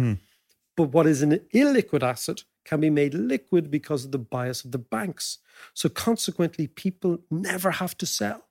but 0.81 0.95
what 0.95 1.07
is 1.07 1.21
an 1.21 1.33
illiquid 1.55 2.03
asset 2.03 2.45
can 2.65 2.81
be 2.81 2.89
made 2.91 3.13
liquid 3.13 3.71
because 3.71 4.05
of 4.07 4.13
the 4.13 4.19
bias 4.19 4.65
of 4.65 4.71
the 4.73 4.79
banks. 4.79 5.39
So 5.75 5.89
consequently, 5.91 6.67
people 6.67 7.19
never 7.31 7.71
have 7.73 7.97
to 7.99 8.07
sell. 8.07 8.47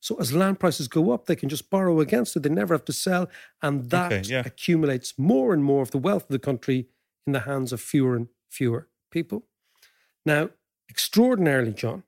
So 0.00 0.16
as 0.18 0.32
land 0.32 0.58
prices 0.58 0.88
go 0.88 1.12
up, 1.12 1.26
they 1.26 1.36
can 1.36 1.48
just 1.48 1.70
borrow 1.70 2.00
against 2.00 2.34
it. 2.36 2.42
They 2.42 2.48
never 2.48 2.74
have 2.74 2.84
to 2.86 2.92
sell. 2.92 3.28
And 3.62 3.88
that 3.90 4.12
Okay, 4.12 4.22
yeah. 4.28 4.42
accumulates 4.44 5.16
more 5.16 5.52
and 5.54 5.62
more 5.62 5.82
of 5.82 5.90
the 5.92 5.98
wealth 5.98 6.24
of 6.24 6.28
the 6.30 6.38
country 6.50 6.88
in 7.26 7.32
the 7.32 7.40
hands 7.50 7.72
of 7.72 7.80
fewer 7.80 8.16
and 8.16 8.28
fewer 8.48 8.88
people. 9.10 9.46
Now, 10.26 10.50
extraordinarily, 10.90 11.72
John, 11.72 12.02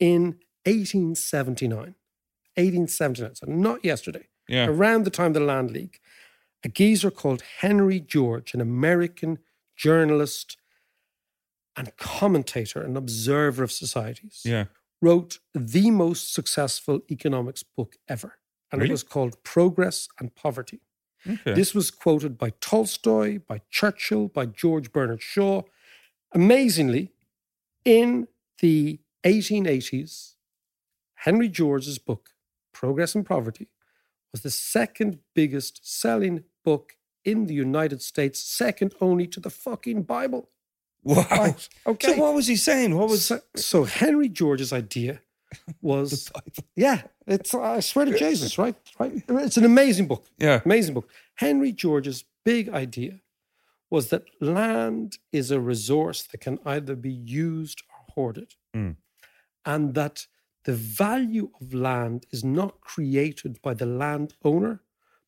in 0.00 0.38
1879, 0.64 1.94
1879, 2.56 3.34
so 3.36 3.46
not 3.46 3.84
yesterday, 3.84 4.26
Yeah. 4.48 4.66
around 4.68 5.04
the 5.04 5.10
time 5.10 5.28
of 5.28 5.34
the 5.34 5.40
Land 5.40 5.70
League, 5.72 5.98
a 6.66 6.68
geezer 6.68 7.12
called 7.12 7.42
Henry 7.60 8.00
George, 8.00 8.52
an 8.52 8.60
American 8.60 9.38
journalist 9.76 10.56
and 11.76 11.96
commentator 11.96 12.82
and 12.82 12.96
observer 12.96 13.62
of 13.62 13.70
societies, 13.70 14.42
Yeah. 14.44 14.64
wrote 15.00 15.38
the 15.54 15.92
most 15.92 16.32
successful 16.34 17.02
economics 17.08 17.62
book 17.62 17.96
ever. 18.08 18.38
And 18.72 18.80
Really? 18.80 18.90
it 18.90 18.94
was 18.94 19.04
called 19.04 19.40
Progress 19.44 20.08
and 20.18 20.34
Poverty. 20.34 20.80
Okay. 21.24 21.54
This 21.54 21.72
was 21.72 21.92
quoted 21.92 22.36
by 22.36 22.50
Tolstoy, 22.60 23.38
by 23.38 23.60
Churchill, 23.70 24.26
by 24.26 24.46
George 24.46 24.90
Bernard 24.90 25.22
Shaw. 25.22 25.62
Amazingly, 26.32 27.12
in 27.84 28.26
the 28.58 28.98
1880s, 29.22 30.34
Henry 31.26 31.48
George's 31.48 31.98
book, 31.98 32.30
Progress 32.72 33.14
and 33.14 33.24
Poverty, 33.24 33.68
was 34.32 34.40
the 34.42 34.50
second 34.50 35.20
biggest 35.32 35.80
selling 35.86 36.44
book 36.70 36.84
in 37.30 37.38
the 37.46 37.54
United 37.68 38.00
States, 38.10 38.36
second 38.62 38.90
only 39.06 39.26
to 39.34 39.40
the 39.40 39.50
fucking 39.50 40.02
Bible. 40.16 40.42
wow. 41.04 41.54
Okay. 41.92 42.14
So 42.14 42.22
what 42.22 42.34
was 42.38 42.46
he 42.52 42.56
saying? 42.68 42.90
What 42.98 43.08
was 43.12 43.20
So, 43.30 43.36
so 43.72 43.84
Henry 44.02 44.28
George's 44.40 44.72
idea 44.82 45.14
was, 45.90 46.30
yeah, 46.74 46.98
it's 47.34 47.54
I 47.54 47.80
swear 47.80 48.06
to 48.06 48.18
Jesus, 48.18 48.58
right, 48.58 48.74
right. 49.00 49.12
It's 49.46 49.56
an 49.62 49.64
amazing 49.64 50.06
book. 50.08 50.24
Yeah. 50.46 50.60
amazing 50.64 50.94
book. 50.94 51.08
Henry 51.46 51.72
George's 51.72 52.24
big 52.44 52.64
idea 52.84 53.14
was 53.94 54.04
that 54.12 54.24
land 54.40 55.18
is 55.32 55.50
a 55.52 55.60
resource 55.72 56.20
that 56.30 56.40
can 56.46 56.58
either 56.74 56.94
be 56.96 57.12
used 57.46 57.78
or 57.90 57.98
hoarded, 58.14 58.50
Mm. 58.74 58.96
and 59.64 59.94
that 59.94 60.26
the 60.64 60.74
value 61.06 61.48
of 61.60 61.72
land 61.72 62.26
is 62.34 62.42
not 62.60 62.72
created 62.92 63.52
by 63.66 63.72
the 63.80 63.86
landowner, 64.02 64.74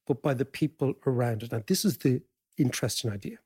but 0.08 0.22
by 0.22 0.34
the 0.34 0.44
people 0.44 0.94
around 1.06 1.42
it. 1.44 1.52
Now, 1.52 1.62
this 1.66 1.84
is 1.84 1.98
the 1.98 2.22
interesting 2.56 3.12
idea. 3.12 3.38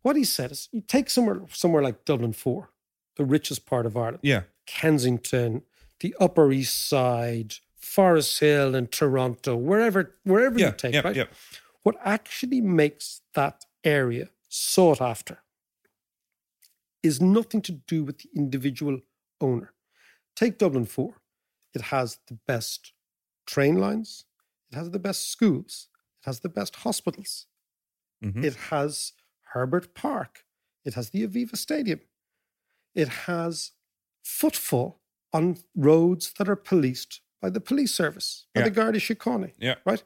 What 0.00 0.16
he 0.16 0.24
said 0.24 0.50
is, 0.50 0.68
you 0.72 0.80
take 0.80 1.08
somewhere 1.10 1.42
somewhere 1.52 1.82
like 1.82 2.04
Dublin 2.04 2.32
Four, 2.32 2.70
the 3.16 3.24
richest 3.24 3.66
part 3.66 3.86
of 3.86 3.96
Ireland. 3.96 4.18
Yeah. 4.22 4.42
Kensington, 4.66 5.62
the 6.00 6.14
Upper 6.18 6.50
East 6.50 6.88
Side, 6.88 7.54
Forest 7.76 8.40
Hill, 8.40 8.74
and 8.74 8.90
Toronto, 8.90 9.54
wherever 9.56 10.16
wherever 10.24 10.58
Yeah. 10.58 10.66
you 10.68 10.72
take, 10.72 10.94
yeah. 10.94 11.00
right? 11.04 11.16
Yeah. 11.16 11.26
What 11.84 11.96
actually 12.04 12.60
makes 12.60 13.20
that 13.34 13.64
area 13.84 14.30
sought 14.48 15.00
after 15.00 15.38
is 17.02 17.20
nothing 17.20 17.60
to 17.62 17.72
do 17.72 18.04
with 18.04 18.18
the 18.18 18.28
individual 18.34 19.00
owner. 19.40 19.72
Take 20.36 20.58
Dublin 20.58 20.86
4. 20.86 21.20
It 21.74 21.80
has 21.82 22.18
the 22.28 22.34
best 22.46 22.92
train 23.46 23.76
lines, 23.76 24.24
it 24.72 24.76
has 24.76 24.90
the 24.90 24.98
best 24.98 25.30
schools, 25.30 25.88
it 26.22 26.26
has 26.26 26.40
the 26.40 26.48
best 26.48 26.76
hospitals, 26.76 27.46
Mhm. 28.22 28.42
it 28.42 28.54
has 28.70 29.12
Herbert 29.52 29.94
Park, 29.94 30.46
it 30.84 30.94
has 30.94 31.10
the 31.10 31.26
Aviva 31.26 31.56
Stadium, 31.56 32.00
it 32.94 33.08
has 33.28 33.72
footfall 34.22 35.02
on 35.32 35.58
roads 35.74 36.32
that 36.34 36.48
are 36.48 36.56
policed 36.56 37.20
by 37.40 37.50
the 37.50 37.60
police 37.60 37.94
service, 37.94 38.46
by 38.54 38.60
Yeah. 38.60 38.64
the 38.68 38.70
Garda 38.70 38.98
Síochána 38.98 39.52
Yeah. 39.58 39.76
right? 39.84 40.02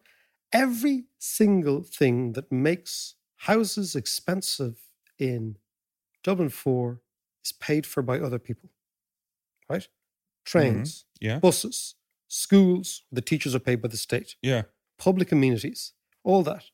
Every 0.52 1.06
single 1.18 1.82
thing 1.82 2.32
that 2.32 2.50
makes 2.50 3.14
houses 3.36 3.94
expensive 3.94 4.88
in 5.18 5.58
Dublin 6.22 6.48
4 6.48 7.02
is 7.44 7.52
paid 7.52 7.86
for 7.86 8.02
by 8.02 8.18
other 8.18 8.38
people, 8.38 8.70
right? 9.68 9.88
Trains, 10.44 11.04
Yeah. 11.20 11.38
buses, 11.40 11.94
schools, 12.28 13.02
the 13.12 13.20
teachers 13.20 13.54
are 13.54 13.58
paid 13.60 13.80
by 13.82 13.88
the 13.88 13.96
state, 13.96 14.36
Yeah. 14.42 14.62
public 14.98 15.32
amenities, 15.32 15.92
all 16.24 16.42
that. 16.44 16.64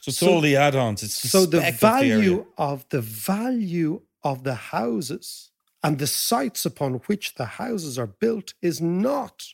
So 0.00 0.08
it's 0.10 0.18
So- 0.18 0.28
all 0.28 0.40
the 0.40 0.56
add-ons. 0.56 1.02
It's 1.02 1.20
the 1.22 1.28
So 1.28 1.46
the 1.46 1.60
spec 1.60 1.74
of 1.74 1.80
the 1.80 1.86
value 1.86 2.46
of 2.56 2.88
the 2.88 3.00
value 3.02 4.02
of 4.22 4.44
the 4.44 4.54
houses 4.54 5.50
and 5.82 5.98
the 5.98 6.06
sites 6.06 6.64
upon 6.66 6.94
which 7.06 7.34
the 7.34 7.44
houses 7.62 7.98
are 7.98 8.06
built 8.06 8.54
is 8.62 8.80
not 8.80 9.44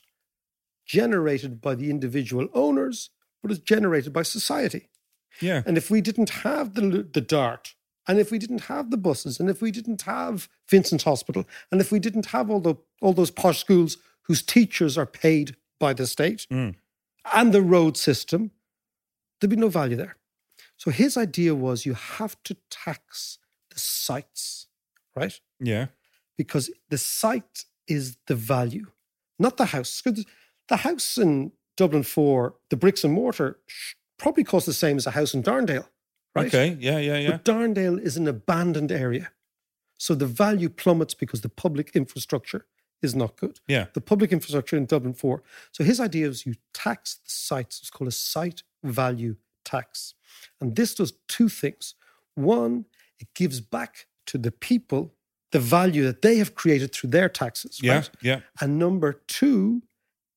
generated 0.85 1.61
by 1.61 1.75
the 1.75 1.89
individual 1.89 2.47
owners, 2.53 3.09
but 3.41 3.51
is 3.51 3.59
generated 3.59 4.13
by 4.13 4.23
society. 4.23 4.89
Yeah. 5.41 5.63
And 5.65 5.77
if 5.77 5.91
we 5.91 6.01
didn't 6.01 6.29
have 6.29 6.73
the 6.73 7.03
the 7.13 7.21
dart, 7.21 7.75
and 8.07 8.19
if 8.19 8.31
we 8.31 8.39
didn't 8.39 8.61
have 8.63 8.89
the 8.89 8.97
buses, 8.97 9.39
and 9.39 9.49
if 9.49 9.61
we 9.61 9.69
didn't 9.71 10.03
have 10.03 10.49
Vincent's 10.69 11.03
Hospital, 11.03 11.45
and 11.71 11.81
if 11.81 11.91
we 11.91 11.99
didn't 11.99 12.27
have 12.27 12.49
all 12.49 12.61
the 12.61 12.75
all 13.01 13.13
those 13.13 13.31
posh 13.31 13.59
schools 13.59 13.97
whose 14.27 14.41
teachers 14.41 14.97
are 14.97 15.05
paid 15.05 15.55
by 15.79 15.93
the 15.93 16.07
state, 16.07 16.45
Mm. 16.51 16.75
and 17.33 17.53
the 17.53 17.61
road 17.61 17.97
system, 17.97 18.51
there'd 19.39 19.49
be 19.51 19.55
no 19.55 19.69
value 19.69 19.95
there. 19.95 20.17
So 20.77 20.91
his 20.91 21.17
idea 21.17 21.55
was 21.55 21.85
you 21.85 21.93
have 21.93 22.41
to 22.43 22.55
tax 22.69 23.39
the 23.69 23.79
sites, 23.79 24.67
right? 25.15 25.39
Yeah. 25.59 25.87
Because 26.37 26.69
the 26.89 26.97
site 26.97 27.65
is 27.87 28.17
the 28.27 28.35
value, 28.35 28.91
not 29.39 29.57
the 29.57 29.65
house. 29.67 30.01
the 30.69 30.77
house 30.77 31.17
in 31.17 31.53
Dublin 31.77 32.03
4, 32.03 32.55
the 32.69 32.75
bricks 32.75 33.03
and 33.03 33.13
mortar, 33.13 33.59
probably 34.17 34.43
cost 34.43 34.65
the 34.65 34.73
same 34.73 34.97
as 34.97 35.07
a 35.07 35.11
house 35.11 35.33
in 35.33 35.41
Darndale, 35.43 35.87
right? 36.35 36.47
Okay. 36.47 36.75
Yeah. 36.79 36.97
Yeah. 36.99 37.17
Yeah. 37.17 37.31
But 37.31 37.45
Darndale 37.45 37.99
is 38.01 38.17
an 38.17 38.27
abandoned 38.27 38.91
area. 38.91 39.31
So 39.97 40.13
the 40.15 40.25
value 40.27 40.69
plummets 40.69 41.13
because 41.13 41.41
the 41.41 41.49
public 41.49 41.95
infrastructure 41.95 42.65
is 43.01 43.15
not 43.15 43.35
good. 43.37 43.59
Yeah. 43.67 43.87
The 43.93 44.01
public 44.01 44.31
infrastructure 44.31 44.75
in 44.75 44.85
Dublin 44.85 45.13
4. 45.13 45.43
So 45.71 45.83
his 45.83 45.99
idea 45.99 46.27
is 46.27 46.45
you 46.45 46.55
tax 46.73 47.15
the 47.15 47.29
sites. 47.29 47.79
It's 47.79 47.89
called 47.89 48.07
a 48.07 48.11
site 48.11 48.63
value 48.83 49.35
tax. 49.63 50.13
And 50.59 50.75
this 50.75 50.95
does 50.95 51.13
two 51.27 51.49
things. 51.49 51.95
One, 52.35 52.85
it 53.19 53.27
gives 53.33 53.59
back 53.61 54.07
to 54.27 54.37
the 54.37 54.51
people 54.51 55.13
the 55.51 55.59
value 55.59 56.03
that 56.03 56.21
they 56.21 56.37
have 56.37 56.55
created 56.55 56.93
through 56.93 57.11
their 57.11 57.29
taxes. 57.29 57.79
Yeah. 57.81 57.95
right? 57.95 58.09
Yeah. 58.21 58.39
And 58.59 58.77
number 58.77 59.13
two, 59.27 59.83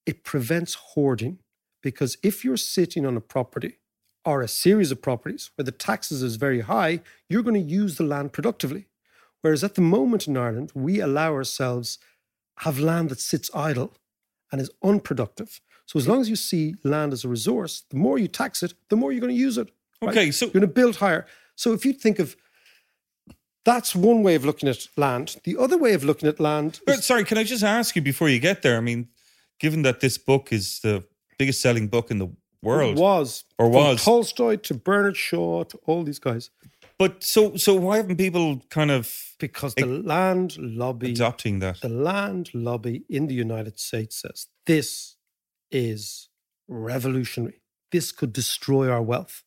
it 0.07 0.25
prevents 0.25 0.75
hoarding 0.75 1.39
because 1.83 2.17
if 2.23 2.45
you're 2.45 2.57
sitting 2.57 3.05
on 3.05 3.17
a 3.17 3.21
property 3.21 3.79
or 4.25 4.43
a 4.43 4.49
series 4.49 4.93
of 4.93 5.03
properties 5.03 5.51
where 5.57 5.65
the 5.65 5.73
taxes 5.73 6.23
is 6.23 6.37
very 6.37 6.61
high, 6.61 7.01
you're 7.29 7.43
going 7.43 7.55
to 7.55 7.75
use 7.75 7.97
the 7.97 8.05
land 8.05 8.33
productively. 8.33 8.87
Whereas 9.41 9.65
at 9.65 9.75
the 9.75 9.81
moment 9.81 10.29
in 10.29 10.37
Ireland, 10.37 10.73
we 10.75 11.01
allow 11.01 11.33
ourselves 11.33 11.99
have 12.61 12.79
land 12.79 13.09
that 13.11 13.21
sits 13.21 13.51
idle 13.55 13.95
and 14.53 14.61
is 14.61 14.71
unproductive. 14.83 15.61
So 15.87 15.99
as 15.99 16.07
long 16.07 16.21
as 16.21 16.29
you 16.29 16.37
see 16.37 16.75
land 16.85 17.13
as 17.13 17.25
a 17.25 17.29
resource, 17.29 17.83
the 17.91 17.97
more 17.97 18.19
you 18.19 18.29
tax 18.29 18.63
it, 18.63 18.75
the 18.91 18.97
more 18.97 19.13
you're 19.13 19.21
going 19.21 19.35
to 19.35 19.39
use 19.39 19.59
it. 19.59 19.71
right? 20.03 20.11
Okay, 20.11 20.31
so- 20.31 20.47
you're 20.47 20.53
going 20.53 20.61
to 20.63 20.67
build 20.81 20.97
higher. 20.97 21.27
So 21.57 21.73
if 21.73 21.85
you 21.85 21.93
think 21.93 22.19
of 22.19 22.37
that's 23.65 23.95
one 23.95 24.23
way 24.23 24.35
of 24.35 24.45
looking 24.45 24.69
at 24.69 24.87
land. 24.97 25.37
The 25.45 25.57
other 25.57 25.77
way 25.77 25.93
of 25.93 26.03
looking 26.03 26.29
at 26.29 26.41
land 26.41 26.81
But 26.87 27.05
sorry, 27.05 27.25
can 27.25 27.37
I 27.39 27.45
just 27.45 27.63
ask 27.63 27.95
you 27.95 28.03
before 28.03 28.29
you 28.29 28.39
get 28.39 28.63
there? 28.63 28.77
I 28.77 28.81
mean, 28.81 29.09
given 29.59 29.83
that 29.83 30.01
this 30.01 30.17
book 30.19 30.53
is 30.53 30.81
the 30.81 31.05
biggest 31.39 31.61
selling 31.61 31.89
book 31.89 32.11
in 32.11 32.19
the 32.19 32.29
world, 32.63 32.99
was 32.99 33.45
or 33.59 33.69
was 33.69 34.03
Tolstoy 34.03 34.57
to 34.57 34.75
Bernard 34.75 35.17
Shaw 35.17 35.65
to 35.65 35.79
all 35.87 36.05
these 36.05 36.19
guys 36.19 36.51
But 37.01 37.25
so 37.25 37.57
so 37.57 37.75
why 37.75 37.97
haven't 37.97 38.19
people 38.19 38.61
kind 38.69 38.91
of 38.91 39.35
because 39.39 39.75
the 39.75 39.87
land 39.87 40.59
lobby 40.59 41.13
adopting 41.13 41.61
that? 41.61 41.81
the 41.81 41.89
land 41.89 42.51
lobby 42.53 43.05
in 43.09 43.27
the 43.27 43.35
United 43.35 43.81
States 43.81 44.21
says 44.21 44.49
this 44.67 45.17
is 45.71 46.29
revolutionary. 46.69 47.63
This 47.91 48.13
could 48.13 48.35
destroy 48.35 48.91
our 48.91 49.01
wealth. 49.03 49.43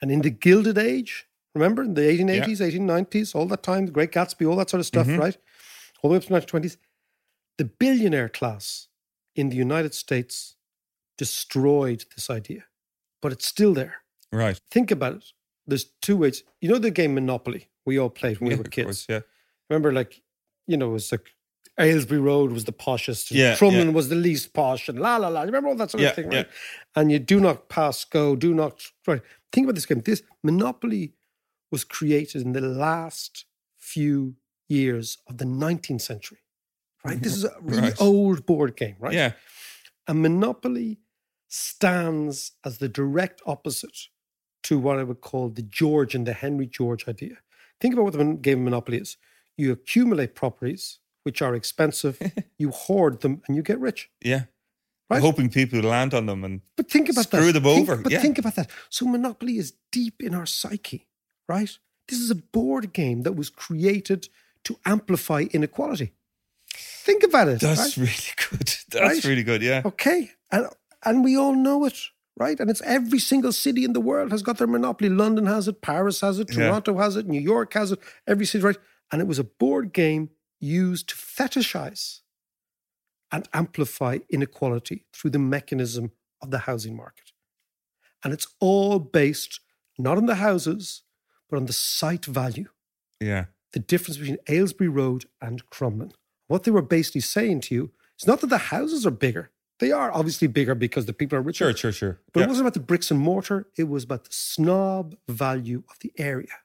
And 0.00 0.12
in 0.12 0.20
the 0.22 0.30
Gilded 0.30 0.78
Age, 0.78 1.26
remember 1.56 1.82
in 1.82 1.94
the 1.94 2.02
1880s, 2.02 2.60
1890s, 2.60 3.34
all 3.34 3.46
that 3.46 3.64
time, 3.64 3.86
the 3.86 3.92
Great 3.92 4.12
Gatsby, 4.12 4.48
all 4.48 4.56
that 4.56 4.70
sort 4.70 4.80
of 4.80 4.86
stuff, 4.86 5.08
Mhm. 5.08 5.18
right? 5.18 5.36
All 6.02 6.08
the 6.10 6.12
way 6.12 6.16
up 6.18 6.22
to 6.22 6.28
the 6.28 6.34
1920s, 6.34 6.76
the 7.58 7.64
billionaire 7.64 8.28
class 8.28 8.86
in 9.34 9.48
the 9.48 9.56
United 9.56 9.92
States 9.94 10.54
destroyed 11.18 12.04
this 12.14 12.30
idea, 12.30 12.62
but 13.20 13.32
it's 13.32 13.46
still 13.46 13.74
there. 13.74 13.96
Right. 14.30 14.60
Think 14.70 14.90
about 14.92 15.14
it. 15.16 15.24
There's 15.66 15.84
two 16.00 16.16
ways. 16.16 16.42
You 16.60 16.68
know 16.68 16.78
the 16.78 16.90
game 16.90 17.14
Monopoly 17.14 17.68
we 17.84 17.98
all 17.98 18.10
played 18.10 18.40
when 18.40 18.50
Yeah, 18.50 18.56
we 18.56 18.62
were 18.62 18.68
kids. 18.68 18.86
course, 18.86 19.06
yeah. 19.08 19.20
Remember, 19.68 19.92
like, 19.92 20.22
you 20.66 20.76
know, 20.76 20.90
it 20.90 20.92
was 20.92 21.12
like 21.12 21.30
Aylesbury 21.78 22.20
Road 22.20 22.52
was 22.52 22.64
the 22.64 22.72
poshest, 22.72 23.30
and 23.30 23.40
Yeah, 23.40 23.56
Crumlin 23.56 23.86
yeah. 23.86 23.90
was 23.92 24.08
the 24.08 24.14
least 24.14 24.52
posh, 24.52 24.88
and 24.88 24.98
la 24.98 25.16
la 25.16 25.28
la. 25.28 25.42
Remember 25.42 25.68
all 25.68 25.76
that 25.76 25.90
sort 25.90 26.02
Yeah, 26.02 26.10
of 26.10 26.16
thing, 26.16 26.28
right? 26.28 26.48
And 26.94 27.10
you 27.10 27.18
do 27.18 27.40
not 27.40 27.68
pass 27.68 28.04
go, 28.04 28.36
do 28.36 28.54
not 28.54 28.84
right. 29.06 29.22
Think 29.52 29.66
about 29.66 29.74
this 29.74 29.86
game. 29.86 30.00
This 30.00 30.22
Monopoly 30.42 31.14
was 31.70 31.84
created 31.84 32.42
in 32.42 32.52
the 32.52 32.60
last 32.60 33.46
few 33.78 34.36
years 34.68 35.18
of 35.28 35.38
the 35.38 35.44
19th 35.44 36.02
century. 36.02 36.38
Right? 37.04 37.20
This 37.20 37.34
is 37.34 37.44
a 37.44 37.50
mm-hmm. 37.50 37.66
really 37.68 37.82
Right. 37.82 38.00
old 38.00 38.46
board 38.46 38.76
game, 38.76 38.96
right? 39.00 39.14
Yeah. 39.14 39.32
And 40.06 40.22
Monopoly 40.22 41.00
stands 41.48 42.52
as 42.64 42.78
the 42.78 42.88
direct 42.88 43.42
opposite 43.46 44.08
to 44.64 44.78
what 44.78 44.98
I 44.98 45.02
would 45.02 45.20
call 45.20 45.48
the 45.48 45.62
George 45.62 46.14
and 46.14 46.26
the 46.26 46.32
Henry 46.32 46.66
George 46.66 47.08
idea. 47.08 47.36
Think 47.80 47.94
about 47.94 48.04
what 48.04 48.12
the 48.14 48.24
game 48.40 48.58
of 48.58 48.64
Monopoly 48.64 48.98
is. 48.98 49.16
You 49.56 49.72
accumulate 49.72 50.34
properties, 50.34 50.98
which 51.24 51.42
are 51.42 51.54
expensive, 51.54 52.18
you 52.58 52.70
hoard 52.70 53.20
them, 53.20 53.42
and 53.46 53.56
you 53.56 53.62
get 53.62 53.80
rich. 53.80 54.10
Yeah. 54.24 54.44
Right. 55.10 55.20
Hoping 55.20 55.50
people 55.50 55.80
land 55.80 56.14
on 56.14 56.26
them 56.26 56.42
and 56.44 56.62
But 56.76 56.90
think 56.90 57.08
about 57.10 57.30
that. 57.30 57.38
Screw 57.38 57.52
them 57.52 57.64
Think- 57.64 57.88
over, 57.90 58.02
But 58.02 58.12
yeah. 58.12 58.20
think 58.20 58.38
about 58.38 58.54
that. 58.54 58.70
So 58.88 59.06
Monopoly 59.06 59.58
is 59.58 59.74
deep 59.90 60.22
in 60.22 60.34
our 60.34 60.46
psyche, 60.46 61.06
right? 61.48 61.70
This 62.08 62.18
is 62.18 62.30
a 62.30 62.34
board 62.34 62.92
game 62.92 63.22
that 63.22 63.32
was 63.36 63.50
created 63.50 64.28
to 64.64 64.78
amplify 64.86 65.44
inequality. 65.52 66.14
Think 66.74 67.24
about 67.24 67.48
it. 67.48 67.60
that's 67.60 67.98
right? 67.98 68.06
really 68.06 68.32
good. 68.50 68.74
That's 68.90 68.94
Right? 69.16 69.24
really 69.24 69.42
good. 69.42 69.62
Yeah. 69.62 69.82
Okay. 69.84 70.30
And 70.50 70.68
and 71.04 71.24
we 71.24 71.36
all 71.36 71.54
know 71.54 71.84
it, 71.84 71.98
right? 72.38 72.58
And 72.60 72.70
it's 72.70 72.82
every 72.82 73.18
single 73.18 73.52
city 73.52 73.84
in 73.84 73.92
the 73.92 74.00
world 74.00 74.30
has 74.32 74.42
got 74.42 74.58
their 74.58 74.66
monopoly. 74.66 75.08
London 75.10 75.46
has 75.46 75.68
it, 75.68 75.82
Paris 75.82 76.20
has 76.20 76.38
it, 76.38 76.50
Yeah. 76.50 76.68
Toronto 76.68 76.98
has 76.98 77.16
it, 77.16 77.26
New 77.26 77.40
York 77.40 77.74
has 77.74 77.92
it, 77.92 77.98
every 78.26 78.46
city, 78.46 78.64
right? 78.64 78.78
And 79.10 79.20
it 79.20 79.28
was 79.28 79.38
a 79.38 79.44
board 79.44 79.92
game 79.92 80.30
used 80.60 81.08
to 81.10 81.14
fetishize 81.14 82.20
and 83.30 83.48
amplify 83.52 84.18
inequality 84.30 85.06
through 85.12 85.30
the 85.30 85.38
mechanism 85.38 86.12
of 86.40 86.50
the 86.50 86.60
housing 86.60 86.96
market. 86.96 87.32
And 88.24 88.32
it's 88.32 88.46
all 88.60 88.98
based 88.98 89.60
not 89.98 90.16
on 90.16 90.26
the 90.26 90.36
houses, 90.36 91.02
but 91.50 91.56
on 91.58 91.66
the 91.66 91.72
site 91.72 92.24
value 92.24 92.68
Yeah. 93.20 93.46
the 93.72 93.80
difference 93.80 94.16
between 94.18 94.38
Aylesbury 94.48 94.88
Road 94.88 95.26
and 95.40 95.68
Crumlin. 95.70 96.12
What 96.46 96.64
they 96.64 96.70
were 96.70 96.82
basically 96.82 97.20
saying 97.22 97.60
to 97.62 97.74
you 97.74 97.92
is 98.18 98.26
not 98.26 98.40
that 98.40 98.48
the 98.48 98.58
houses 98.58 99.06
are 99.06 99.10
bigger. 99.10 99.50
They 99.82 99.90
are 99.90 100.12
obviously 100.12 100.46
bigger 100.46 100.76
because 100.76 101.06
the 101.06 101.12
people 101.12 101.36
are 101.36 101.42
richer. 101.42 101.64
Sure, 101.64 101.76
sure, 101.76 101.90
sure. 101.90 102.20
But 102.32 102.38
Yeah. 102.38 102.46
it 102.46 102.48
wasn't 102.50 102.68
about 102.68 102.74
the 102.74 102.86
bricks 102.86 103.10
and 103.10 103.18
mortar, 103.18 103.68
it 103.76 103.88
was 103.88 104.04
about 104.04 104.22
the 104.22 104.32
snob 104.32 105.16
value 105.26 105.82
of 105.90 105.98
the 105.98 106.12
area. 106.16 106.60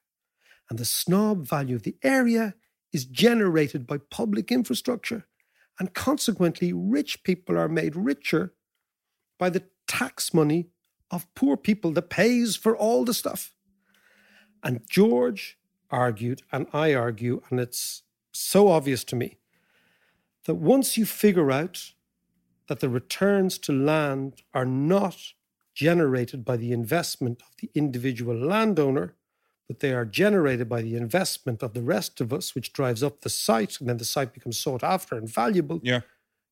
And 0.70 0.78
the 0.78 0.86
snob 0.86 1.48
value 1.48 1.76
of 1.76 1.82
the 1.82 1.98
area 2.04 2.54
is 2.94 3.06
generated 3.06 3.88
by 3.88 3.98
public 3.98 4.52
infrastructure. 4.52 5.26
And 5.80 5.96
consequently, 5.96 6.74
rich 6.74 7.24
people 7.24 7.58
are 7.58 7.68
made 7.68 7.96
richer 7.96 8.54
by 9.40 9.50
the 9.50 9.64
tax 9.88 10.32
money 10.32 10.70
of 11.10 11.34
poor 11.34 11.58
people 11.58 11.94
that 11.94 12.12
pays 12.12 12.56
for 12.56 12.78
all 12.78 13.04
the 13.04 13.16
stuff. 13.16 13.52
And 14.62 14.88
George 14.88 15.58
argued, 15.90 16.44
and 16.52 16.68
I 16.72 16.94
argue, 16.94 17.42
and 17.50 17.60
it's 17.60 18.04
so 18.32 18.68
obvious 18.68 19.04
to 19.06 19.16
me, 19.16 19.40
that 20.46 20.54
once 20.56 21.00
you 21.00 21.06
figure 21.08 21.52
out 21.52 21.94
that 22.68 22.80
the 22.80 22.90
returns 22.90 23.58
to 23.60 23.72
land 23.72 24.42
are 24.54 24.66
not 24.66 25.18
generated 25.74 26.44
by 26.44 26.58
the 26.58 26.72
investment 26.72 27.42
of 27.42 27.56
the 27.62 27.70
individual 27.76 28.36
landowner, 28.36 29.16
but 29.68 29.80
they 29.80 29.94
are 29.94 30.06
generated 30.06 30.68
by 30.68 30.82
the 30.82 30.96
investment 30.96 31.62
of 31.62 31.74
the 31.74 31.82
rest 31.82 32.20
of 32.22 32.34
us, 32.34 32.56
which 32.56 32.74
drives 32.74 33.04
up 33.04 33.22
the 33.22 33.30
site, 33.30 33.80
and 33.80 33.88
then 33.88 33.98
the 33.98 34.06
site 34.06 34.34
becomes 34.34 34.60
sought 34.60 34.84
after 34.84 35.16
and 35.16 35.30
valuable. 35.30 35.80
Yeah. 35.84 36.02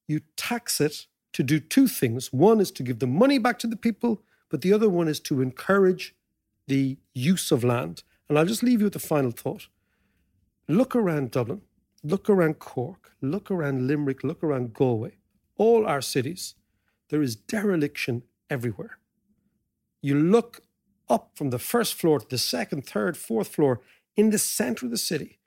You 0.07 0.21
tax 0.35 0.79
it 0.79 1.07
to 1.33 1.43
do 1.43 1.59
two 1.59 1.87
things. 1.87 2.31
One 2.31 2.59
is 2.59 2.71
to 2.71 2.83
give 2.83 2.99
the 2.99 3.07
money 3.07 3.39
back 3.39 3.57
to 3.59 3.67
the 3.67 3.75
people, 3.75 4.21
but 4.49 4.61
the 4.61 4.73
other 4.73 4.89
one 4.89 5.07
is 5.07 5.19
to 5.21 5.41
encourage 5.41 6.15
the 6.67 6.97
use 7.13 7.51
of 7.51 7.63
land. 7.63 8.03
And 8.29 8.37
I'll 8.37 8.45
just 8.45 8.63
leave 8.63 8.79
you 8.79 8.85
with 8.85 8.93
the 8.93 8.99
final 8.99 9.31
thought. 9.31 9.67
Look 10.67 10.95
around 10.95 11.31
Dublin, 11.31 11.61
look 12.03 12.29
around 12.29 12.59
Cork, 12.59 13.11
look 13.21 13.51
around 13.51 13.87
Limerick, 13.87 14.23
look 14.23 14.43
around 14.43 14.73
Galway, 14.73 15.17
all 15.57 15.85
our 15.85 16.01
cities. 16.01 16.55
There 17.09 17.21
is 17.21 17.35
dereliction 17.35 18.23
everywhere. 18.49 18.97
You 20.01 20.15
look 20.15 20.61
up 21.09 21.31
from 21.35 21.49
the 21.51 21.59
first 21.59 21.93
floor 21.95 22.19
to 22.19 22.27
the 22.27 22.37
second, 22.37 22.85
third, 22.85 23.15
fourth 23.17 23.49
floor 23.49 23.81
in 24.15 24.29
the 24.31 24.39
center 24.39 24.85
of 24.85 24.91
the 24.91 24.97
city. 24.97 25.39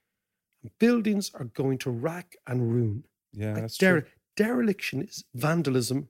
Buildings 0.79 1.31
are 1.35 1.45
going 1.45 1.79
to 1.79 1.91
rack 1.91 2.37
and 2.47 2.73
ruin. 2.73 3.05
Yeah, 3.33 3.53
Like 3.53 3.63
that's 3.63 3.79
dere- 3.79 4.01
true. 4.03 4.11
dereliction 4.37 5.03
is 5.03 5.25
vandalism 5.35 6.09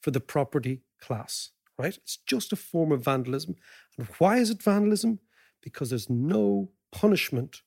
for 0.00 0.10
the 0.10 0.20
property 0.20 0.82
class, 1.00 1.50
right? 1.78 1.96
It's 1.96 2.16
just 2.26 2.52
a 2.52 2.56
form 2.56 2.92
of 2.92 3.04
vandalism. 3.04 3.56
And 3.98 4.06
why 4.18 4.38
is 4.38 4.50
it 4.50 4.62
vandalism? 4.62 5.20
Because 5.62 5.90
there's 5.90 6.10
no 6.10 6.70
punishment 6.92 7.62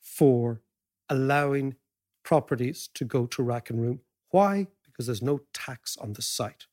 for 0.00 0.62
allowing 1.08 1.76
properties 2.22 2.88
to 2.94 3.04
go 3.04 3.26
to 3.26 3.42
rack 3.42 3.70
and 3.70 3.80
ruin. 3.80 4.00
Why? 4.30 4.66
Because 4.96 5.06
there's 5.06 5.20
no 5.22 5.40
tax 5.52 5.96
on 5.98 6.14
the 6.14 6.22
site. 6.22 6.64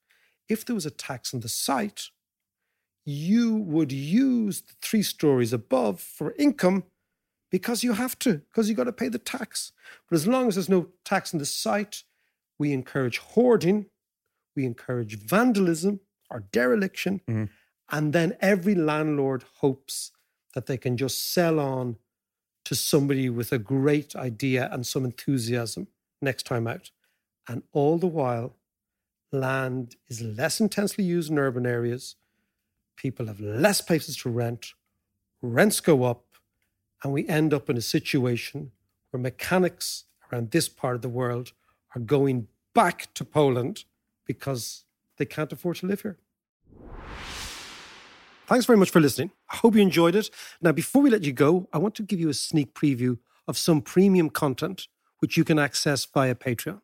If 0.48 0.64
there 0.66 0.76
was 0.76 0.86
a 0.86 0.92
tax 0.92 1.34
on 1.34 1.42
the 1.42 1.50
site, 1.50 2.10
you 3.06 3.54
would 3.58 3.92
use 3.92 4.62
the 4.62 4.74
three 4.82 5.04
stories 5.04 5.52
above 5.52 6.00
for 6.00 6.34
income 6.40 6.86
because 7.52 7.84
you 7.84 7.94
have 7.94 8.18
to, 8.20 8.36
because 8.36 8.70
you 8.70 8.76
got 8.76 8.86
to 8.86 8.94
pay 8.94 9.10
the 9.10 9.18
tax. 9.20 9.74
But 10.10 10.16
as 10.16 10.26
long 10.26 10.48
as 10.48 10.56
there's 10.56 10.70
no 10.70 10.90
tax 11.04 11.34
on 11.34 11.40
the 11.40 11.46
site, 11.46 12.04
we 12.58 12.72
encourage 12.72 13.18
hoarding, 13.18 13.88
we 14.56 14.66
encourage 14.66 15.18
vandalism 15.18 16.00
or 16.30 16.46
dereliction, 16.52 17.20
Mhm. 17.28 17.50
and 17.90 18.14
then 18.14 18.38
every 18.40 18.74
landlord 18.76 19.44
hopes 19.56 20.12
that 20.54 20.68
they 20.68 20.78
can 20.78 20.96
just 20.96 21.32
sell 21.34 21.60
on 21.60 21.98
to 22.64 22.74
somebody 22.76 23.30
with 23.30 23.52
a 23.52 23.60
great 23.60 24.16
idea 24.16 24.70
and 24.72 24.88
some 24.88 25.04
enthusiasm 25.04 25.90
next 26.22 26.44
time 26.44 26.68
out. 26.68 26.92
And 27.48 27.64
all 27.72 27.98
the 27.98 28.08
while, 28.08 28.56
land 29.32 29.96
is 30.08 30.22
less 30.22 30.60
intensely 30.60 31.04
used 31.04 31.32
in 31.32 31.40
urban 31.40 31.66
areas. 31.66 32.16
People 32.96 33.28
have 33.28 33.40
less 33.40 33.82
places 33.82 34.16
to 34.18 34.30
rent. 34.30 34.74
Rents 35.42 35.80
go 35.80 36.04
up. 36.04 36.24
And 37.04 37.12
we 37.12 37.28
end 37.28 37.54
up 37.54 37.70
in 37.70 37.76
a 37.76 37.82
situation 37.82 38.72
where 39.10 39.22
mechanics 39.22 40.06
around 40.32 40.52
this 40.52 40.70
part 40.70 40.96
of 40.96 41.02
the 41.02 41.10
world 41.10 41.52
are 41.96 42.02
going 42.02 42.48
back 42.74 43.14
to 43.14 43.26
Poland 43.26 43.84
because 44.26 44.86
they 45.18 45.26
can't 45.26 45.52
afford 45.52 45.78
to 45.78 45.88
live 45.88 46.02
here. 46.02 46.18
Thanks 48.46 48.66
very 48.66 48.78
much 48.78 48.90
for 48.90 49.00
listening. 49.00 49.32
I 49.50 49.58
hope 49.58 49.76
you 49.76 49.82
enjoyed 49.82 50.16
it. 50.16 50.30
Now, 50.62 50.72
before 50.72 51.02
we 51.02 51.10
let 51.10 51.24
you 51.24 51.34
go, 51.34 51.68
I 51.74 51.78
want 51.78 51.96
to 51.96 52.04
give 52.04 52.20
you 52.20 52.30
a 52.30 52.34
sneak 52.34 52.74
preview 52.74 53.18
of 53.48 53.58
some 53.58 53.82
premium 53.82 54.30
content 54.30 54.88
which 55.20 55.38
you 55.38 55.44
can 55.44 55.58
access 55.58 56.06
via 56.06 56.36
Patreon. 56.36 56.82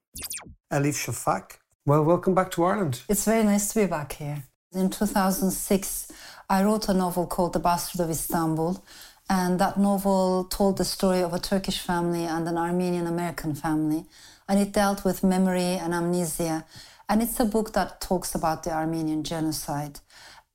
Elif 0.72 1.05
Shafak, 1.05 1.57
well, 1.86 2.03
welcome 2.03 2.34
back 2.34 2.51
to 2.51 2.64
Ireland. 2.64 3.01
It's 3.07 3.26
very 3.26 3.43
nice 3.43 3.72
to 3.74 3.82
be 3.82 3.86
back 3.86 4.14
here. 4.14 4.43
In 4.72 4.89
2006, 4.89 6.12
I 6.49 6.64
wrote 6.64 6.89
a 6.89 6.93
novel 6.93 7.28
called 7.28 7.53
The 7.53 7.60
Bastard 7.60 8.01
of 8.01 8.10
Istanbul, 8.10 8.84
and 9.30 9.60
that 9.60 9.78
novel 9.78 10.45
told 10.45 10.78
the 10.78 10.86
story 10.86 11.22
of 11.22 11.34
a 11.34 11.39
Turkish 11.39 11.80
family 11.80 12.26
and 12.26 12.47
an 12.47 12.57
Armenian 12.57 13.05
American 13.05 13.53
family, 13.53 14.05
and 14.47 14.60
it 14.60 14.72
dealt 14.72 15.05
with 15.05 15.24
memory 15.24 15.74
and 15.78 15.93
amnesia. 15.93 16.66
And 17.07 17.22
it's 17.22 17.39
a 17.39 17.45
book 17.45 17.74
that 17.74 18.01
talks 18.01 18.34
about 18.34 18.64
the 18.64 18.72
Armenian 18.72 19.24
genocide. 19.24 19.99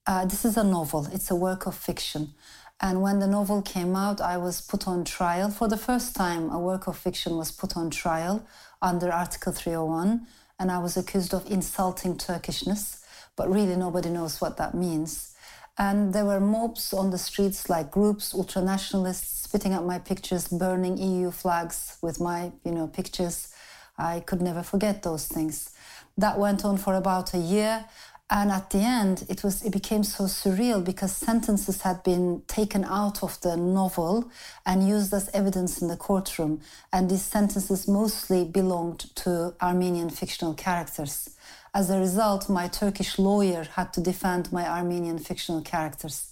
Uh, 0.07 0.24
this 0.26 0.44
is 0.44 0.57
a 0.57 0.64
novel, 0.64 1.09
it's 1.12 1.30
a 1.30 1.36
work 1.36 1.66
of 1.66 1.76
fiction. 1.76 2.34
And 2.80 3.00
when 3.02 3.20
the 3.20 3.28
novel 3.28 3.62
came 3.62 3.94
out, 3.94 4.20
I 4.20 4.36
was 4.36 4.61
put 4.61 4.86
on 4.88 5.05
trial. 5.05 5.48
For 5.48 5.68
the 5.68 5.76
first 5.76 6.14
time, 6.16 6.50
a 6.50 6.59
work 6.59 6.86
of 6.86 6.98
fiction 6.98 7.36
was 7.36 7.52
put 7.52 7.76
on 7.76 7.88
trial 7.88 8.44
under 8.85 9.11
Article 9.11 9.53
301, 9.53 10.26
and 10.59 10.70
I 10.70 10.78
was 10.78 10.97
accused 10.97 11.32
of 11.32 11.51
insulting 11.51 12.16
Turkishness, 12.16 13.03
but 13.35 13.51
really 13.51 13.76
nobody 13.76 14.11
knows 14.11 14.43
what 14.43 14.59
that 14.59 14.74
means. 14.74 15.35
And 15.78 16.12
there 16.12 16.26
were 16.26 16.39
mobs 16.39 16.93
on 16.93 17.11
the 17.11 17.18
streets, 17.18 17.70
like 17.70 17.91
groups, 17.91 18.35
ultranationalists, 18.35 19.45
spitting 19.45 19.72
up 19.72 19.85
my 19.85 19.99
pictures, 19.99 20.49
burning 20.49 20.99
EU 20.99 21.30
flags 21.30 21.97
with 22.03 22.20
my, 22.20 22.53
you 22.62 22.72
know, 22.72 22.87
pictures. 22.87 23.53
I 23.97 24.20
could 24.20 24.43
never 24.43 24.62
forget 24.62 25.03
those 25.03 25.26
things. 25.26 25.70
That 26.18 26.39
went 26.39 26.64
on 26.64 26.76
for 26.76 26.95
about 26.95 27.35
a 27.35 27.39
year, 27.39 27.87
And 28.30 28.50
at 28.50 28.70
the 28.70 28.78
end, 28.78 29.26
it 29.28 29.44
was 29.44 29.62
it 29.62 29.70
became 29.70 30.02
so 30.02 30.24
surreal 30.24 30.82
because 30.82 31.14
sentences 31.14 31.82
had 31.82 32.02
been 32.02 32.42
taken 32.46 32.82
out 32.84 33.22
of 33.22 33.38
the 33.42 33.56
novel 33.56 34.30
and 34.64 34.88
used 34.88 35.12
as 35.12 35.28
evidence 35.34 35.82
in 35.82 35.88
the 35.88 35.96
courtroom. 35.96 36.60
And 36.90 37.10
these 37.10 37.22
sentences 37.22 37.86
mostly 37.86 38.44
belonged 38.44 39.14
to 39.16 39.54
Armenian 39.60 40.08
fictional 40.08 40.54
characters. 40.54 41.30
As 41.74 41.90
a 41.90 41.98
result, 41.98 42.48
my 42.48 42.68
Turkish 42.68 43.18
lawyer 43.18 43.66
had 43.74 43.92
to 43.94 44.00
defend 44.00 44.52
my 44.52 44.66
Armenian 44.66 45.18
fictional 45.18 45.60
characters. 45.60 46.30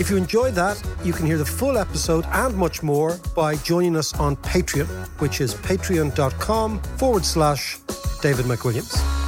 If 0.00 0.08
you 0.10 0.16
enjoyed 0.16 0.54
that, 0.54 0.80
you 1.04 1.12
can 1.12 1.26
hear 1.26 1.38
the 1.38 1.44
full 1.44 1.76
episode 1.76 2.24
and 2.32 2.56
much 2.56 2.82
more 2.82 3.18
by 3.34 3.56
joining 3.56 3.96
us 3.96 4.14
on 4.18 4.36
Patreon, 4.36 4.86
which 5.20 5.40
is 5.40 5.54
patreon.com 5.54 6.80
forward 6.96 7.24
slash 7.24 7.78
David 8.22 8.46
McWilliams. 8.46 9.27